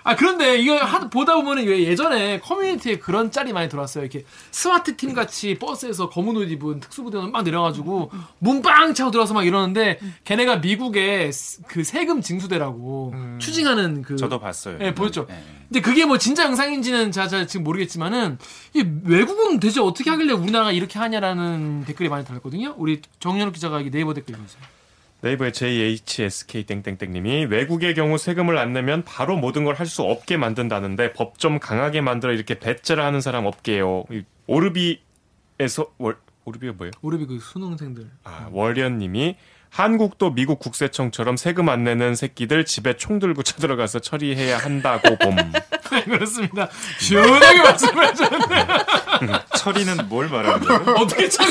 아 0.03 0.15
그런데 0.15 0.57
이거 0.57 0.75
하, 0.77 0.99
보다 1.09 1.35
보면은 1.35 1.65
왜 1.67 1.83
예전에 1.83 2.39
커뮤니티에 2.39 2.97
그런 2.99 3.31
짤이 3.31 3.53
많이 3.53 3.69
들어왔어요. 3.69 4.03
이렇게 4.03 4.25
SWAT 4.51 4.97
팀 4.97 5.13
같이 5.13 5.57
버스에서 5.59 6.09
검은 6.09 6.35
옷 6.37 6.49
입은 6.51 6.79
특수부대원 6.79 7.31
막 7.31 7.43
내려가지고 7.43 8.11
문 8.39 8.59
빵 8.60 8.93
차고 8.93 9.11
들어와서 9.11 9.33
막 9.33 9.45
이러는데 9.45 9.99
걔네가 10.23 10.57
미국의 10.57 11.31
스- 11.31 11.61
그 11.67 11.83
세금 11.83 12.21
징수대라고 12.21 13.13
추징하는 13.39 14.01
그 14.01 14.15
저도 14.15 14.39
봤어요. 14.39 14.77
예, 14.81 14.93
보였죠. 14.93 15.25
네, 15.27 15.35
네. 15.35 15.43
근데 15.67 15.81
그게 15.81 16.05
뭐 16.05 16.17
진짜 16.17 16.43
영상인지는 16.45 17.11
자, 17.11 17.27
자 17.27 17.45
지금 17.45 17.63
모르겠지만은 17.63 18.37
이 18.73 18.83
외국은 19.05 19.59
대체 19.59 19.79
어떻게 19.79 20.09
하길래 20.09 20.33
우리나라가 20.33 20.71
이렇게 20.71 20.99
하냐라는 20.99 21.85
댓글이 21.85 22.09
많이 22.09 22.25
달렸거든요. 22.25 22.75
우리 22.77 23.01
정연욱 23.19 23.53
기자가 23.53 23.79
이 23.81 23.89
네이버 23.91 24.13
댓글 24.13 24.35
보세요. 24.35 24.61
네이버의 25.21 25.53
JHSK 25.53 26.63
땡땡땡님이 26.65 27.45
외국의 27.45 27.93
경우 27.93 28.17
세금을 28.17 28.57
안 28.57 28.73
내면 28.73 29.03
바로 29.03 29.37
모든 29.37 29.63
걸 29.63 29.75
할 29.75 29.85
수 29.85 30.01
없게 30.03 30.37
만든다는데 30.37 31.13
법 31.13 31.37
좀 31.37 31.59
강하게 31.59 32.01
만들어 32.01 32.33
이렇게 32.33 32.57
배째를 32.59 33.03
하는 33.03 33.21
사람 33.21 33.45
없게요. 33.45 34.05
이 34.11 34.23
오르비에서 34.47 35.91
월 35.97 36.17
오르비가 36.45 36.73
뭐예요? 36.73 36.91
우리 37.01 37.23
그 37.25 37.39
수능생들. 37.39 38.07
아, 38.23 38.47
월련님이 38.51 39.35
한국도 39.69 40.33
미국 40.33 40.59
국세청처럼 40.59 41.37
세금 41.37 41.69
안 41.69 41.83
내는 41.83 42.15
새끼들 42.15 42.65
집에 42.65 42.97
총 42.97 43.19
들고 43.19 43.43
쳐들어가서 43.43 43.99
처리해야 43.99 44.57
한다고 44.57 45.15
봄. 45.17 45.35
네, 45.91 46.03
그렇습니다. 46.05 46.67
시원하게 46.99 47.61
말씀해 47.61 48.13
주셨네. 48.13 48.65
처리는 49.57 50.09
뭘 50.09 50.29
말하는 50.29 50.59
거예요? 50.59 50.95
어떻게 50.99 51.29
처리? 51.29 51.49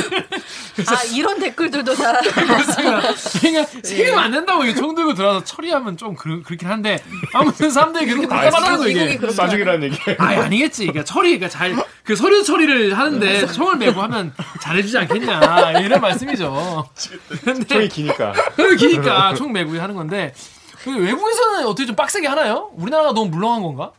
아 0.89 1.03
이런 1.15 1.39
댓글들도 1.39 1.95
다 1.95 2.21
그렇습니다. 2.21 3.01
그러니까 3.41 3.67
세금 3.83 4.19
안 4.19 4.31
낸다고 4.31 4.65
이게 4.65 4.75
총 4.75 4.95
들고 4.95 5.15
들어와서 5.15 5.45
처리하면 5.45 5.97
좀 5.97 6.15
그렇, 6.15 6.43
그렇긴 6.43 6.69
한데 6.69 7.03
아무튼 7.33 7.71
사람들이 7.71 8.07
그렇게 8.07 8.27
답답하다는 8.27 8.79
거 8.79 8.89
이게. 8.89 9.19
싸죽이라는 9.33 9.85
얘기. 9.85 9.99
아니 10.19 10.37
아니겠지. 10.39 10.87
그러니까 10.87 11.05
처리, 11.05 11.39
그러니까 11.39 11.49
잘 11.49 11.75
그 12.11 12.17
서류 12.17 12.43
처리를 12.43 12.99
하는데 12.99 13.47
총을 13.47 13.77
메고 13.77 14.01
하면 14.03 14.33
잘해주지 14.61 14.99
않겠냐 14.99 15.79
이런 15.81 16.01
말씀이죠. 16.01 16.89
근데 17.45 17.65
총이 17.65 17.89
기니까. 17.89 18.33
기니까 18.77 19.35
총 19.35 19.53
메고 19.53 19.79
하는 19.79 19.95
건데 19.95 20.35
그 20.83 20.91
외국에서는 20.97 21.67
어떻게 21.67 21.87
좀 21.87 21.95
빡세게 21.95 22.27
하나요? 22.27 22.71
우리나라가 22.75 23.13
너무 23.13 23.31
물렁한 23.31 23.63
건가? 23.63 23.93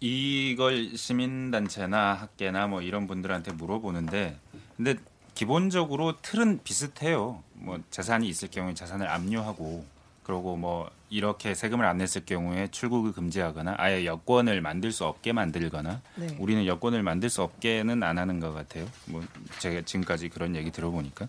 이걸 0.00 0.96
시민단체나 0.96 2.14
학계나 2.14 2.66
뭐 2.66 2.82
이런 2.82 3.06
분들한테 3.06 3.52
물어보는데 3.52 4.38
근데 4.76 4.96
기본적으로 5.34 6.16
틀은 6.22 6.60
비슷해요. 6.64 7.42
뭐 7.52 7.78
재산이 7.90 8.28
있을 8.28 8.48
경우에 8.50 8.74
재산을 8.74 9.08
압류하고 9.08 9.84
그러고 10.22 10.56
뭐 10.56 10.90
이렇게 11.08 11.54
세금을 11.54 11.84
안 11.84 11.98
냈을 11.98 12.24
경우에 12.26 12.68
출국을 12.68 13.12
금지하거나 13.12 13.76
아예 13.78 14.04
여권을 14.04 14.60
만들 14.60 14.90
수 14.90 15.04
없게 15.04 15.32
만들거나 15.32 16.00
네. 16.16 16.36
우리는 16.40 16.66
여권을 16.66 17.02
만들 17.02 17.30
수 17.30 17.42
없게는 17.42 18.02
안 18.02 18.18
하는 18.18 18.40
것 18.40 18.52
같아요. 18.52 18.86
뭐 19.06 19.22
제가 19.60 19.82
지금까지 19.82 20.28
그런 20.30 20.56
얘기 20.56 20.72
들어보니까 20.72 21.28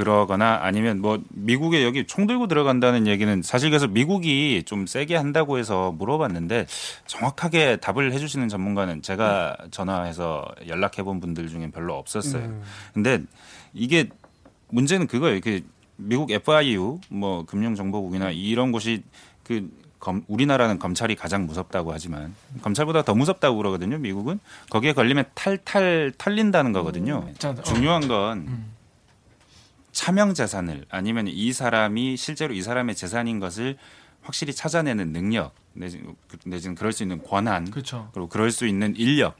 그러거나 0.00 0.60
아니면 0.62 1.02
뭐 1.02 1.22
미국에 1.28 1.84
여기 1.84 2.06
총 2.06 2.26
들고 2.26 2.46
들어간다는 2.46 3.06
얘기는 3.06 3.42
사실 3.42 3.68
그래서 3.68 3.86
미국이 3.86 4.62
좀 4.64 4.86
세게 4.86 5.14
한다고 5.14 5.58
해서 5.58 5.92
물어봤는데 5.92 6.66
정확하게 7.06 7.76
답을 7.76 8.12
해주시는 8.14 8.48
전문가는 8.48 9.02
제가 9.02 9.58
전화해서 9.70 10.46
연락해 10.66 11.02
본 11.02 11.20
분들 11.20 11.48
중에 11.48 11.70
별로 11.70 11.96
없었어요. 11.96 12.62
근데 12.94 13.20
이게 13.74 14.08
문제는 14.68 15.06
그거예요. 15.06 15.40
그 15.42 15.60
미국 15.96 16.30
FIU 16.30 17.00
뭐 17.10 17.44
금융정보국이나 17.44 18.30
이런 18.30 18.72
곳이 18.72 19.02
그 19.44 19.68
검, 19.98 20.24
우리나라는 20.28 20.78
검찰이 20.78 21.14
가장 21.14 21.44
무섭다고 21.44 21.92
하지만 21.92 22.34
검찰보다 22.62 23.02
더 23.02 23.14
무섭다고 23.14 23.58
그러거든요. 23.58 23.98
미국은 23.98 24.40
거기에 24.70 24.94
걸리면 24.94 25.26
탈탈 25.34 26.12
털린다는 26.16 26.72
거거든요. 26.72 27.28
자, 27.36 27.50
어. 27.50 27.62
중요한 27.62 28.08
건 28.08 28.64
차명 29.92 30.34
재산을 30.34 30.84
아니면 30.90 31.26
이 31.28 31.52
사람이 31.52 32.16
실제로 32.16 32.54
이 32.54 32.62
사람의 32.62 32.94
재산인 32.94 33.40
것을 33.40 33.76
확실히 34.22 34.52
찾아내는 34.54 35.12
능력 35.12 35.54
내지- 35.72 36.00
내지는 36.44 36.74
그럴 36.74 36.92
수 36.92 37.02
있는 37.02 37.22
권한 37.22 37.70
그렇죠. 37.70 38.08
그리고 38.12 38.28
그럴 38.28 38.50
수 38.50 38.66
있는 38.66 38.94
인력 38.96 39.36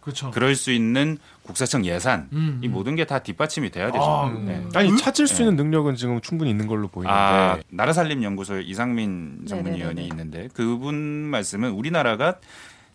그렇죠. 0.00 0.32
그럴 0.32 0.56
수 0.56 0.72
있는 0.72 1.16
국세청 1.44 1.84
예산 1.84 2.28
음, 2.32 2.60
이 2.62 2.66
음. 2.66 2.72
모든 2.72 2.96
게 2.96 3.04
다 3.04 3.20
뒷받침이 3.20 3.70
돼야 3.70 3.86
되죠. 3.92 4.02
아, 4.02 4.28
네. 4.32 4.66
아니 4.74 4.96
찾을 4.96 5.28
수 5.28 5.42
있는 5.42 5.54
능력은 5.56 5.94
지금 5.94 6.20
충분히 6.20 6.50
있는 6.50 6.66
걸로 6.66 6.88
보이는데. 6.88 7.14
아, 7.16 7.58
나라살림연구소의 7.68 8.66
이상민 8.66 9.44
전문위원이. 9.46 10.04
있는데 10.08 10.48
그분 10.54 10.94
말씀은 10.96 11.70
우리나라가 11.70 12.40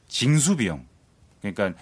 징수 0.09 0.57
비용 0.57 0.85
그러니까 1.41 1.73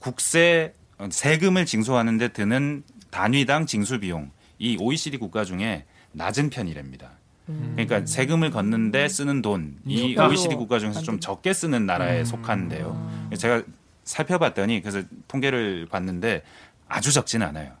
국세 0.00 0.72
어, 0.98 1.08
세금을 1.10 1.66
징수하는데 1.66 2.28
드는 2.28 2.82
단위당 3.10 3.66
징수 3.66 4.00
비용 4.00 4.30
이 4.58 4.76
OECD 4.80 5.18
국가 5.18 5.44
중에 5.44 5.84
낮은 6.12 6.50
편이랍니다. 6.50 7.12
그러니까 7.46 8.04
세금을 8.04 8.50
걷는데 8.50 9.08
쓰는 9.08 9.40
돈이 9.42 10.12
효과로 10.12 10.30
OECD 10.30 10.54
국가 10.56 10.78
중에서 10.78 11.02
좀 11.02 11.20
적게 11.20 11.52
쓰는 11.52 11.86
나라에 11.86 12.24
속하는데요. 12.24 13.28
제가 13.38 13.62
살펴봤더니 14.04 14.82
그래서 14.82 15.02
통계를 15.28 15.86
봤는데 15.90 16.42
아주 16.88 17.12
적진 17.12 17.42
않아요. 17.42 17.72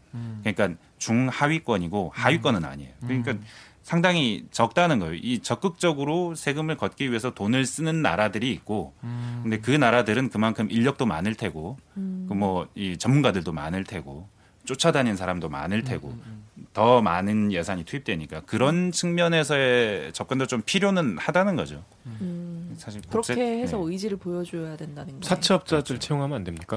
그러니까 0.42 0.78
중하위권이고 0.98 2.12
하위권은 2.14 2.64
아니에요. 2.64 2.92
그러니까 3.00 3.34
상당히 3.82 4.44
적다는 4.50 4.98
거예요. 4.98 5.14
이 5.14 5.38
적극적으로 5.38 6.34
세금을 6.34 6.76
걷기 6.76 7.08
위해서 7.10 7.32
돈을 7.34 7.64
쓰는 7.66 8.02
나라들이 8.02 8.50
있고, 8.50 8.94
근데 9.42 9.60
그 9.60 9.70
나라들은 9.70 10.30
그만큼 10.30 10.68
인력도 10.70 11.06
많을 11.06 11.36
테고, 11.36 11.78
그뭐이 11.94 12.96
전문가들도 12.98 13.52
많을 13.52 13.84
테고, 13.84 14.28
쫓아다니는 14.64 15.16
사람도 15.16 15.48
많을 15.48 15.84
테고, 15.84 16.18
더 16.76 17.00
많은 17.00 17.52
예산이 17.52 17.84
투입되니까 17.86 18.42
그런 18.44 18.92
측면에서의 18.92 20.12
접근도 20.12 20.44
좀 20.46 20.60
필요는 20.60 21.16
하다는 21.16 21.56
거죠. 21.56 21.82
사실 22.76 23.00
그렇게 23.08 23.34
국세- 23.34 23.62
해서 23.62 23.78
네. 23.78 23.84
의지를 23.86 24.18
보여줘야 24.18 24.76
된다는 24.76 25.18
거. 25.18 25.26
사채업자들 25.26 25.98
채용하면 25.98 26.36
안 26.36 26.44
됩니까? 26.44 26.76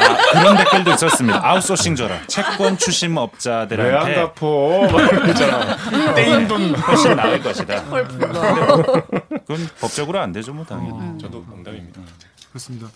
아, 0.00 0.32
그런 0.38 0.54
댓글도 0.58 0.90
있었습니다. 0.92 1.40
아웃소싱 1.48 1.96
줘라. 1.96 2.26
채권 2.26 2.76
추심 2.76 3.16
업자들한테 3.16 4.16
갚어? 4.16 4.86
막 4.92 5.00
이러잖아. 5.24 6.14
떼인 6.14 6.46
돈. 6.46 6.74
훨씬 6.74 7.16
나을 7.16 7.40
것이다. 7.42 7.78
헐 7.88 8.06
불러. 8.06 8.28
그건 8.34 9.66
법적으로 9.80 10.18
안 10.20 10.30
되죠, 10.32 10.52
뭐 10.52 10.62
당연히. 10.66 11.18
저도 11.18 11.42
농담입니다. 11.48 12.02
그렇습니다. 12.50 12.86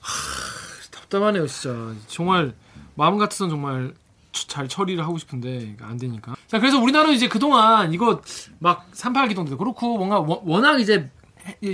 하, 0.00 0.12
답답하네요, 0.92 1.48
진짜. 1.48 1.74
정말 2.06 2.52
마음 2.94 3.18
같아선 3.18 3.50
정말 3.50 3.92
추- 3.94 4.03
잘 4.34 4.68
처리를 4.68 5.04
하고 5.04 5.16
싶은데 5.18 5.76
안 5.80 5.96
되니까. 5.96 6.34
자, 6.48 6.58
그래서 6.58 6.78
우리나라는 6.78 7.14
이제 7.14 7.28
그동안 7.28 7.92
이거 7.92 8.20
막 8.58 8.86
38 8.92 9.28
기동도 9.28 9.56
그렇고 9.56 9.96
뭔가 9.96 10.18
워- 10.18 10.42
워낙 10.44 10.80
이제 10.80 11.08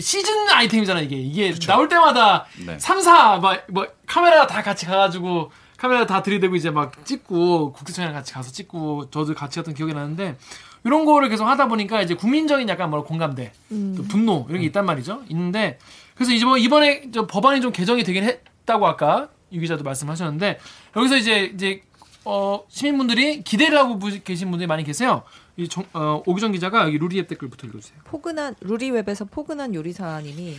시즌 0.01 0.49
아이템이잖아 0.51 1.01
이게 1.01 1.17
이게 1.17 1.55
나올 1.67 1.89
때마다 1.89 2.47
네. 2.67 2.79
3, 2.79 3.01
4, 3.01 3.39
막, 3.39 3.65
뭐 3.71 3.87
카메라 4.07 4.47
다 4.47 4.63
같이 4.63 4.85
가가지고 4.87 5.51
카메라 5.77 6.07
다 6.07 6.23
들이대고 6.23 6.57
이제 6.57 6.71
막 6.71 7.05
찍고 7.07 7.73
국세청이랑 7.73 8.13
같이 8.15 8.33
가서 8.35 8.51
찍고 8.53 9.11
저도 9.11 9.35
같이 9.35 9.57
갔던 9.61 9.75
기억이 9.75 9.95
나는데 9.95 10.37
이런 10.85 11.05
거를 11.05 11.29
계속 11.29 11.47
하다 11.47 11.69
보니까 11.69 12.03
이제 12.03 12.15
국민적인 12.15 12.69
약간 12.69 12.91
뭐라 12.91 13.05
공감대, 13.05 13.53
또 13.97 14.03
분노 14.09 14.47
이런 14.49 14.61
게 14.61 14.67
있단 14.67 14.85
말이죠. 14.85 15.23
있는데 15.29 15.79
그래서 16.15 16.33
이제 16.33 16.45
뭐 16.45 16.59
이번에 16.59 17.11
저 17.13 17.27
법안이 17.27 17.61
좀 17.61 17.71
개정이 17.71 18.03
되긴 18.03 18.25
했다고 18.25 18.87
아까 18.87 19.29
유 19.53 19.61
기자도 19.61 19.85
말씀하셨는데 19.85 20.59
여기서 20.97 21.17
이제 21.17 21.51
이제 21.55 21.83
어 22.25 22.65
시민분들이 22.69 23.43
기대를 23.43 23.79
하고 23.79 23.99
부- 23.99 24.21
계신 24.23 24.51
분들이 24.51 24.67
많이 24.67 24.85
계세요. 24.85 25.23
이 25.57 25.69
정, 25.69 25.85
어, 25.93 26.23
오기정 26.27 26.53
기자가 26.53 26.85
여기 26.87 26.99
루리앱 26.99 27.29
댓글부터 27.29 27.67
읽어주세요. 27.67 27.99
포근한 28.05 28.55
루리웹에서 28.61 29.25
포근한 29.27 29.75
요리사님이 29.75 30.59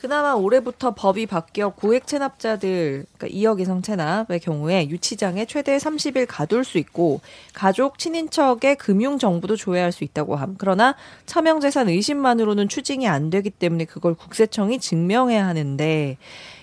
그나마 0.00 0.32
올해부터 0.32 0.94
법이 0.94 1.26
바뀌어 1.26 1.70
고액 1.70 2.06
체납자들 2.06 3.04
그러니까 3.18 3.36
2억 3.36 3.60
이상 3.60 3.82
체납의 3.82 4.38
경우에 4.40 4.88
유치장에 4.88 5.44
최대 5.46 5.76
30일 5.76 6.26
가둘 6.28 6.62
수 6.64 6.78
있고 6.78 7.20
가족 7.52 7.98
친인척의 7.98 8.76
금융 8.76 9.18
정보도 9.18 9.56
조회할 9.56 9.90
수 9.90 10.04
있다고 10.04 10.36
함. 10.36 10.54
그러나 10.56 10.94
차명 11.26 11.58
재산 11.60 11.88
의심만으로는 11.88 12.68
추징이 12.68 13.08
안 13.08 13.28
되기 13.30 13.50
때문에 13.50 13.86
그걸 13.86 14.14
국세청이 14.14 14.78
증명해야 14.78 15.44
하는데 15.44 16.16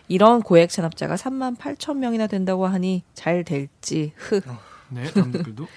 이런 0.07 0.41
고액 0.41 0.69
체납자가 0.69 1.15
3만 1.15 1.57
8천 1.57 1.97
명이나 1.97 2.27
된다고 2.27 2.67
하니 2.67 3.03
잘 3.13 3.43
될지 3.43 4.11
흐. 4.15 4.41
네, 4.89 5.03
다음 5.11 5.31
댓글도. 5.31 5.67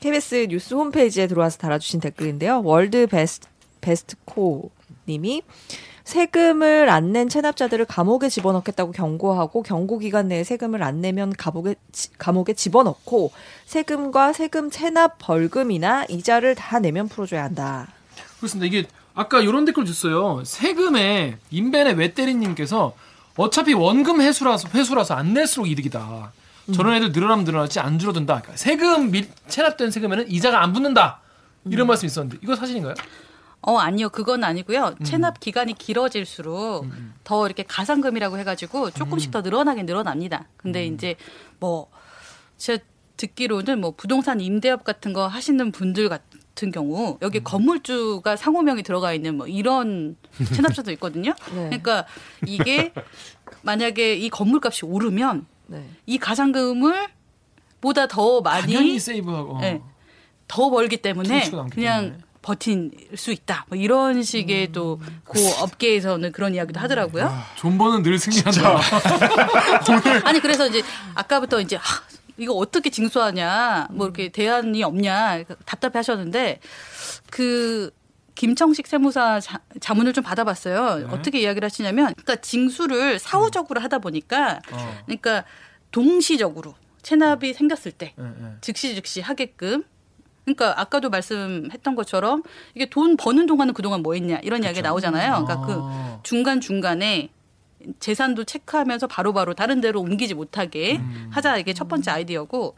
KBS 0.00 0.46
뉴스 0.48 0.74
홈페이지에 0.74 1.26
들어와서 1.26 1.58
달아주신 1.58 2.00
댓글인데요. 2.00 2.62
월드 2.64 3.06
베스트 3.06 3.48
베스트코 3.80 4.70
님이 5.08 5.42
세금을 6.04 6.88
안 6.88 7.12
낸 7.12 7.28
체납자들을 7.28 7.84
감옥에 7.84 8.28
집어넣겠다고 8.28 8.90
경고하고 8.92 9.62
경고 9.62 9.98
기간 9.98 10.28
내에 10.28 10.42
세금을 10.44 10.82
안 10.82 11.00
내면 11.00 11.32
감옥에 11.32 11.76
지- 11.92 12.10
감옥에 12.18 12.54
집어넣고 12.54 13.30
세금과 13.66 14.32
세금 14.32 14.70
체납 14.70 15.16
벌금이나 15.18 16.04
이자를 16.08 16.54
다 16.56 16.80
내면 16.80 17.08
풀어줘야 17.08 17.44
한다. 17.44 17.88
그렇습니다. 18.38 18.66
이게 18.66 18.88
아까 19.14 19.40
이런 19.40 19.64
댓글 19.64 19.84
줬어요. 19.84 20.42
세금에 20.44 21.38
인벤의 21.50 21.94
외때리님께서 21.94 22.94
어차피 23.36 23.72
원금 23.74 24.20
회수라서 24.20 24.68
회수라서 24.74 25.14
안 25.14 25.32
낼수록 25.32 25.68
이득이다. 25.68 26.32
저런 26.74 26.94
애들 26.94 27.12
늘어나면 27.12 27.44
늘어났지 27.44 27.80
안 27.80 27.98
줄어든다. 27.98 28.40
그러니까 28.40 28.56
세금 28.56 29.10
미, 29.10 29.26
체납된 29.48 29.90
세금에는 29.90 30.30
이자가 30.30 30.62
안 30.62 30.72
붙는다. 30.72 31.20
이런 31.66 31.86
말씀 31.86 32.06
이 32.06 32.08
있었는데 32.08 32.38
이거 32.42 32.54
사실인가요? 32.54 32.94
어 33.62 33.78
아니요. 33.78 34.08
그건 34.10 34.42
아니고요. 34.42 34.96
체납 35.04 35.38
기간이 35.40 35.74
길어질수록 35.74 36.86
더 37.24 37.46
이렇게 37.46 37.62
가상금이라고 37.62 38.38
해가지고 38.38 38.90
조금씩 38.90 39.30
더 39.30 39.40
늘어나긴 39.40 39.86
늘어납니다. 39.86 40.46
근데 40.56 40.84
이제 40.86 41.14
뭐 41.60 41.88
제가 42.58 42.82
듣기로는 43.16 43.80
뭐 43.80 43.92
부동산 43.96 44.40
임대업 44.40 44.82
같은 44.82 45.12
거 45.12 45.28
하시는 45.28 45.70
분들 45.70 46.08
같 46.08 46.22
은 46.62 46.70
경우 46.70 47.18
여기 47.22 47.42
건물주가 47.42 48.36
상호명이 48.36 48.82
들어가 48.82 49.12
있는 49.14 49.36
뭐 49.36 49.46
이런 49.46 50.16
체납자도 50.54 50.92
있거든요 50.92 51.32
네. 51.54 51.64
그러니까 51.64 52.04
이게 52.46 52.92
만약에 53.62 54.16
이 54.16 54.28
건물값이 54.28 54.84
오르면 54.84 55.46
네. 55.68 55.88
이 56.06 56.18
가상금을 56.18 57.08
보다 57.80 58.06
더 58.06 58.40
많이 58.40 58.98
세이브하고. 58.98 59.58
네. 59.60 59.82
더 60.48 60.70
벌기 60.70 60.98
때문에 60.98 61.50
그냥 61.70 62.02
때문에. 62.04 62.18
버틸 62.42 62.90
수 63.16 63.32
있다. 63.32 63.66
뭐 63.68 63.78
이런 63.78 64.22
식의 64.22 64.72
또그 64.72 65.60
업계에서는 65.60 66.32
그런 66.32 66.54
이야기도 66.54 66.78
하더라고요. 66.80 67.32
존버는 67.56 68.02
늘 68.02 68.18
승리한다. 68.18 68.80
아니 70.24 70.40
그래서 70.40 70.66
이제 70.66 70.82
아까부터 71.14 71.60
이제 71.60 71.76
하, 71.76 72.02
이거 72.38 72.54
어떻게 72.54 72.90
징수하냐 72.90 73.88
뭐 73.90 74.06
이렇게 74.06 74.28
대안이 74.30 74.82
없냐 74.82 75.44
답답해 75.64 75.92
하셨는데 75.94 76.60
그 77.30 77.90
김청식 78.34 78.86
세무사 78.86 79.40
자, 79.40 79.60
자문을 79.80 80.12
좀 80.12 80.24
받아봤어요. 80.24 81.08
어떻게 81.10 81.40
이야기를 81.40 81.66
하시냐면 81.66 82.14
그러니까 82.14 82.36
징수를 82.36 83.18
사후적으로 83.18 83.80
하다 83.80 83.98
보니까 83.98 84.60
어. 84.72 85.02
그러니까 85.06 85.44
동시적으로 85.90 86.74
체납이 87.02 87.52
생겼을 87.52 87.92
때 87.92 88.14
예, 88.18 88.24
예. 88.24 88.56
즉시 88.60 88.94
즉시 88.94 89.20
하게끔 89.20 89.84
그러니까 90.44 90.80
아까도 90.80 91.10
말씀했던 91.10 91.94
것처럼 91.94 92.42
이게 92.74 92.88
돈 92.88 93.16
버는 93.16 93.46
동안은 93.46 93.74
그동안 93.74 94.02
뭐 94.02 94.14
했냐 94.14 94.38
이런 94.42 94.64
이야기가 94.64 94.88
나오잖아요. 94.88 95.44
그러니까 95.44 95.66
그 95.66 95.80
아. 95.82 96.20
중간 96.22 96.60
중간에 96.60 97.30
재산도 98.00 98.44
체크하면서 98.44 99.06
바로 99.06 99.32
바로 99.32 99.54
다른 99.54 99.80
데로 99.80 100.00
옮기지 100.00 100.34
못하게 100.34 100.96
음. 100.96 101.28
하자 101.30 101.58
이게 101.58 101.72
첫 101.72 101.88
번째 101.88 102.10
아이디어고 102.10 102.76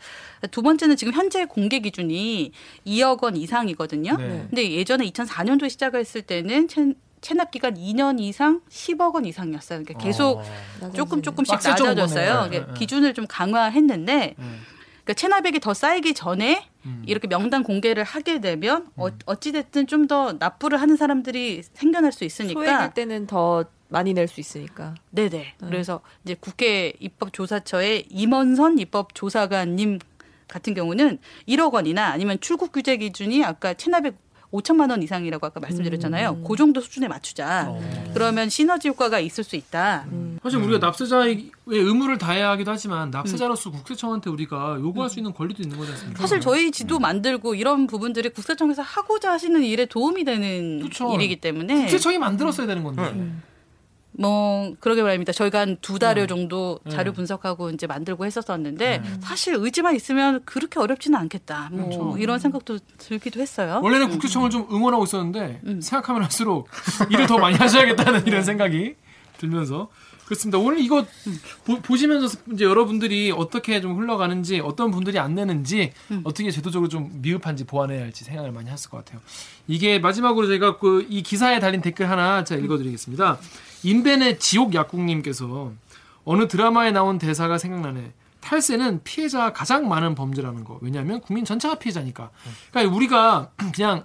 두 0.51 0.63
번째는 0.63 0.97
지금 0.97 1.13
현재 1.13 1.45
공개 1.45 1.79
기준이 1.79 2.53
2억 2.87 3.23
원 3.23 3.37
이상이거든요. 3.37 4.17
네. 4.17 4.47
근데 4.51 4.71
예전에 4.73 5.05
2004년도에 5.11 5.71
시작했을 5.71 6.23
때는 6.23 6.69
채, 6.69 6.93
체납 7.21 7.51
기간 7.51 7.75
2년 7.75 8.21
이상 8.21 8.61
10억 8.69 9.15
원 9.15 9.25
이상이었어요. 9.25 9.83
그러니까 9.83 10.05
계속 10.05 10.43
어. 10.81 10.91
조금 10.95 11.23
조금씩 11.23 11.55
낮아졌어요. 11.55 12.49
그러니까 12.49 12.51
네, 12.51 12.67
네. 12.67 12.79
기준을 12.79 13.15
좀 13.15 13.27
강화했는데 13.27 14.35
음. 14.39 14.61
그러니까 15.05 15.15
체납액이 15.21 15.61
더 15.61 15.75
쌓이기 15.75 16.15
전에 16.15 16.67
이렇게 17.07 17.29
명단 17.29 17.63
공개를 17.63 18.05
하게 18.05 18.41
되면 18.41 18.89
어, 18.97 19.09
어찌 19.27 19.53
됐든 19.53 19.87
좀 19.87 20.07
더 20.07 20.35
납부를 20.39 20.81
하는 20.83 20.97
사람들이 20.97 21.63
생겨날 21.73 22.13
수 22.13 22.25
있으니까 22.25 22.61
소액일 22.61 22.95
때는 22.95 23.27
더 23.27 23.65
많이 23.89 24.15
낼 24.15 24.29
수 24.29 24.41
있으니까. 24.41 24.95
네네. 25.11 25.55
그래서 25.61 26.01
이제 26.25 26.35
국회 26.39 26.93
입법조사처의 26.99 28.07
임원선 28.11 28.79
입법조사관님 28.79 29.99
같은 30.49 30.75
경우는 30.75 31.19
1억 31.49 31.73
원이나 31.73 32.07
아니면 32.07 32.39
출국 32.41 32.73
규제 32.73 32.97
기준이 32.97 33.45
아까 33.45 33.75
체납액 33.75 34.17
5천만 34.53 34.91
원 34.91 35.03
이상이라고 35.03 35.45
아까 35.45 35.59
말씀드렸잖아요. 35.59 36.45
그 36.47 36.55
정도 36.57 36.81
수준에 36.81 37.09
맞추자. 37.09 37.73
그러면 38.13 38.49
시너지 38.49 38.87
효과가 38.89 39.19
있을 39.19 39.43
수 39.43 39.57
있다. 39.57 40.07
사실 40.45 40.61
우리가 40.61 40.79
납세자의 40.79 41.51
의무를 41.67 42.19
다해야 42.19 42.51
하기도 42.51 42.71
하지만 42.71 43.11
납세자로서 43.11 43.73
국세청한테 43.73 44.31
우리가 44.31 44.77
요구할 44.79 45.11
수 45.11 45.19
있는 45.19 45.33
권리도 45.33 45.61
있는 45.61 45.77
거지 45.77 45.91
않습니까? 45.91 46.21
사실 46.21 46.41
저희 46.41 46.71
지도 46.71 47.01
만들고 47.01 47.57
이런 47.57 47.89
부분들이 47.89 48.29
국세청에서 48.29 48.83
하고자 48.83 49.33
하시는 49.33 49.61
일에 49.65 49.87
도움이 49.87 50.23
되는 50.23 50.83
그쵸. 50.85 51.13
일이기 51.13 51.41
때문에 51.41 51.81
국세청이 51.81 52.19
만들었어야 52.19 52.69
되는 52.69 52.85
건데. 52.85 53.33
뭐 54.19 54.75
그러게 54.81 55.03
말입니다. 55.03 55.33
저희가 55.33 55.61
한 55.61 55.77
두 55.81 55.99
달여 55.99 56.27
정도 56.27 56.79
음. 56.87 56.91
자료 56.91 57.13
분석하고 57.13 57.71
이제 57.71 57.87
만들고 57.87 58.25
했었었는데 58.25 59.03
사실 59.21 59.55
의지만 59.59 59.97
있으면 59.97 60.43
그렇게 60.45 60.79
어렵지는 60.81 61.19
않겠다. 61.19 61.69
뭐 61.73 61.85
그렇죠. 61.89 62.17
이런 62.19 62.39
생각도 62.39 62.79
들기도 62.99 63.41
했어요. 63.41 63.81
원래는 63.83 64.09
국세청을 64.11 64.51
좀 64.51 64.67
응원하고 64.71 65.05
있었는데 65.05 65.61
음. 65.67 65.81
생각하면 65.81 66.23
할수록 66.23 66.69
일을 67.11 67.27
더 67.27 67.39
많이 67.39 67.57
하셔야겠다는 67.57 68.27
이런 68.29 68.43
생각이 68.45 68.95
들면서 69.39 69.89
그렇습니다. 70.25 70.59
오늘 70.59 70.81
이거 70.81 71.05
보, 71.65 71.97
시면서 71.97 72.39
이제 72.53 72.65
여러분들이 72.65 73.31
어떻게 73.31 73.81
좀 73.81 73.99
흘러가는지 73.99 74.61
어떤 74.61 74.91
분들이 74.91 75.19
안 75.19 75.35
내는지 75.35 75.93
음. 76.11 76.23
어떻게 76.25 76.51
제도적으로 76.51 76.89
좀 76.89 77.11
미흡한지 77.23 77.65
보완해야 77.65 78.03
할지 78.03 78.25
생각을 78.25 78.51
많이 78.53 78.71
했을 78.71 78.91
것 78.91 79.05
같아요. 79.05 79.21
이게 79.69 79.99
마지막으로 79.99 80.47
제가 80.47 80.79
그 80.79 81.05
이 81.09 81.23
기사에 81.23 81.61
달린 81.61 81.81
댓글 81.81 82.09
하나 82.11 82.45
제가 82.45 82.63
읽어드리겠습니다. 82.63 83.39
인벤의 83.83 84.39
지옥 84.39 84.75
약국님께서 84.75 85.73
어느 86.25 86.49
드라마에 86.49 86.91
나온 86.91 87.19
대사가 87.19 87.59
생각나네. 87.59 88.13
탈세는 88.41 89.03
피해자가 89.05 89.53
가장 89.53 89.89
많은 89.89 90.15
범죄라는 90.15 90.65
거. 90.65 90.79
왜냐하면 90.83 91.21
국민 91.21 91.45
전체가 91.45 91.77
피해자니까. 91.77 92.31
그러니까 92.71 92.95
우리가 92.95 93.51
그냥 93.75 94.05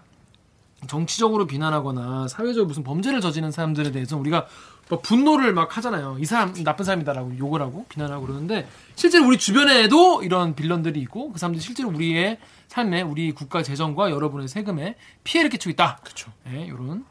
정치적으로 0.87 1.45
비난하거나 1.45 2.27
사회적으로 2.29 2.67
무슨 2.67 2.83
범죄를 2.83 3.19
저지른 3.19 3.51
사람들에 3.51 3.91
대해서 3.91 4.17
우리가 4.17 4.47
막 4.89 5.01
분노를 5.03 5.53
막 5.53 5.77
하잖아요. 5.77 6.17
이 6.19 6.25
사람 6.25 6.53
나쁜 6.63 6.83
사람이다라고 6.83 7.37
욕을 7.37 7.61
하고 7.61 7.85
비난하고 7.89 8.25
그러는데 8.25 8.67
실제로 8.95 9.27
우리 9.27 9.37
주변에도 9.37 10.23
이런 10.23 10.55
빌런들이 10.55 10.99
있고 11.01 11.31
그 11.31 11.39
사람들이 11.39 11.61
실제로 11.61 11.89
우리의 11.89 12.39
삶에 12.67 13.03
우리 13.03 13.31
국가 13.31 13.61
재정과 13.61 14.11
여러분의 14.11 14.47
세금에 14.47 14.95
피해를 15.23 15.49
끼치고 15.51 15.69
있다. 15.71 15.99
그렇죠. 16.03 16.31
네, 16.45 16.65
이런 16.65 17.05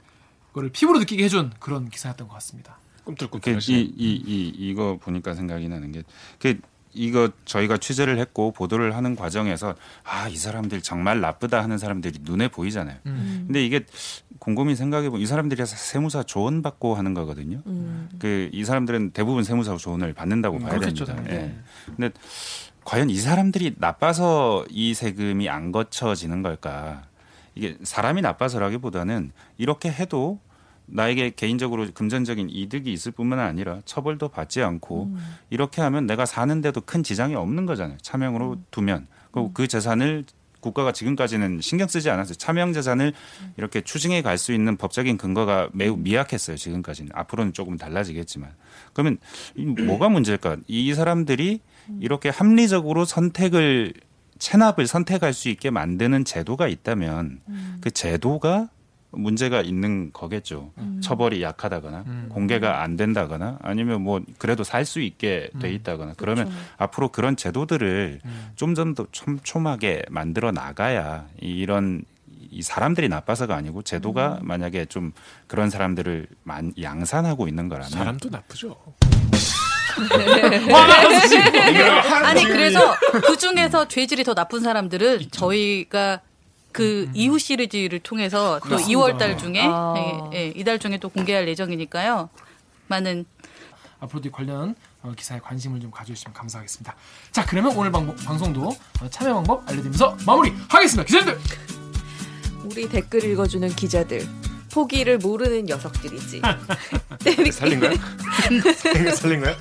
거를 0.52 0.70
피부로 0.70 0.98
느끼게 0.98 1.24
해준 1.24 1.52
그런 1.60 1.88
기사였던 1.88 2.26
것 2.26 2.34
같습니다. 2.34 2.78
꿈틀꿈틀 3.04 3.52
그, 3.52 3.56
하시네. 3.56 3.78
이, 3.78 3.82
이, 3.96 4.22
이, 4.26 4.52
이거 4.58 4.98
보니까 5.00 5.34
생각이 5.34 5.68
나는 5.68 5.92
게, 5.92 6.02
그, 6.38 6.60
이거 6.98 7.30
저희가 7.44 7.76
취재를 7.76 8.18
했고 8.18 8.52
보도를 8.52 8.96
하는 8.96 9.14
과정에서 9.14 9.74
아, 10.02 10.28
이 10.28 10.36
사람들 10.36 10.82
정말 10.82 11.20
나쁘다 11.20 11.62
하는 11.62 11.78
사람들이 11.78 12.18
눈에 12.22 12.48
보이잖아요. 12.48 12.96
근데 13.04 13.64
이게 13.64 13.86
곰곰이 14.40 14.74
생각해 14.74 15.08
보면 15.08 15.22
이 15.22 15.26
사람들이 15.26 15.64
세무사 15.64 16.24
조언 16.24 16.62
받고 16.62 16.96
하는 16.96 17.14
거거든요. 17.14 17.62
그이 18.18 18.64
사람들은 18.64 19.12
대부분 19.12 19.44
세무사 19.44 19.76
조언을 19.76 20.12
받는다고 20.12 20.58
봐야 20.58 20.70
그렇겠죠, 20.70 21.04
됩니다. 21.04 21.32
예. 21.32 21.54
근데 21.86 22.10
과연 22.84 23.10
이 23.10 23.16
사람들이 23.16 23.74
나빠서 23.78 24.64
이 24.68 24.94
세금이 24.94 25.48
안 25.48 25.72
거쳐지는 25.72 26.42
걸까? 26.42 27.02
이게 27.54 27.76
사람이 27.82 28.22
나빠서라기보다는 28.22 29.32
이렇게 29.56 29.90
해도 29.90 30.40
나에게 30.90 31.30
개인적으로 31.36 31.86
금전적인 31.92 32.48
이득이 32.50 32.92
있을 32.92 33.12
뿐만 33.12 33.38
아니라 33.38 33.80
처벌도 33.84 34.28
받지 34.28 34.62
않고 34.62 35.16
이렇게 35.50 35.82
하면 35.82 36.06
내가 36.06 36.26
사는데도 36.26 36.80
큰 36.82 37.02
지장이 37.02 37.34
없는 37.34 37.66
거잖아요. 37.66 37.98
차명으로 38.02 38.58
두면 38.70 39.06
그리고 39.30 39.52
그 39.52 39.68
재산을 39.68 40.24
국가가 40.60 40.90
지금까지는 40.90 41.60
신경 41.60 41.86
쓰지 41.86 42.10
않았어요. 42.10 42.34
차명 42.34 42.72
재산을 42.72 43.12
이렇게 43.56 43.80
추징해 43.80 44.22
갈 44.22 44.38
수 44.38 44.52
있는 44.52 44.76
법적인 44.76 45.16
근거가 45.16 45.68
매우 45.72 45.96
미약했어요. 45.96 46.56
지금까지는 46.56 47.12
앞으로는 47.14 47.52
조금 47.52 47.76
달라지겠지만 47.76 48.50
그러면 48.92 49.18
이 49.56 49.64
뭐가 49.64 50.08
문제일까? 50.10 50.56
이 50.66 50.94
사람들이 50.94 51.60
이렇게 52.00 52.28
합리적으로 52.28 53.04
선택을 53.04 53.94
체납을 54.38 54.86
선택할 54.86 55.32
수 55.32 55.48
있게 55.48 55.70
만드는 55.70 56.24
제도가 56.24 56.68
있다면 56.68 57.40
그 57.80 57.90
제도가 57.90 58.68
문제가 59.18 59.60
있는 59.62 60.10
거겠죠. 60.12 60.70
처벌이 61.02 61.42
약하다거나 61.42 62.04
공개가 62.30 62.82
안 62.82 62.96
된다거나 62.96 63.58
아니면 63.62 64.02
뭐 64.02 64.20
그래도 64.38 64.64
살 64.64 64.84
수 64.84 65.00
있게 65.00 65.50
돼 65.60 65.70
있다거나 65.72 66.14
그러면 66.16 66.50
앞으로 66.78 67.08
그런 67.08 67.36
제도들을 67.36 68.20
좀더 68.56 69.06
촘촘하게 69.12 70.04
만들어 70.08 70.50
나가야 70.52 71.26
이런 71.40 72.02
이 72.50 72.62
사람들이 72.62 73.08
나빠서가 73.10 73.54
아니고 73.56 73.82
제도가 73.82 74.38
만약에 74.42 74.86
좀 74.86 75.12
그런 75.46 75.68
사람들을 75.68 76.26
만- 76.44 76.72
양산하고 76.80 77.46
있는 77.48 77.68
거라면 77.68 77.90
사람도 77.90 78.30
나쁘죠. 78.30 78.74
아니 82.24 82.44
그래서 82.44 82.94
그 83.26 83.36
중에서 83.36 83.88
죄질이 83.88 84.24
더 84.24 84.34
나쁜 84.34 84.60
사람들은 84.60 85.30
저희가 85.30 86.20
그 86.72 87.10
이후 87.14 87.38
시리즈를 87.38 87.98
통해서 88.00 88.60
또 88.68 88.76
2월 88.76 89.18
달 89.18 89.36
중에 89.38 89.62
아. 89.66 90.30
예, 90.32 90.38
예, 90.38 90.46
이달 90.48 90.78
중에 90.78 90.98
또 90.98 91.08
공개할 91.08 91.48
예정이니까요. 91.48 92.28
많은 92.88 93.24
앞으로도 94.00 94.28
이 94.28 94.32
관련 94.32 94.74
어, 95.02 95.12
기사에 95.16 95.38
관심을 95.40 95.80
좀 95.80 95.90
가져주시면 95.90 96.34
감사하겠습니다. 96.34 96.94
자, 97.32 97.46
그러면 97.46 97.76
오늘 97.76 97.90
방, 97.90 98.14
방송도 98.16 98.68
어, 99.00 99.08
참여 99.10 99.34
방법 99.34 99.68
알려드리면서 99.68 100.16
마무리하겠습니다. 100.26 101.04
기자님들! 101.04 101.38
우리 102.64 102.88
댓글 102.88 103.24
읽어주는 103.24 103.68
기자들. 103.70 104.26
포기를 104.72 105.18
모르는 105.18 105.64
녀석들이지. 105.64 106.42
살린 107.52 107.80
거야? 107.80 107.92
살린 109.14 109.40
거야? 109.40 109.56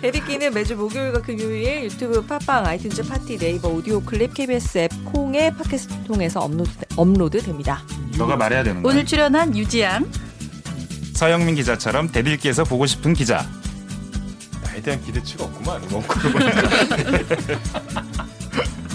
댓읽기는 0.00 0.54
매주 0.54 0.76
목요일과 0.76 1.22
금요일 1.22 1.84
유튜브 1.84 2.24
팟빵 2.24 2.64
아이튠즈 2.64 3.08
팟티 3.08 3.36
네이버 3.36 3.68
오디오 3.68 4.00
클립 4.00 4.32
KBS 4.34 4.78
앱 4.78 4.90
콩의 5.06 5.54
팟캐스트 5.54 6.04
통해서 6.04 6.38
업로드, 6.40 6.70
업로드 6.96 7.42
됩니다. 7.42 7.82
너가 8.16 8.36
말해야 8.36 8.62
되는 8.62 8.80
거야. 8.82 8.92
오늘 8.92 9.04
출연한 9.04 9.56
유지양 9.56 10.08
서영민 11.14 11.56
기자처럼 11.56 12.12
데빌기에서 12.12 12.62
보고 12.62 12.86
싶은 12.86 13.12
기자. 13.12 13.44
나에 14.64 14.80
대한 14.80 15.02
기대치가 15.02 15.44
없구만. 15.44 15.82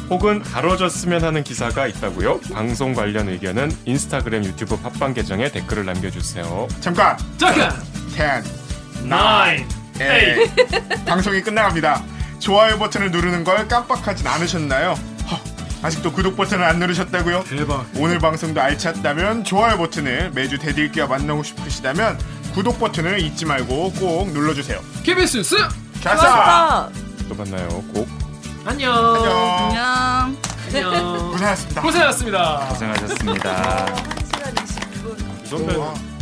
혹은 0.09 0.41
다뤄졌으면 0.41 1.23
하는 1.23 1.43
기사가 1.43 1.87
있다고요? 1.87 2.39
방송 2.53 2.93
관련 2.93 3.27
의견은 3.27 3.71
인스타그램, 3.85 4.45
유튜브 4.45 4.77
팟빵 4.77 5.13
계정에 5.15 5.51
댓글을 5.51 5.83
남겨주세요. 5.85 6.67
잠깐! 6.79 7.17
잠깐! 7.37 7.71
10, 8.15 8.43
9, 9.09 9.82
에이. 9.99 10.49
방송이 11.05 11.41
끝나갑니다. 11.41 12.03
좋아요 12.39 12.77
버튼을 12.77 13.11
누르는 13.11 13.43
걸 13.43 13.67
깜빡하진 13.67 14.27
않으셨나요? 14.27 14.95
허, 15.29 15.39
아직도 15.87 16.11
구독 16.11 16.35
버튼을 16.35 16.63
안 16.63 16.79
누르셨다고요? 16.79 17.43
대박. 17.45 17.85
오늘 17.95 18.19
방송도 18.19 18.59
알찼다면 18.61 19.43
좋아요 19.45 19.77
버튼을 19.77 20.31
매주 20.33 20.57
대들기와 20.57 21.07
만나고 21.07 21.43
싶으시다면 21.43 22.17
구독 22.53 22.79
버튼을 22.79 23.19
잊지 23.19 23.45
말고 23.45 23.93
꼭 23.93 24.31
눌러주세요. 24.31 24.79
KBS 25.03 25.37
뉴스 25.37 25.55
가사. 26.03 26.89
또 27.29 27.35
만나요. 27.35 27.67
꼭. 27.93 28.07
안녕. 28.65 28.93
안녕. 28.93 30.37
안녕. 30.67 31.31
고생하셨습니다. 31.31 31.81
고생하셨습니다. 31.81 32.67
고생하셨습니다. 32.69 33.85
1시간 33.85 34.55
20분. 35.49 36.12